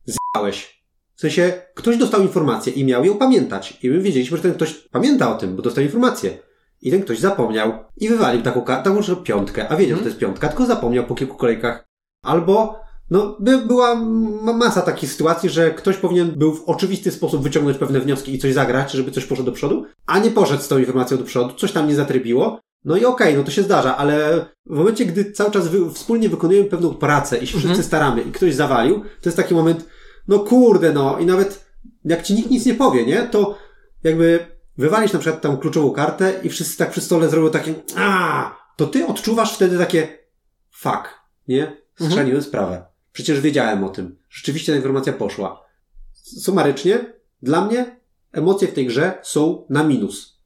zjałeś. 0.04 0.80
W 1.14 1.20
sensie, 1.20 1.52
ktoś 1.74 1.96
dostał 1.96 2.22
informację 2.22 2.72
i 2.72 2.84
miał 2.84 3.04
ją 3.04 3.18
pamiętać. 3.18 3.78
I 3.82 3.90
my 3.90 4.00
wiedzieliśmy, 4.00 4.36
że 4.36 4.42
ten 4.42 4.54
ktoś 4.54 4.74
pamięta 4.74 5.34
o 5.34 5.38
tym, 5.38 5.56
bo 5.56 5.62
dostał 5.62 5.84
informację. 5.84 6.38
I 6.82 6.90
ten 6.90 7.02
ktoś 7.02 7.18
zapomniał 7.18 7.72
i 7.96 8.08
wywalił 8.08 8.42
taką, 8.42 8.64
taką 8.64 9.00
piątkę, 9.24 9.68
a 9.68 9.76
wiedział, 9.76 9.96
że 9.96 10.02
to 10.02 10.08
jest 10.08 10.20
piątka, 10.20 10.48
tylko 10.48 10.66
zapomniał 10.66 11.04
po 11.06 11.14
kilku 11.14 11.36
kolejkach. 11.36 11.84
Albo, 12.24 12.80
no, 13.10 13.36
by, 13.40 13.58
była 13.58 13.94
ma- 13.94 14.52
masa 14.52 14.82
takich 14.82 15.12
sytuacji, 15.12 15.50
że 15.50 15.70
ktoś 15.70 15.96
powinien 15.96 16.30
był 16.30 16.54
w 16.54 16.64
oczywisty 16.64 17.10
sposób 17.10 17.42
wyciągnąć 17.42 17.78
pewne 17.78 18.00
wnioski 18.00 18.34
i 18.34 18.38
coś 18.38 18.52
zagrać, 18.54 18.92
żeby 18.92 19.10
coś 19.10 19.24
poszło 19.24 19.44
do 19.44 19.52
przodu, 19.52 19.84
a 20.06 20.18
nie 20.18 20.30
poszedł 20.30 20.62
z 20.62 20.68
tą 20.68 20.78
informacją 20.78 21.18
do 21.18 21.24
przodu, 21.24 21.54
coś 21.54 21.72
tam 21.72 21.88
nie 21.88 21.94
zatrybiło. 21.94 22.60
No 22.84 22.96
i 22.96 23.04
okej, 23.04 23.36
no 23.36 23.44
to 23.44 23.50
się 23.50 23.62
zdarza, 23.62 23.96
ale 23.96 24.46
w 24.66 24.76
momencie, 24.76 25.06
gdy 25.06 25.32
cały 25.32 25.50
czas 25.50 25.68
wy, 25.68 25.90
wspólnie 25.90 26.28
wykonujemy 26.28 26.68
pewną 26.68 26.94
pracę 26.94 27.38
i 27.38 27.46
się 27.46 27.58
wszyscy 27.58 27.82
staramy 27.82 28.22
i 28.22 28.32
ktoś 28.32 28.54
zawalił, 28.54 29.00
to 29.00 29.28
jest 29.28 29.36
taki 29.36 29.54
moment, 29.54 29.88
no 30.28 30.38
kurde, 30.38 30.92
no 30.92 31.18
i 31.18 31.26
nawet 31.26 31.70
jak 32.04 32.22
ci 32.22 32.34
nikt 32.34 32.50
nic 32.50 32.66
nie 32.66 32.74
powie, 32.74 33.06
nie, 33.06 33.22
to 33.22 33.58
jakby 34.04 34.46
wywalisz 34.78 35.12
na 35.12 35.18
przykład 35.18 35.42
tam 35.42 35.58
kluczową 35.58 35.90
kartę 35.90 36.40
i 36.42 36.48
wszyscy 36.48 36.78
tak 36.78 36.90
przy 36.90 37.00
stole 37.00 37.28
zrobią 37.28 37.50
takie, 37.50 37.74
a, 37.96 38.56
to 38.76 38.86
ty 38.86 39.06
odczuwasz 39.06 39.54
wtedy 39.54 39.78
takie, 39.78 40.18
fuck, 40.70 41.20
nie, 41.48 41.76
strzeliłem 42.08 42.42
sprawę. 42.42 42.84
Przecież 43.12 43.40
wiedziałem 43.40 43.84
o 43.84 43.88
tym. 43.88 44.18
Rzeczywiście 44.28 44.72
ta 44.72 44.76
informacja 44.76 45.12
poszła. 45.12 45.64
Sumarycznie, 46.12 47.14
dla 47.42 47.64
mnie 47.64 48.00
emocje 48.32 48.68
w 48.68 48.72
tej 48.72 48.86
grze 48.86 49.18
są 49.22 49.66
na 49.70 49.84
minus. 49.84 50.39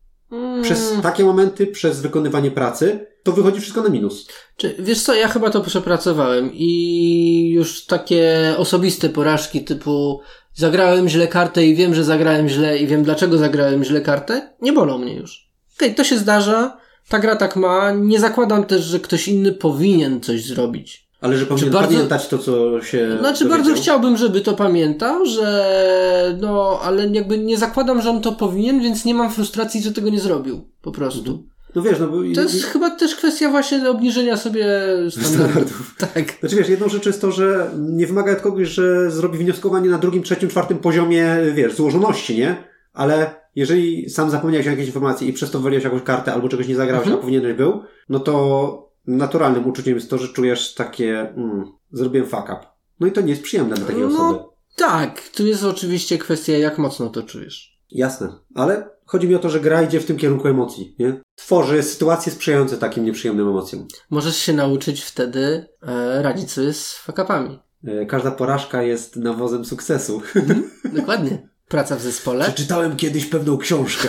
Przez 0.62 0.92
takie 1.02 1.24
momenty, 1.24 1.66
przez 1.66 2.00
wykonywanie 2.00 2.50
pracy, 2.50 3.06
to 3.22 3.32
wychodzi 3.32 3.60
wszystko 3.60 3.82
na 3.82 3.88
minus. 3.88 4.28
Czy, 4.56 4.74
wiesz 4.78 5.02
co, 5.02 5.14
ja 5.14 5.28
chyba 5.28 5.50
to 5.50 5.60
przepracowałem 5.60 6.50
i 6.52 7.50
już 7.54 7.86
takie 7.86 8.54
osobiste 8.56 9.08
porażki 9.08 9.64
typu 9.64 10.20
zagrałem 10.54 11.08
źle 11.08 11.28
kartę 11.28 11.66
i 11.66 11.74
wiem, 11.74 11.94
że 11.94 12.04
zagrałem 12.04 12.48
źle 12.48 12.78
i 12.78 12.86
wiem 12.86 13.02
dlaczego 13.02 13.38
zagrałem 13.38 13.84
źle 13.84 14.00
kartę, 14.00 14.54
nie 14.62 14.72
bolą 14.72 14.98
mnie 14.98 15.14
już. 15.14 15.50
Okej, 15.76 15.94
to 15.94 16.04
się 16.04 16.18
zdarza, 16.18 16.78
ta 17.08 17.18
gra 17.18 17.36
tak 17.36 17.56
ma, 17.56 17.90
nie 17.90 18.20
zakładam 18.20 18.64
też, 18.64 18.84
że 18.84 19.00
ktoś 19.00 19.28
inny 19.28 19.52
powinien 19.52 20.20
coś 20.20 20.44
zrobić. 20.44 21.03
Ale 21.24 21.36
że 21.38 21.46
powinien 21.46 21.72
bardzo- 21.72 21.88
pamiętać 21.94 22.28
to, 22.28 22.38
co 22.38 22.82
się 22.82 23.16
Znaczy 23.18 23.44
bardzo 23.48 23.74
chciałbym, 23.74 24.16
żeby 24.16 24.40
to 24.40 24.52
pamiętał, 24.54 25.26
że 25.26 26.38
no, 26.40 26.80
ale 26.82 27.06
jakby 27.06 27.38
nie 27.38 27.58
zakładam, 27.58 28.02
że 28.02 28.10
on 28.10 28.20
to 28.22 28.32
powinien, 28.32 28.80
więc 28.80 29.04
nie 29.04 29.14
mam 29.14 29.30
frustracji, 29.30 29.82
że 29.82 29.92
tego 29.92 30.10
nie 30.10 30.20
zrobił. 30.20 30.68
Po 30.82 30.92
prostu. 30.92 31.44
No 31.74 31.82
wiesz, 31.82 31.98
no 32.00 32.06
bo... 32.08 32.16
To 32.34 32.42
jest 32.42 32.64
chyba 32.64 32.90
też 32.90 33.14
kwestia 33.16 33.50
właśnie 33.50 33.90
obniżenia 33.90 34.36
sobie 34.36 34.66
standardów. 35.10 35.34
standardów. 35.34 35.94
Tak. 36.14 36.24
Znaczy 36.40 36.56
wiesz, 36.56 36.68
jedną 36.68 36.88
rzecz 36.88 37.06
jest 37.06 37.20
to, 37.20 37.32
że 37.32 37.70
nie 37.78 38.06
wymaga 38.06 38.32
od 38.32 38.40
kogoś, 38.40 38.68
że 38.68 39.10
zrobi 39.10 39.38
wnioskowanie 39.38 39.90
na 39.90 39.98
drugim, 39.98 40.22
trzecim, 40.22 40.48
czwartym 40.48 40.78
poziomie, 40.78 41.36
wiesz, 41.54 41.74
złożoności, 41.74 42.38
nie? 42.38 42.56
Ale 42.92 43.34
jeżeli 43.56 44.10
sam 44.10 44.30
zapomniałeś 44.30 44.66
o 44.66 44.70
jakiejś 44.70 44.86
informacji 44.88 45.28
i 45.28 45.32
przez 45.32 45.50
to 45.50 45.58
wywaliłeś 45.58 45.84
jakąś 45.84 46.02
kartę 46.02 46.32
albo 46.34 46.48
czegoś 46.48 46.68
nie 46.68 46.76
zagrałeś, 46.76 47.04
Mhm. 47.06 47.18
a 47.18 47.22
powinieneś 47.22 47.56
był, 47.56 47.82
no 48.08 48.20
to 48.20 48.93
naturalnym 49.06 49.66
uczuciem 49.68 49.94
jest 49.94 50.10
to, 50.10 50.18
że 50.18 50.28
czujesz 50.28 50.74
takie, 50.74 51.20
mm, 51.20 51.64
zrobiłem 51.92 52.26
fuck 52.28 52.42
up. 52.44 52.58
No 53.00 53.06
i 53.06 53.12
to 53.12 53.20
nie 53.20 53.30
jest 53.30 53.42
przyjemne 53.42 53.74
dla 53.76 53.86
takiej 53.86 54.02
No. 54.02 54.08
osoby. 54.08 54.44
Tak, 54.76 55.28
tu 55.28 55.46
jest 55.46 55.64
oczywiście 55.64 56.18
kwestia, 56.18 56.52
jak 56.52 56.78
mocno 56.78 57.08
to 57.10 57.22
czujesz. 57.22 57.78
Jasne, 57.90 58.32
ale 58.54 58.90
chodzi 59.06 59.28
mi 59.28 59.34
o 59.34 59.38
to, 59.38 59.50
że 59.50 59.60
gra 59.60 59.82
idzie 59.82 60.00
w 60.00 60.04
tym 60.06 60.16
kierunku 60.16 60.48
emocji, 60.48 60.94
nie? 60.98 61.20
Tworzy 61.34 61.82
sytuacje 61.82 62.32
sprzyjające 62.32 62.76
takim 62.76 63.04
nieprzyjemnym 63.04 63.48
emocjom. 63.48 63.86
Możesz 64.10 64.36
się 64.36 64.52
nauczyć 64.52 65.02
wtedy 65.02 65.66
e, 65.82 66.22
radzić 66.22 66.50
sobie 66.52 66.72
z 66.72 66.94
fakapami. 66.94 67.58
E, 67.84 68.06
Każda 68.06 68.30
porażka 68.30 68.82
jest 68.82 69.16
nawozem 69.16 69.64
sukcesu. 69.64 70.22
Dokładnie. 70.96 71.48
Praca 71.68 71.96
w 71.96 72.00
zespole 72.00 72.44
Przeczytałem 72.44 72.96
kiedyś 72.96 73.26
pewną 73.26 73.58
książkę. 73.58 74.08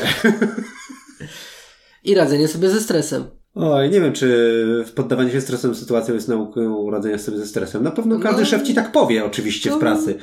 i 2.04 2.16
radzenie 2.16 2.48
sobie 2.48 2.70
ze 2.70 2.82
stresem. 2.82 3.24
Oj, 3.56 3.90
nie 3.90 4.02
wiem, 4.02 4.14
czy 4.14 4.86
poddawanie 4.96 5.32
się 5.32 5.42
stresem 5.42 5.76
sytuacją 5.76 6.16
jest 6.16 6.28
nauką 6.28 6.90
radzenia 6.90 7.18
sobie 7.18 7.38
ze 7.38 7.48
stresem. 7.48 7.84
Na 7.84 7.92
pewno 7.92 8.20
każdy 8.20 8.42
No. 8.42 8.48
szef 8.48 8.64
ci 8.64 8.74
tak 8.74 8.92
powie, 8.92 9.26
oczywiście, 9.26 9.70
No, 9.70 9.76
w 9.76 9.80
pracy. 9.80 10.18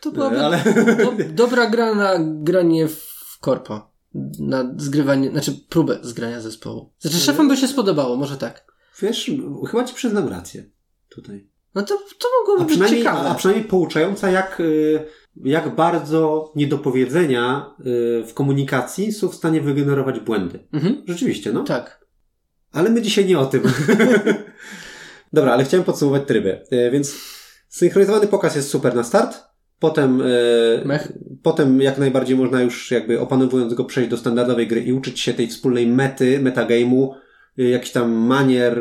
To 0.00 0.12
byłaby 0.12 0.40
Ale 0.40 0.58
do, 0.96 1.12
dobra 1.34 1.66
gra 1.70 1.94
na 1.94 2.14
granie 2.20 2.88
w 2.88 3.38
korpo. 3.40 3.90
Na 4.40 4.74
zgrywanie, 4.76 5.30
znaczy 5.30 5.52
próbę 5.68 5.98
zgrania 6.02 6.40
zespołu. 6.40 6.92
Znaczy 6.98 7.16
szefom 7.16 7.48
by 7.48 7.56
się 7.56 7.68
spodobało, 7.68 8.16
może 8.16 8.36
tak. 8.36 8.64
wiesz, 9.02 9.30
chyba 9.70 9.84
ci 9.84 9.94
przyznam 9.94 10.28
rację 10.28 10.64
tutaj. 11.08 11.48
No 11.74 11.82
to, 11.82 11.98
to 12.18 12.28
mogłoby 12.40 12.76
być 12.76 12.90
ciekawe. 12.90 13.28
a 13.28 13.34
przynajmniej 13.34 13.68
pouczająca, 13.68 14.30
jak, 14.30 14.60
y, 14.60 15.04
jak 15.44 15.74
bardzo 15.74 16.52
niedopowiedzenia 16.56 17.74
y, 17.80 18.24
w 18.26 18.34
komunikacji 18.34 19.12
są 19.12 19.28
w 19.28 19.34
stanie 19.34 19.60
wygenerować 19.60 20.20
błędy. 20.20 20.58
Mhm. 20.72 21.02
Rzeczywiście, 21.08 21.52
no. 21.52 21.64
Tak. 21.64 22.03
Ale 22.74 22.90
my 22.90 23.02
dzisiaj 23.02 23.26
nie 23.26 23.38
o 23.38 23.46
tym. 23.46 23.62
Dobra, 25.32 25.52
ale 25.52 25.64
chciałem 25.64 25.84
podsumować 25.84 26.22
tryby. 26.26 26.60
E, 26.70 26.90
Więc 26.90 27.14
synchronizowany 27.68 28.26
pokaz 28.26 28.56
jest 28.56 28.68
super 28.70 28.94
na 28.94 29.04
start. 29.04 29.42
Potem, 29.78 30.22
e, 30.22 30.84
Mech. 30.84 31.12
potem 31.42 31.80
jak 31.80 31.98
najbardziej 31.98 32.36
można 32.36 32.62
już 32.62 32.90
jakby 32.90 33.20
opanowując 33.20 33.74
go 33.74 33.84
przejść 33.84 34.10
do 34.10 34.16
standardowej 34.16 34.66
gry 34.66 34.80
i 34.80 34.92
uczyć 34.92 35.20
się 35.20 35.34
tej 35.34 35.48
wspólnej 35.48 35.86
mety, 35.86 36.40
metagame'u, 36.42 37.08
e, 37.58 37.62
jakichś 37.62 37.92
tam 37.92 38.12
manier 38.12 38.80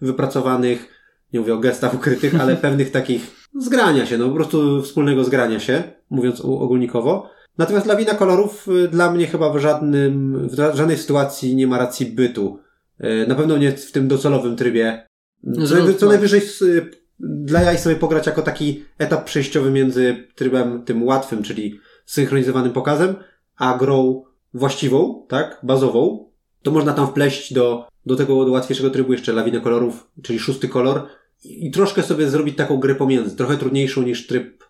wypracowanych, 0.00 0.88
nie 1.32 1.40
mówię 1.40 1.54
o 1.54 1.58
gestach 1.58 1.94
ukrytych, 1.94 2.40
ale 2.40 2.56
pewnych 2.66 2.90
takich 2.90 3.30
zgrania 3.60 4.06
się, 4.06 4.18
no 4.18 4.28
po 4.28 4.34
prostu 4.34 4.82
wspólnego 4.82 5.24
zgrania 5.24 5.60
się, 5.60 5.82
mówiąc 6.10 6.40
ogólnikowo. 6.40 7.30
Natomiast 7.58 7.86
lawina 7.86 8.14
kolorów 8.14 8.66
dla 8.90 9.10
mnie 9.12 9.26
chyba 9.26 9.52
w 9.52 9.58
żadnym, 9.58 10.38
w 10.48 10.54
ża- 10.54 10.76
żadnej 10.76 10.96
sytuacji 10.98 11.56
nie 11.56 11.66
ma 11.66 11.78
racji 11.78 12.06
bytu. 12.06 12.58
E, 13.02 13.26
Na 13.26 13.34
pewno 13.34 13.58
nie 13.58 13.72
w 13.72 13.92
tym 13.92 14.08
docelowym 14.08 14.56
trybie. 14.56 15.06
Co, 15.54 15.66
Zrób 15.66 15.80
najwy- 15.80 15.94
co 15.94 16.06
max. 16.06 16.12
najwyżej 16.14 16.40
y, 16.62 16.90
dla 17.20 17.62
jaj 17.62 17.78
sobie 17.78 17.96
pograć 17.96 18.26
jako 18.26 18.42
taki 18.42 18.84
etap 18.98 19.24
przejściowy 19.24 19.70
między 19.70 20.26
trybem 20.34 20.82
tym 20.84 21.02
łatwym, 21.02 21.42
czyli 21.42 21.80
synchronizowanym 22.06 22.72
pokazem, 22.72 23.14
a 23.56 23.78
grą 23.78 24.24
właściwą, 24.54 25.26
tak, 25.28 25.60
bazową, 25.62 26.30
to 26.62 26.70
można 26.70 26.92
tam 26.92 27.06
wpleść 27.06 27.54
do, 27.54 27.88
do 28.06 28.16
tego 28.16 28.44
do 28.44 28.52
łatwiejszego 28.52 28.90
trybu 28.90 29.12
jeszcze 29.12 29.32
lawinę 29.32 29.60
kolorów, 29.60 30.10
czyli 30.22 30.38
szósty 30.38 30.68
kolor 30.68 31.06
i, 31.44 31.66
i 31.66 31.70
troszkę 31.70 32.02
sobie 32.02 32.28
zrobić 32.30 32.56
taką 32.56 32.76
grę 32.78 32.94
pomiędzy, 32.94 33.36
trochę 33.36 33.56
trudniejszą 33.56 34.02
niż 34.02 34.26
tryb 34.26 34.64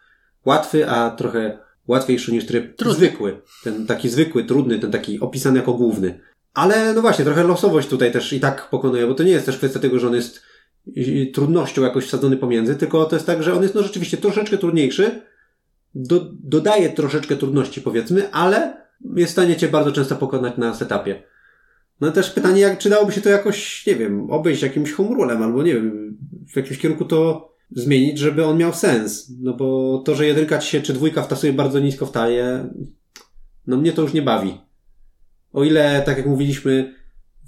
łatwy, 0.47 0.88
a 0.90 1.11
trochę 1.11 1.59
łatwiejszy 1.88 2.33
niż 2.33 2.47
tryb 2.47 2.77
Trudny. 2.77 2.95
zwykły. 2.97 3.40
Ten 3.64 3.87
taki 3.87 4.09
zwykły, 4.09 4.45
trudny, 4.45 4.79
ten 4.79 4.90
taki 4.90 5.21
opisany 5.21 5.59
jako 5.59 5.73
główny. 5.73 6.21
Ale 6.54 6.94
no 6.94 7.00
właśnie, 7.00 7.24
trochę 7.24 7.44
losowość 7.44 7.88
tutaj 7.88 8.12
też 8.12 8.32
i 8.32 8.40
tak 8.40 8.70
pokonuje, 8.70 9.06
bo 9.06 9.14
to 9.14 9.22
nie 9.22 9.30
jest 9.30 9.46
też 9.46 9.58
kwestia 9.58 9.80
tego, 9.80 9.98
że 9.98 10.06
on 10.06 10.14
jest 10.14 10.42
trudnością 11.34 11.82
jakoś 11.82 12.06
wsadzony 12.06 12.36
pomiędzy, 12.36 12.76
tylko 12.76 13.04
to 13.04 13.16
jest 13.16 13.26
tak, 13.26 13.42
że 13.42 13.54
on 13.54 13.62
jest 13.62 13.74
no 13.74 13.82
rzeczywiście 13.82 14.16
troszeczkę 14.16 14.58
trudniejszy, 14.58 15.20
do, 15.94 16.26
dodaje 16.32 16.90
troszeczkę 16.90 17.36
trudności 17.36 17.80
powiedzmy, 17.80 18.32
ale 18.32 18.76
jest 19.16 19.30
w 19.30 19.32
stanie 19.32 19.56
cię 19.56 19.68
bardzo 19.68 19.92
często 19.92 20.16
pokonać 20.16 20.56
na 20.56 20.74
setupie. 20.74 21.22
No 22.00 22.12
też 22.12 22.30
pytanie, 22.30 22.60
jak, 22.60 22.78
czy 22.78 22.90
dałoby 22.90 23.12
się 23.12 23.20
to 23.20 23.28
jakoś, 23.28 23.86
nie 23.86 23.96
wiem, 23.96 24.30
obejść 24.30 24.62
jakimś 24.62 24.92
home 24.92 25.14
rulem, 25.14 25.42
albo 25.42 25.62
nie 25.62 25.74
wiem, 25.74 26.16
w 26.52 26.56
jakimś 26.56 26.78
kierunku 26.78 27.04
to 27.04 27.52
zmienić, 27.70 28.18
żeby 28.18 28.44
on 28.44 28.56
miał 28.56 28.74
sens. 28.74 29.32
No 29.40 29.54
bo 29.54 29.98
to, 30.06 30.14
że 30.14 30.26
jedynka 30.26 30.58
ci 30.58 30.70
się, 30.70 30.80
czy 30.80 30.92
dwójka 30.92 31.22
wtasuje 31.22 31.52
bardzo 31.52 31.78
nisko 31.78 32.06
w 32.06 32.12
taję, 32.12 32.68
no 33.66 33.76
mnie 33.76 33.92
to 33.92 34.02
już 34.02 34.12
nie 34.12 34.22
bawi. 34.22 34.60
O 35.52 35.64
ile, 35.64 36.02
tak 36.06 36.16
jak 36.16 36.26
mówiliśmy, 36.26 36.94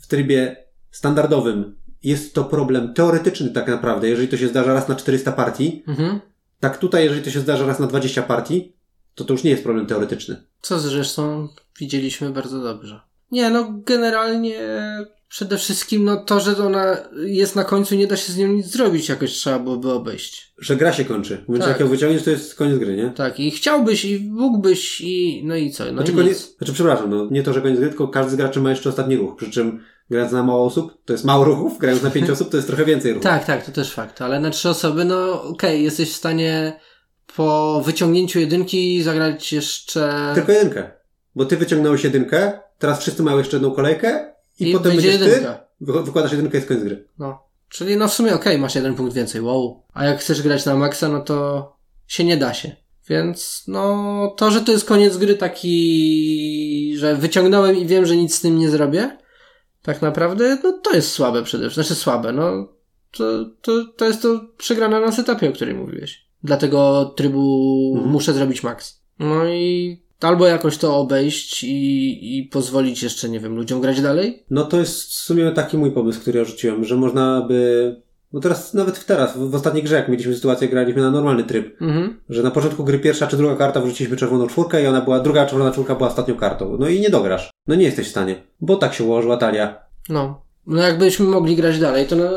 w 0.00 0.06
trybie 0.06 0.56
standardowym 0.90 1.76
jest 2.02 2.34
to 2.34 2.44
problem 2.44 2.94
teoretyczny 2.94 3.50
tak 3.50 3.68
naprawdę, 3.68 4.08
jeżeli 4.08 4.28
to 4.28 4.36
się 4.36 4.48
zdarza 4.48 4.74
raz 4.74 4.88
na 4.88 4.94
400 4.94 5.32
partii, 5.32 5.82
Mhm. 5.86 6.20
tak 6.60 6.78
tutaj, 6.78 7.04
jeżeli 7.04 7.22
to 7.22 7.30
się 7.30 7.40
zdarza 7.40 7.66
raz 7.66 7.78
na 7.80 7.86
20 7.86 8.22
partii, 8.22 8.72
to 9.14 9.24
to 9.24 9.32
już 9.32 9.44
nie 9.44 9.50
jest 9.50 9.62
problem 9.62 9.86
teoretyczny. 9.86 10.36
Co 10.62 10.78
zresztą 10.78 11.48
widzieliśmy 11.78 12.30
bardzo 12.30 12.60
dobrze. 12.62 13.00
Nie, 13.30 13.50
no 13.50 13.72
generalnie 13.86 14.58
przede 15.34 15.58
wszystkim 15.58 16.04
no 16.04 16.16
to, 16.16 16.40
że 16.40 16.56
ona 16.66 16.96
jest 17.24 17.56
na 17.56 17.64
końcu, 17.64 17.94
nie 17.94 18.06
da 18.06 18.16
się 18.16 18.32
z 18.32 18.36
nią 18.36 18.48
nic 18.48 18.66
zrobić, 18.66 19.08
jakoś 19.08 19.32
trzeba 19.32 19.58
byłoby 19.58 19.92
obejść. 19.92 20.54
Że 20.58 20.76
gra 20.76 20.92
się 20.92 21.04
kończy. 21.04 21.44
Więc 21.48 21.60
Tak. 21.60 21.68
jak 21.68 21.80
ją 21.80 21.88
wyciągniesz, 21.88 22.22
to 22.22 22.30
jest 22.30 22.54
koniec 22.54 22.78
gry, 22.78 22.96
nie? 22.96 23.10
Tak, 23.10 23.40
i 23.40 23.50
chciałbyś, 23.50 24.04
i 24.04 24.30
mógłbyś, 24.30 25.00
i 25.00 25.42
no 25.44 25.56
i 25.56 25.70
co? 25.70 25.84
No 25.84 25.92
Znaczy, 25.92 26.12
i 26.12 26.14
koniec, 26.14 26.38
nic. 26.38 26.56
znaczy, 26.58 26.72
przepraszam, 26.72 27.10
no, 27.10 27.28
nie 27.30 27.42
to, 27.42 27.52
że 27.52 27.60
koniec 27.60 27.78
gry, 27.78 27.88
tylko 27.88 28.08
każdy 28.08 28.32
z 28.32 28.34
graczy 28.36 28.60
ma 28.60 28.70
jeszcze 28.70 28.88
ostatni 28.88 29.16
ruch. 29.16 29.36
Przy 29.36 29.50
czym 29.50 29.80
grając 30.10 30.32
na 30.32 30.42
mało 30.42 30.66
osób, 30.66 30.92
to 31.04 31.12
jest 31.12 31.24
mało 31.24 31.44
ruchów, 31.44 31.78
grając 31.78 32.02
na 32.02 32.10
pięć 32.10 32.30
osób, 32.36 32.50
to 32.50 32.56
jest 32.56 32.68
trochę 32.68 32.84
więcej 32.84 33.12
ruchów. 33.12 33.24
Tak, 33.24 33.44
tak, 33.44 33.66
to 33.66 33.72
też 33.72 33.92
fakt, 33.92 34.22
ale 34.22 34.40
na 34.40 34.50
trzy 34.50 34.68
osoby, 34.68 35.04
no 35.04 35.42
okej, 35.42 35.84
jesteś 35.84 36.12
w 36.12 36.16
stanie 36.16 36.80
po 37.36 37.82
wyciągnięciu 37.86 38.40
jedynki 38.40 39.02
zagrać 39.02 39.52
jeszcze... 39.52 40.32
Tylko 40.34 40.52
jedynkę. 40.52 40.90
Bo 41.34 41.44
ty 41.44 41.56
wyciągnąłeś 41.56 42.04
jedynkę, 42.04 42.58
teraz 42.78 43.00
wszyscy 43.00 43.22
mają 43.22 43.38
jeszcze 43.38 43.56
jedną 43.56 43.70
kolejkę 43.70 44.33
i, 44.60 44.70
I 44.70 44.72
potem 44.72 44.92
będzie 44.92 45.08
będziesz 45.10 45.28
jedynka. 45.30 45.54
ty, 45.54 45.64
wy- 45.92 46.02
wykładasz 46.02 46.32
jedynkę 46.32 46.52
i 46.52 46.56
jest 46.58 46.68
koniec 46.68 46.84
gry. 46.84 47.08
No. 47.18 47.38
Czyli 47.68 47.96
no 47.96 48.08
w 48.08 48.14
sumie 48.14 48.34
okej, 48.34 48.58
masz 48.58 48.74
jeden 48.74 48.94
punkt 48.94 49.14
więcej, 49.14 49.40
wow. 49.40 49.82
A 49.94 50.04
jak 50.04 50.20
chcesz 50.20 50.42
grać 50.42 50.64
na 50.64 50.76
maksa, 50.76 51.08
no 51.08 51.20
to 51.20 51.72
się 52.06 52.24
nie 52.24 52.36
da 52.36 52.54
się. 52.54 52.76
Więc 53.08 53.64
no 53.68 54.34
to, 54.36 54.50
że 54.50 54.60
to 54.60 54.72
jest 54.72 54.84
koniec 54.84 55.16
gry 55.16 55.34
taki, 55.34 56.94
że 56.98 57.16
wyciągnąłem 57.16 57.76
i 57.76 57.86
wiem, 57.86 58.06
że 58.06 58.16
nic 58.16 58.34
z 58.34 58.40
tym 58.40 58.58
nie 58.58 58.70
zrobię, 58.70 59.18
tak 59.82 60.02
naprawdę, 60.02 60.58
no 60.64 60.72
to 60.72 60.92
jest 60.94 61.10
słabe 61.12 61.42
przede 61.42 61.64
wszystkim. 61.70 61.84
Znaczy 61.84 62.00
słabe, 62.02 62.32
no 62.32 62.68
to, 63.10 63.24
to, 63.62 63.72
to 63.96 64.04
jest 64.04 64.22
to 64.22 64.40
przegrana 64.56 65.00
na 65.00 65.12
setupie, 65.12 65.48
o 65.50 65.52
której 65.52 65.74
mówiłeś. 65.74 66.24
Dlatego 66.42 67.04
trybu 67.16 67.92
Mhm. 67.94 68.12
muszę 68.12 68.32
zrobić 68.32 68.62
max. 68.62 69.02
No 69.18 69.48
i 69.48 70.02
albo 70.20 70.46
jakoś 70.46 70.78
to 70.78 70.96
obejść 70.96 71.64
i, 71.64 72.38
i 72.38 72.42
pozwolić 72.42 73.02
jeszcze, 73.02 73.28
nie 73.28 73.40
wiem, 73.40 73.56
ludziom 73.56 73.80
grać 73.80 74.00
dalej, 74.00 74.44
No 74.50 74.64
to 74.64 74.78
jest 74.78 75.02
w 75.02 75.14
sumie 75.14 75.50
taki 75.50 75.78
mój 75.78 75.90
pomysł, 75.90 76.20
który 76.20 76.38
ja 76.38 76.44
rzuciłem, 76.44 76.84
że 76.84 76.96
można 76.96 77.44
by... 77.48 78.04
No 78.32 78.40
teraz, 78.40 78.74
nawet 78.74 79.06
teraz, 79.06 79.36
w, 79.36 79.50
w 79.50 79.54
ostatniej 79.54 79.82
grze, 79.82 79.94
jak 79.94 80.08
mieliśmy 80.08 80.34
sytuację, 80.34 80.68
graliśmy 80.68 81.02
na 81.02 81.10
normalny 81.10 81.44
tryb. 81.44 81.82
Mhm. 81.82 82.20
Że 82.28 82.42
na 82.42 82.50
początku 82.50 82.84
gry 82.84 82.98
pierwsza 82.98 83.26
czy 83.26 83.36
druga 83.36 83.56
karta 83.56 83.80
wrzuciliśmy 83.80 84.16
czerwoną 84.16 84.46
czwórkę 84.46 84.82
i 84.82 84.86
ona 84.86 85.00
była, 85.00 85.20
druga 85.20 85.46
czerwona 85.46 85.70
czwórka 85.70 85.94
była 85.94 86.08
ostatnią 86.08 86.36
kartą. 86.36 86.76
No 86.78 86.88
i 86.88 87.00
nie 87.00 87.10
dograsz. 87.10 87.50
No 87.66 87.74
nie 87.74 87.84
jesteś 87.84 88.06
w 88.06 88.10
stanie. 88.10 88.42
Bo 88.60 88.76
tak 88.76 88.94
się 88.94 89.04
ułożyła 89.04 89.36
talia. 89.36 89.78
No. 90.08 90.43
No 90.66 90.82
jakbyśmy 90.82 91.26
mogli 91.26 91.56
grać 91.56 91.78
dalej, 91.78 92.06
to 92.06 92.16
no, 92.16 92.30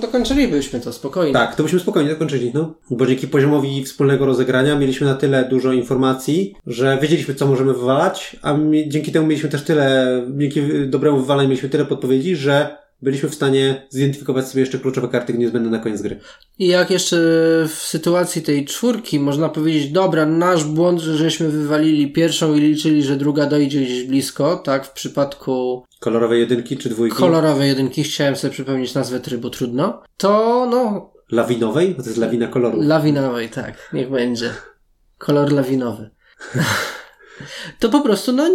dokończylibyśmy 0.00 0.80
to 0.80 0.92
spokojnie. 0.92 1.32
Tak, 1.32 1.56
to 1.56 1.62
byśmy 1.62 1.80
spokojnie 1.80 2.10
zakończyli, 2.10 2.50
no. 2.54 2.74
Bo 2.90 3.06
dzięki 3.06 3.28
poziomowi 3.28 3.84
wspólnego 3.84 4.26
rozegrania 4.26 4.78
mieliśmy 4.78 5.06
na 5.06 5.14
tyle 5.14 5.44
dużo 5.44 5.72
informacji, 5.72 6.54
że 6.66 6.98
wiedzieliśmy, 7.02 7.34
co 7.34 7.46
możemy 7.46 7.74
wywalać, 7.74 8.36
a 8.42 8.52
mi, 8.52 8.88
dzięki 8.88 9.12
temu 9.12 9.26
mieliśmy 9.26 9.48
też 9.48 9.62
tyle, 9.62 10.06
dzięki 10.38 10.62
dobremu 10.86 11.18
wywalaniu 11.18 11.48
mieliśmy 11.48 11.68
tyle 11.68 11.84
podpowiedzi, 11.84 12.36
że 12.36 12.76
byliśmy 13.02 13.28
w 13.28 13.34
stanie 13.34 13.86
zidentyfikować 13.90 14.48
sobie 14.48 14.60
jeszcze 14.60 14.78
kluczowe 14.78 15.08
karty 15.08 15.34
niezbędne 15.34 15.70
na 15.70 15.78
koniec 15.78 16.02
gry. 16.02 16.20
I 16.58 16.66
jak 16.66 16.90
jeszcze 16.90 17.16
w 17.68 17.74
sytuacji 17.74 18.42
tej 18.42 18.64
czwórki 18.64 19.20
można 19.20 19.48
powiedzieć, 19.48 19.90
dobra, 19.90 20.26
nasz 20.26 20.64
błąd, 20.64 21.00
że 21.00 21.16
żeśmy 21.16 21.48
wywalili 21.48 22.12
pierwszą 22.12 22.54
i 22.54 22.60
liczyli, 22.60 23.02
że 23.02 23.16
druga 23.16 23.46
dojdzie 23.46 23.80
gdzieś 23.80 24.04
blisko, 24.04 24.56
tak, 24.56 24.86
w 24.86 24.92
przypadku 24.92 25.84
Kolorowe 26.00 26.38
jedynki 26.38 26.76
czy 26.76 26.88
dwójki? 26.88 27.16
kolorowej 27.16 27.68
jedynki, 27.68 28.02
chciałem 28.02 28.36
sobie 28.36 28.52
przypomnieć 28.52 28.94
nazwę 28.94 29.20
trybu, 29.20 29.50
trudno, 29.50 30.02
to 30.16 30.66
no, 30.70 31.12
Lawinowej? 31.30 31.94
Bo 31.94 32.02
to 32.02 32.08
jest 32.08 32.20
lawina 32.20 32.46
kolorów. 32.46 32.84
lawinowej, 32.84 33.48
tak, 33.48 33.90
niech 33.92 34.10
będzie. 34.10 34.50
Kolor 35.18 35.52
lawinowy. 35.52 36.10
to 37.80 37.88
po 37.88 38.00
prostu, 38.00 38.32
no, 38.32 38.50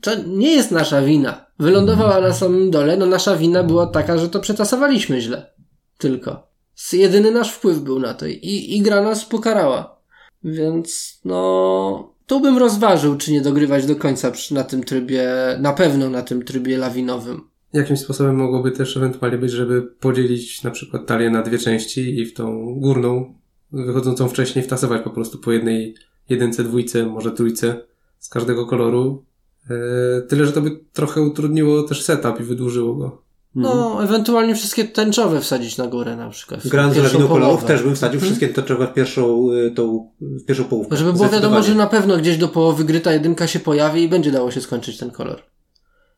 to 0.00 0.10
nie 0.26 0.52
jest 0.52 0.70
nasza 0.70 1.02
wina. 1.02 1.43
Wylądowała 1.58 2.20
na 2.20 2.32
samym 2.32 2.70
dole, 2.70 2.96
no 2.96 3.06
nasza 3.06 3.36
wina 3.36 3.62
była 3.62 3.86
taka, 3.86 4.18
że 4.18 4.28
to 4.28 4.40
przetasowaliśmy 4.40 5.20
źle. 5.20 5.50
Tylko. 5.98 6.46
Jedyny 6.92 7.30
nasz 7.30 7.52
wpływ 7.52 7.78
był 7.78 8.00
na 8.00 8.14
to 8.14 8.26
i, 8.26 8.76
i 8.76 8.82
gra 8.82 9.02
nas 9.02 9.24
pokarała. 9.24 10.00
Więc, 10.44 11.20
no, 11.24 12.14
tu 12.26 12.40
bym 12.40 12.58
rozważył, 12.58 13.16
czy 13.16 13.32
nie 13.32 13.40
dogrywać 13.40 13.86
do 13.86 13.96
końca 13.96 14.30
przy, 14.30 14.54
na 14.54 14.64
tym 14.64 14.84
trybie, 14.84 15.28
na 15.60 15.72
pewno 15.72 16.10
na 16.10 16.22
tym 16.22 16.44
trybie 16.44 16.78
lawinowym. 16.78 17.40
Jakimś 17.72 18.00
sposobem 18.00 18.36
mogłoby 18.36 18.70
też 18.70 18.96
ewentualnie 18.96 19.38
być, 19.38 19.52
żeby 19.52 19.82
podzielić 19.82 20.62
na 20.62 20.70
przykład 20.70 21.06
talię 21.06 21.30
na 21.30 21.42
dwie 21.42 21.58
części 21.58 22.20
i 22.20 22.26
w 22.26 22.34
tą 22.34 22.74
górną, 22.80 23.34
wychodzącą 23.72 24.28
wcześniej, 24.28 24.64
wtasować 24.64 25.02
po 25.02 25.10
prostu 25.10 25.38
po 25.38 25.52
jednej 25.52 25.94
jedynce, 26.28 26.64
dwójce, 26.64 27.06
może 27.06 27.32
trójce 27.32 27.84
z 28.18 28.28
każdego 28.28 28.66
koloru. 28.66 29.24
E, 29.70 30.22
tyle, 30.22 30.46
że 30.46 30.52
to 30.52 30.60
by 30.60 30.70
trochę 30.92 31.20
utrudniło 31.20 31.82
też 31.82 32.02
setup 32.02 32.40
i 32.40 32.42
wydłużyło 32.42 32.94
go. 32.94 33.24
No, 33.54 34.04
ewentualnie 34.04 34.54
wszystkie 34.54 34.84
tęczowe 34.84 35.40
wsadzić 35.40 35.76
na 35.76 35.86
górę 35.86 36.16
na 36.16 36.30
przykład. 36.30 36.60
w 36.60 36.68
Grając 36.68 36.94
z 36.94 36.96
pierwszą 36.96 37.12
lawiną 37.12 37.34
kolorów 37.34 37.56
połowę. 37.56 37.74
też 37.74 37.82
bym 37.82 37.94
wsadził 37.94 38.20
wszystkie 38.20 38.48
toczowe 38.48 38.86
w 38.86 38.92
pierwszą, 38.92 39.50
y, 39.52 39.70
tą, 39.70 40.10
w 40.20 40.44
pierwszą 40.44 40.64
połówkę. 40.64 40.96
Żeby 40.96 41.12
było 41.12 41.28
wiadomo, 41.28 41.62
że 41.62 41.74
na 41.74 41.86
pewno 41.86 42.16
gdzieś 42.16 42.36
do 42.36 42.48
połowy 42.48 42.84
gry 42.84 43.00
ta 43.00 43.12
jedynka 43.12 43.46
się 43.46 43.60
pojawi 43.60 44.02
i 44.02 44.08
będzie 44.08 44.30
dało 44.30 44.50
się 44.50 44.60
skończyć 44.60 44.98
ten 44.98 45.10
kolor. 45.10 45.42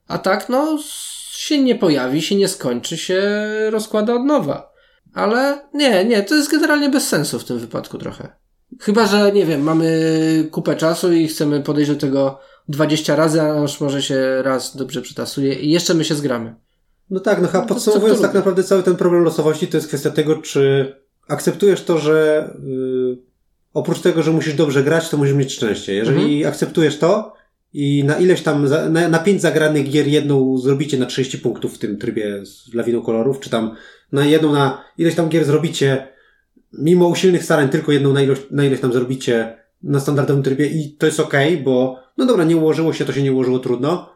A 0.09 0.19
tak, 0.19 0.49
no, 0.49 0.79
się 1.31 1.63
nie 1.63 1.75
pojawi, 1.75 2.23
się 2.23 2.35
nie 2.35 2.49
skończy, 2.49 2.97
się 2.97 3.23
rozkłada 3.71 4.15
od 4.15 4.25
nowa. 4.25 4.73
Ale 5.15 5.69
nie, 5.75 6.05
nie, 6.05 6.23
to 6.23 6.35
jest 6.35 6.51
generalnie 6.51 6.89
bez 6.89 7.09
sensu 7.09 7.39
w 7.39 7.45
tym 7.45 7.59
wypadku 7.59 7.99
trochę. 7.99 8.37
Chyba, 8.81 9.07
że 9.07 9.33
nie 9.33 9.47
wiem, 9.47 9.61
mamy 9.61 10.49
kupę 10.51 10.77
czasu 10.77 11.13
i 11.13 11.29
chcemy 11.29 11.61
podejść 11.61 11.91
do 11.91 11.97
tego 11.97 12.39
20 12.69 13.17
razy, 13.17 13.43
aż 13.43 13.81
może 13.81 14.03
się 14.03 14.43
raz 14.43 14.77
dobrze 14.77 15.03
przytasuje 15.03 15.55
i 15.55 15.71
jeszcze 15.71 15.95
my 15.95 16.05
się 16.05 16.15
zgramy. 16.15 16.55
No 17.11 17.21
tak, 17.21 17.43
no 17.43 17.49
chyba 17.49 17.61
No 17.61 17.67
podsumowując 17.69 18.21
tak 18.21 18.35
naprawdę 18.35 18.65
cały 18.65 18.83
ten 18.83 18.97
problem 18.97 19.23
losowości 19.25 19.69
to 19.69 19.77
jest 19.77 19.89
kwestia 19.89 20.11
tego, 20.11 20.37
czy 20.37 20.95
akceptujesz 21.29 21.85
to, 21.85 21.99
że 21.99 22.51
y, 22.65 23.19
oprócz 23.75 24.01
tego, 24.01 24.23
że 24.23 24.31
musisz 24.31 24.55
dobrze 24.55 24.83
grać, 24.85 25.09
to 25.09 25.17
musisz 25.17 25.35
mieć 25.35 25.53
szczęście. 25.53 25.95
Jeżeli 25.95 26.35
Mhm. 26.37 26.53
akceptujesz 26.53 26.99
to 26.99 27.37
i 27.73 28.05
na 28.05 28.19
ileś 28.19 28.43
tam, 28.43 28.69
za, 28.69 28.89
na, 28.91 29.09
na 29.09 29.19
pięć 29.19 29.43
zagranych 29.43 29.91
gier 29.91 30.07
jedną 30.07 30.59
zrobicie 30.59 30.99
na 30.99 31.07
30 31.07 31.39
punktów 31.39 31.75
w 31.75 31.79
tym 31.79 31.99
trybie 31.99 32.47
z 32.47 32.75
lawiną 32.75 33.03
kolorów, 33.03 33.41
czy 33.41 33.51
tam 33.51 33.77
na 34.13 34.27
jedną 34.27 34.53
na 34.53 34.85
ileś 34.99 35.15
tam 35.15 35.29
gier 35.29 35.45
zrobicie, 35.45 36.09
mimo 36.73 37.09
usilnych 37.09 37.45
starań, 37.45 37.69
tylko 37.69 37.93
jedną 37.93 38.13
na 38.13 38.23
ilość, 38.23 38.43
na 38.51 38.65
ileś 38.65 38.81
tam 38.81 38.93
zrobicie 38.93 39.59
na 39.83 40.01
standardowym 40.01 40.43
trybie 40.43 40.67
i 40.67 40.97
to 40.97 41.07
jest 41.07 41.21
okej, 41.21 41.57
bo 41.59 41.99
no 42.17 42.27
dobra, 42.27 42.45
nie 42.45 42.57
ułożyło 42.57 42.93
się, 42.93 43.05
to 43.05 43.13
się 43.13 43.23
nie 43.23 43.33
ułożyło 43.33 43.59
trudno, 43.59 44.11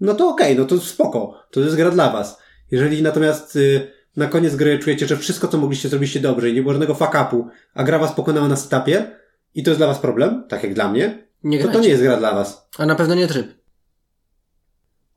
no 0.00 0.14
to 0.14 0.28
okej, 0.28 0.56
no 0.56 0.64
to 0.64 0.78
spoko, 0.80 1.34
to 1.50 1.60
jest 1.60 1.76
gra 1.76 1.90
dla 1.90 2.10
was. 2.12 2.38
Jeżeli 2.70 3.02
natomiast 3.02 3.56
y, 3.56 3.92
na 4.16 4.26
koniec 4.26 4.56
gry 4.56 4.78
czujecie, 4.78 5.06
że 5.06 5.16
wszystko, 5.16 5.48
co 5.48 5.58
mogliście, 5.58 5.88
zrobiliście 5.88 6.20
dobrze 6.20 6.50
i 6.50 6.54
nie 6.54 6.60
było 6.62 6.72
żadnego 6.72 6.94
fuck 6.94 7.12
upu, 7.26 7.48
a 7.74 7.84
gra 7.84 7.98
was 7.98 8.12
pokonała 8.12 8.48
na 8.48 8.56
setupie 8.56 9.16
i 9.54 9.62
to 9.62 9.70
jest 9.70 9.80
dla 9.80 9.86
was 9.86 9.98
problem, 9.98 10.44
tak 10.48 10.62
jak 10.62 10.74
dla 10.74 10.88
mnie, 10.92 11.28
Nie 11.44 11.58
to 11.58 11.62
grajcie. 11.62 11.78
to 11.78 11.84
nie 11.84 11.88
jest 11.90 12.02
gra 12.02 12.16
dla 12.16 12.34
was. 12.34 12.68
A 12.78 12.86
na 12.86 12.94
pewno 12.94 13.14
nie 13.14 13.26
tryb. 13.26 13.46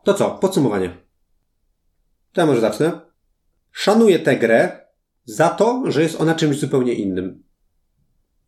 To 0.03 0.13
co? 0.13 0.32
Podsumowanie. 0.32 0.97
To 2.34 2.41
ja 2.41 2.47
może 2.47 2.61
zacznę. 2.61 2.91
Szanuję 3.71 4.19
tę 4.19 4.38
grę 4.38 4.86
za 5.26 5.49
to, 5.49 5.84
że 5.88 6.01
jest 6.01 6.21
ona 6.21 6.36
czymś 6.36 6.59
zupełnie 6.59 6.93
innym. 6.93 7.43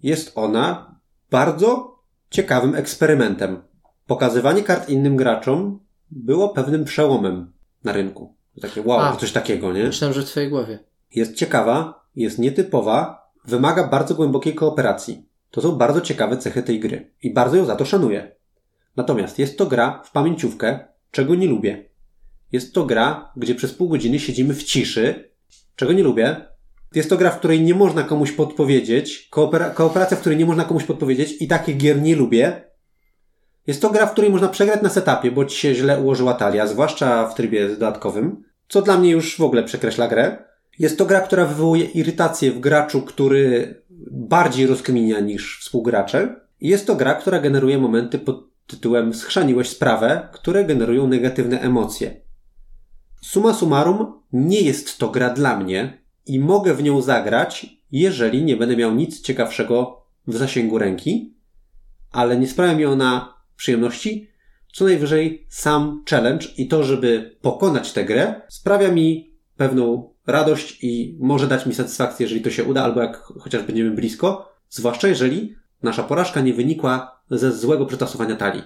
Jest 0.04 0.32
ona 0.36 0.95
bardzo 1.32 2.00
ciekawym 2.30 2.76
eksperymentem. 2.76 3.62
Pokazywanie 4.08 4.64
kart 4.64 4.90
innym 4.90 5.16
graczom 5.16 5.80
było 6.12 6.50
pewnym 6.50 6.86
przełomem 6.86 7.54
na 7.84 7.94
rynku. 7.94 8.36
Takie 8.62 8.82
wow, 8.82 9.00
A. 9.00 9.16
coś 9.16 9.32
takiego, 9.32 9.74
nie? 9.74 9.84
Myślałem, 9.84 10.14
że 10.14 10.22
w 10.22 10.26
twojej 10.26 10.50
głowie. 10.50 10.80
Jest 11.16 11.36
ciekawa, 11.36 12.06
jest 12.16 12.40
nietypowa, 12.40 13.30
wymaga 13.46 13.88
bardzo 13.88 14.16
głębokiej 14.16 14.56
kooperacji. 14.56 15.26
To 15.52 15.62
są 15.62 15.72
bardzo 15.72 16.02
ciekawe 16.02 16.38
cechy 16.38 16.64
tej 16.64 16.80
gry 16.80 17.12
i 17.24 17.34
bardzo 17.34 17.58
ją 17.58 17.66
za 17.66 17.76
to 17.76 17.86
szanuję. 17.86 18.36
Natomiast 18.96 19.40
jest 19.40 19.58
to 19.58 19.66
gra 19.66 20.02
w 20.06 20.12
pamięciówkę, 20.12 20.80
czego 21.12 21.36
nie 21.36 21.48
lubię. 21.48 21.90
Jest 22.52 22.74
to 22.74 22.86
gra, 22.86 23.32
gdzie 23.36 23.56
przez 23.56 23.74
pół 23.74 23.90
godziny 23.90 24.20
siedzimy 24.20 24.54
w 24.54 24.64
ciszy, 24.64 25.32
czego 25.76 25.94
nie 25.94 26.04
lubię. 26.04 26.46
Jest 26.96 27.10
to 27.10 27.18
gra, 27.18 27.32
w 27.32 27.40
której 27.40 27.62
nie 27.62 27.76
można 27.76 28.04
komuś 28.04 28.32
podpowiedzieć, 28.32 29.30
koopera- 29.32 29.74
kooperacja, 29.74 30.18
w 30.18 30.20
której 30.20 30.38
nie 30.38 30.46
można 30.46 30.64
komuś 30.64 30.84
podpowiedzieć 30.84 31.42
i 31.42 31.48
takich 31.48 31.78
gier 31.78 32.02
nie 32.02 32.16
lubię. 32.16 32.62
Jest 33.68 33.82
to 33.82 33.90
gra, 33.90 34.06
w 34.06 34.12
której 34.12 34.32
można 34.32 34.48
przegrać 34.48 34.82
na 34.82 34.90
setupie, 34.90 35.32
bo 35.32 35.46
ci 35.46 35.58
się 35.58 35.76
źle 35.76 36.02
ułożyła 36.02 36.34
talia, 36.34 36.68
zwłaszcza 36.68 37.28
w 37.28 37.36
trybie 37.36 37.70
dodatkowym, 37.70 38.44
co 38.68 38.82
dla 38.82 38.98
mnie 38.98 39.12
już 39.12 39.38
w 39.38 39.42
ogóle 39.42 39.64
przekreśla 39.64 40.08
grę. 40.08 40.44
Jest 40.80 40.98
to 40.98 41.06
gra, 41.06 41.22
która 41.22 41.46
wywołuje 41.46 41.86
irytację 41.86 42.52
w 42.52 42.60
graczu, 42.60 43.02
który 43.02 43.76
bardziej 44.12 44.68
rozkminia 44.68 45.20
niż 45.20 45.60
współgracze. 45.62 46.36
Jest 46.62 46.88
to 46.88 46.96
gra, 46.96 47.14
która 47.14 47.40
generuje 47.40 47.78
momenty 47.78 48.20
pod 48.20 48.46
tytułem 48.68 49.14
schrzaniłeś 49.14 49.70
sprawę, 49.70 50.30
które 50.34 50.66
generują 50.66 51.08
negatywne 51.08 51.62
emocje. 51.62 52.22
Suma 53.22 53.54
summarum, 53.54 54.22
nie 54.34 54.62
jest 54.62 54.98
to 54.98 55.10
gra 55.10 55.30
dla 55.30 55.58
mnie 55.58 56.05
i 56.26 56.40
mogę 56.40 56.74
w 56.74 56.84
nią 56.84 57.02
zagrać, 57.02 57.66
jeżeli 57.92 58.44
nie 58.44 58.58
będę 58.58 58.78
miał 58.78 58.96
nic 58.96 59.22
ciekawszego 59.22 60.06
w 60.28 60.38
zasięgu 60.38 60.78
ręki, 60.78 61.34
ale 62.12 62.38
nie 62.38 62.48
sprawia 62.48 62.76
mi 62.76 62.86
ona 62.86 63.36
przyjemności. 63.56 64.30
Co 64.74 64.86
najwyżej 64.86 65.46
sam 65.50 66.04
challenge 66.10 66.48
i 66.58 66.68
to, 66.68 66.84
żeby 66.84 67.38
pokonać 67.42 67.94
tę 67.94 68.06
grę, 68.06 68.42
sprawia 68.48 68.92
mi 68.92 69.36
pewną 69.58 70.14
radość 70.28 70.84
i 70.84 71.18
może 71.20 71.48
dać 71.48 71.66
mi 71.66 71.74
satysfakcję, 71.74 72.24
jeżeli 72.24 72.42
to 72.42 72.50
się 72.50 72.64
uda, 72.64 72.84
albo 72.84 73.02
jak 73.02 73.18
chociaż 73.18 73.64
będziemy 73.64 73.92
blisko, 73.92 74.54
zwłaszcza 74.70 75.08
jeżeli 75.08 75.56
nasza 75.84 76.04
porażka 76.04 76.42
nie 76.42 76.54
wynikła 76.54 77.22
ze 77.30 77.52
złego 77.52 77.86
przetasowania 77.86 78.36
talii. 78.36 78.64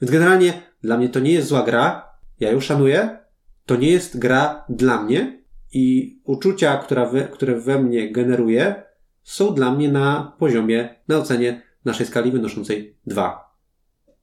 Więc 0.00 0.12
generalnie 0.12 0.62
dla 0.82 0.98
mnie 0.98 1.08
to 1.08 1.20
nie 1.20 1.32
jest 1.32 1.48
zła 1.48 1.62
gra, 1.62 2.10
ja 2.40 2.50
ją 2.50 2.60
szanuję, 2.60 3.18
to 3.66 3.76
nie 3.76 3.90
jest 3.90 4.18
gra 4.18 4.64
dla 4.68 5.02
mnie 5.02 5.41
i 5.72 6.18
uczucia, 6.24 6.86
we, 7.12 7.28
które 7.28 7.60
we 7.60 7.82
mnie 7.82 8.12
generuje, 8.12 8.82
są 9.22 9.54
dla 9.54 9.74
mnie 9.74 9.92
na 9.92 10.36
poziomie, 10.38 10.94
na 11.08 11.18
ocenie 11.18 11.62
naszej 11.84 12.06
skali 12.06 12.32
wynoszącej 12.32 12.96
2. 13.06 13.52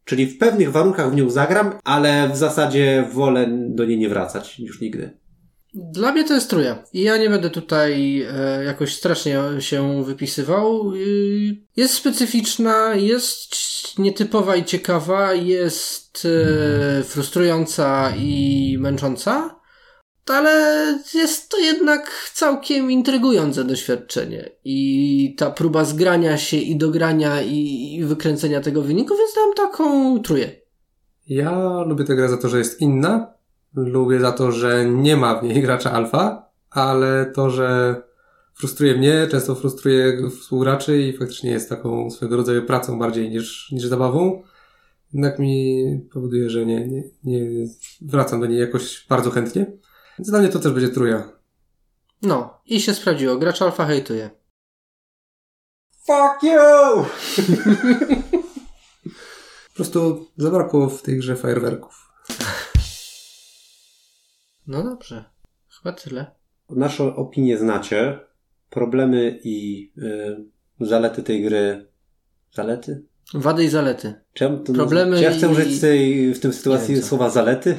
Czyli 0.06 0.26
w 0.26 0.38
pewnych 0.38 0.72
warunkach 0.72 1.12
w 1.12 1.16
nią 1.16 1.30
zagram, 1.30 1.72
ale 1.84 2.30
w 2.30 2.38
zasadzie 2.38 3.08
wolę 3.14 3.48
do 3.70 3.86
niej 3.86 3.98
nie 3.98 4.10
wracać 4.10 4.60
już 4.60 4.82
nigdy. 4.82 5.20
Dla 5.74 6.12
mnie 6.12 6.24
to 6.24 6.34
jest 6.34 6.50
trójka. 6.50 6.84
I 6.94 7.02
ja 7.02 7.18
nie 7.18 7.30
będę 7.30 7.50
tutaj 7.50 8.22
e, 8.22 8.64
jakoś 8.64 8.96
strasznie 8.96 9.40
się 9.60 10.04
wypisywał. 10.04 10.94
Y, 10.96 11.58
Jest 11.76 11.94
specyficzna, 11.94 12.96
jest 12.96 13.56
nietypowa 14.00 14.56
i 14.56 14.66
ciekawa, 14.66 15.34
jest 15.34 16.28
e, 17.00 17.04
frustrująca 17.04 18.14
i 18.18 18.78
męcząca, 18.80 19.59
ale 20.30 21.00
jest 21.14 21.50
to 21.50 21.58
jednak 21.58 22.32
całkiem 22.34 22.92
intrygujące 22.92 23.64
doświadczenie. 23.64 24.50
I 24.64 25.36
ta 25.38 25.52
próba 25.52 25.86
zgrania 25.86 26.38
się 26.38 26.58
i 26.58 26.78
dogrania 26.78 27.42
i, 27.42 27.94
i 27.96 28.04
wykręcenia 28.06 28.62
tego 28.62 28.82
wyniku, 28.82 29.14
więc 29.18 29.36
dam 29.36 29.68
taką 29.68 30.20
trójkę. 30.24 30.50
Ja 31.28 31.84
lubię 31.88 32.04
tę 32.04 32.16
grę 32.16 32.30
za 32.30 32.38
to, 32.38 32.50
że 32.50 32.58
jest 32.58 32.82
inna. 32.82 33.34
Lubię 33.76 34.20
za 34.20 34.32
to, 34.32 34.52
że 34.52 34.86
nie 34.86 35.18
ma 35.18 35.40
w 35.40 35.44
niej 35.44 35.62
gracza 35.62 35.92
alfa, 35.92 36.50
ale 36.70 37.32
to, 37.36 37.50
że 37.50 37.96
frustruje 38.54 38.98
mnie, 38.98 39.28
często 39.32 39.56
frustruje 39.56 40.30
współgraczy 40.42 41.02
i 41.02 41.18
faktycznie 41.18 41.52
jest 41.52 41.70
taką 41.70 42.12
swego 42.12 42.38
rodzaju 42.38 42.62
pracą 42.64 43.00
bardziej 43.00 43.30
niż, 43.30 43.72
niż 43.72 43.86
zabawą. 43.86 44.44
Jednak 45.14 45.40
mi 45.40 45.84
powoduje, 46.14 46.50
że 46.50 46.66
nie, 46.66 46.88
nie, 46.88 47.04
nie 47.24 47.68
wracam 48.02 48.40
do 48.40 48.46
niej 48.46 48.60
jakoś 48.60 49.06
bardzo 49.10 49.32
chętnie. 49.32 49.66
Więc 50.20 50.30
dla 50.30 50.40
mnie 50.40 50.50
to 50.50 50.60
też 50.60 50.72
będzie 50.72 50.90
truja. 50.90 51.30
No, 52.22 52.62
i 52.66 52.82
się 52.82 52.94
sprawdziło. 52.94 53.38
Gracz 53.38 53.62
alfa 53.62 53.86
hejtuje. 53.86 54.30
Fuck 56.06 56.44
you! 56.44 57.06
Po 59.70 59.76
prostu 59.84 60.28
zabrakło 60.38 60.90
w 60.90 61.02
tej 61.02 61.18
grze 61.18 61.36
fajerwerków. 61.36 62.12
No 64.68 64.84
dobrze. 64.84 65.26
Chyba 65.70 65.94
tyle. 65.96 66.32
Nasze 66.70 67.04
opinie 67.16 67.58
znacie. 67.58 68.20
Problemy 68.70 69.40
i 69.44 69.92
y, 69.98 70.86
zalety 70.86 71.24
tej 71.24 71.44
gry. 71.44 71.92
Zalety? 72.54 73.06
Wady 73.34 73.64
i 73.64 73.70
zalety. 73.70 74.14
Ja, 74.40 74.50
to 74.66 74.74
Problemy 74.74 75.18
czy 75.18 75.24
ja 75.24 75.32
chcę 75.32 75.48
i- 75.48 75.52
użyć 75.52 75.78
w 75.78 75.82
tej, 75.82 76.34
w 76.34 76.40
tym 76.40 76.54
sytuacji 76.54 77.02
słowa 77.02 77.30
zalety? 77.30 77.78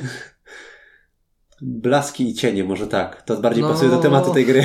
Blaski 1.63 2.29
i 2.31 2.35
cienie, 2.35 2.65
może 2.65 2.87
tak. 2.87 3.23
To 3.23 3.41
bardziej 3.41 3.63
No. 3.63 3.69
pasuje 3.69 3.91
do 3.91 3.97
tematu 3.99 4.35
tej 4.35 4.47
gry. 4.47 4.65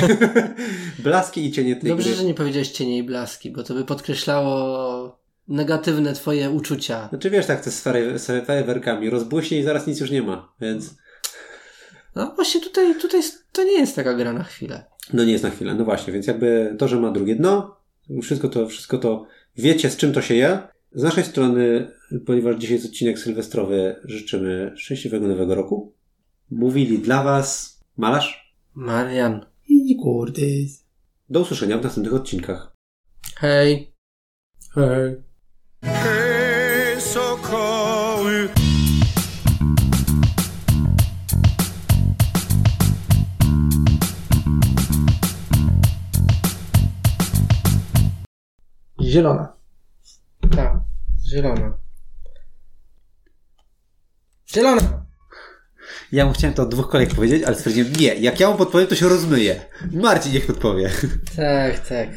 Blaski 0.98 1.44
i 1.46 1.52
cienie 1.52 1.76
tej 1.76 1.90
Dobrze, 1.90 2.08
gry. 2.08 2.16
że 2.18 2.24
nie 2.24 2.34
powiedziałeś 2.34 2.68
cienie 2.70 2.98
i 2.98 3.02
blaski, 3.02 3.50
bo 3.50 3.62
to 3.62 3.74
by 3.74 3.84
podkreślało 3.84 5.18
negatywne 5.48 6.12
twoje 6.12 6.50
uczucia. 6.50 7.08
Znaczy 7.08 7.30
wiesz, 7.30 7.46
tak, 7.46 7.64
fajer- 7.64 8.18
z 8.18 8.46
fajerwerkami 8.46 9.10
rozbłyśnie 9.10 9.58
i 9.58 9.62
zaraz 9.62 9.86
nic 9.86 10.00
już 10.00 10.10
nie 10.10 10.22
ma, 10.22 10.52
więc 10.60 10.94
No 12.16 12.32
właśnie 12.34 12.60
tutaj, 12.60 12.94
tutaj 13.00 13.20
to 13.52 13.64
nie 13.64 13.78
jest 13.80 13.96
taka 13.96 14.14
gra 14.14 14.32
na 14.32 14.44
chwilę. 14.44 14.84
no 15.12 15.24
nie 15.24 15.32
jest 15.32 15.44
na 15.44 15.50
chwilę. 15.50 15.74
No 15.74 15.84
właśnie, 15.84 16.12
więc 16.12 16.26
jakby 16.26 16.74
to, 16.78 16.88
że 16.88 17.00
ma 17.00 17.10
drugie 17.12 17.36
dno, 17.36 17.76
wszystko 18.22 18.48
to, 18.48 18.68
wszystko 18.68 18.98
to 18.98 19.26
wiecie, 19.56 19.90
z 19.90 19.96
czym 19.96 20.12
to 20.12 20.22
się 20.22 20.34
je. 20.34 20.58
Z 20.94 21.02
naszej 21.02 21.24
strony, 21.24 21.90
ponieważ 22.26 22.56
dzisiaj 22.56 22.74
jest 22.74 22.86
odcinek 22.86 23.18
sylwestrowy, 23.18 23.96
życzymy 24.04 24.72
szczęśliwego 24.76 25.28
nowego 25.28 25.54
roku. 25.54 25.92
Mówili 26.50 26.98
dla 26.98 27.22
Was 27.22 27.80
malarz. 27.96 28.56
Marian. 28.74 29.46
I 29.68 29.96
kurdys. 29.96 30.84
Do 31.28 31.40
usłyszenia 31.40 31.78
w 31.78 31.82
następnych 31.82 32.14
odcinkach. 32.14 32.72
Hej. 33.36 33.92
Hej. 34.74 35.22
Hej, 35.82 37.00
sokoły! 37.00 38.48
Zielona. 49.00 49.56
Tak. 50.56 50.80
Zielona. 51.30 51.78
Zielona. 54.54 55.05
Ja 56.12 56.26
mu 56.26 56.32
chciałem 56.32 56.54
to 56.54 56.62
od 56.62 56.68
dwóch 56.70 56.88
kolejek 56.88 57.14
powiedzieć, 57.14 57.42
ale 57.44 57.56
stwierdziłem, 57.56 57.92
nie, 57.92 58.14
jak 58.14 58.40
ja 58.40 58.50
mu 58.50 58.56
podpowiem, 58.56 58.86
to 58.88 58.94
się 58.94 59.08
rozmyje. 59.08 59.60
Marcin 59.92 60.32
niech 60.32 60.46
podpowie. 60.46 60.90
Tak, 61.36 61.88
tak. 61.88 62.08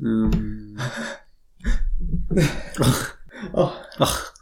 Mm. 0.00 0.76
O, 3.52 3.84
Och, 3.98 4.34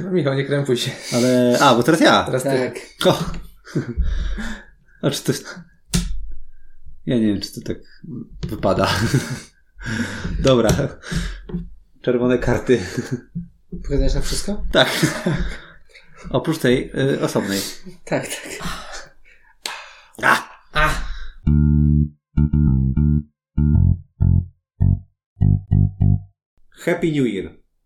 no 0.00 0.10
Michał, 0.10 0.34
nie 0.34 0.44
krępuj 0.44 0.76
się. 0.76 0.90
ale... 1.12 1.58
A, 1.60 1.74
bo 1.74 1.82
teraz 1.82 2.00
ja. 2.00 2.24
Teraz 2.24 2.42
ty. 2.42 2.48
Tak. 2.50 2.74
O. 3.14 3.24
A 5.02 5.10
czy 5.10 5.22
to... 5.22 5.32
Ja 7.06 7.16
nie 7.16 7.26
wiem, 7.26 7.40
czy 7.40 7.52
to 7.52 7.60
tak 7.60 7.76
wypada. 8.48 8.88
Dobra. 10.38 10.70
Czerwone 12.02 12.38
karty. 12.38 12.80
Pokazać 13.82 14.14
na 14.14 14.20
wszystko? 14.20 14.64
Tak. 14.72 14.88
Oprócz 16.30 16.58
tej 16.58 16.90
y, 16.94 17.20
osobnej. 17.20 17.60
Tak, 18.04 18.26
tak. 20.16 20.56
Happy 26.84 27.12
New 27.12 27.26
Year! 27.26 27.65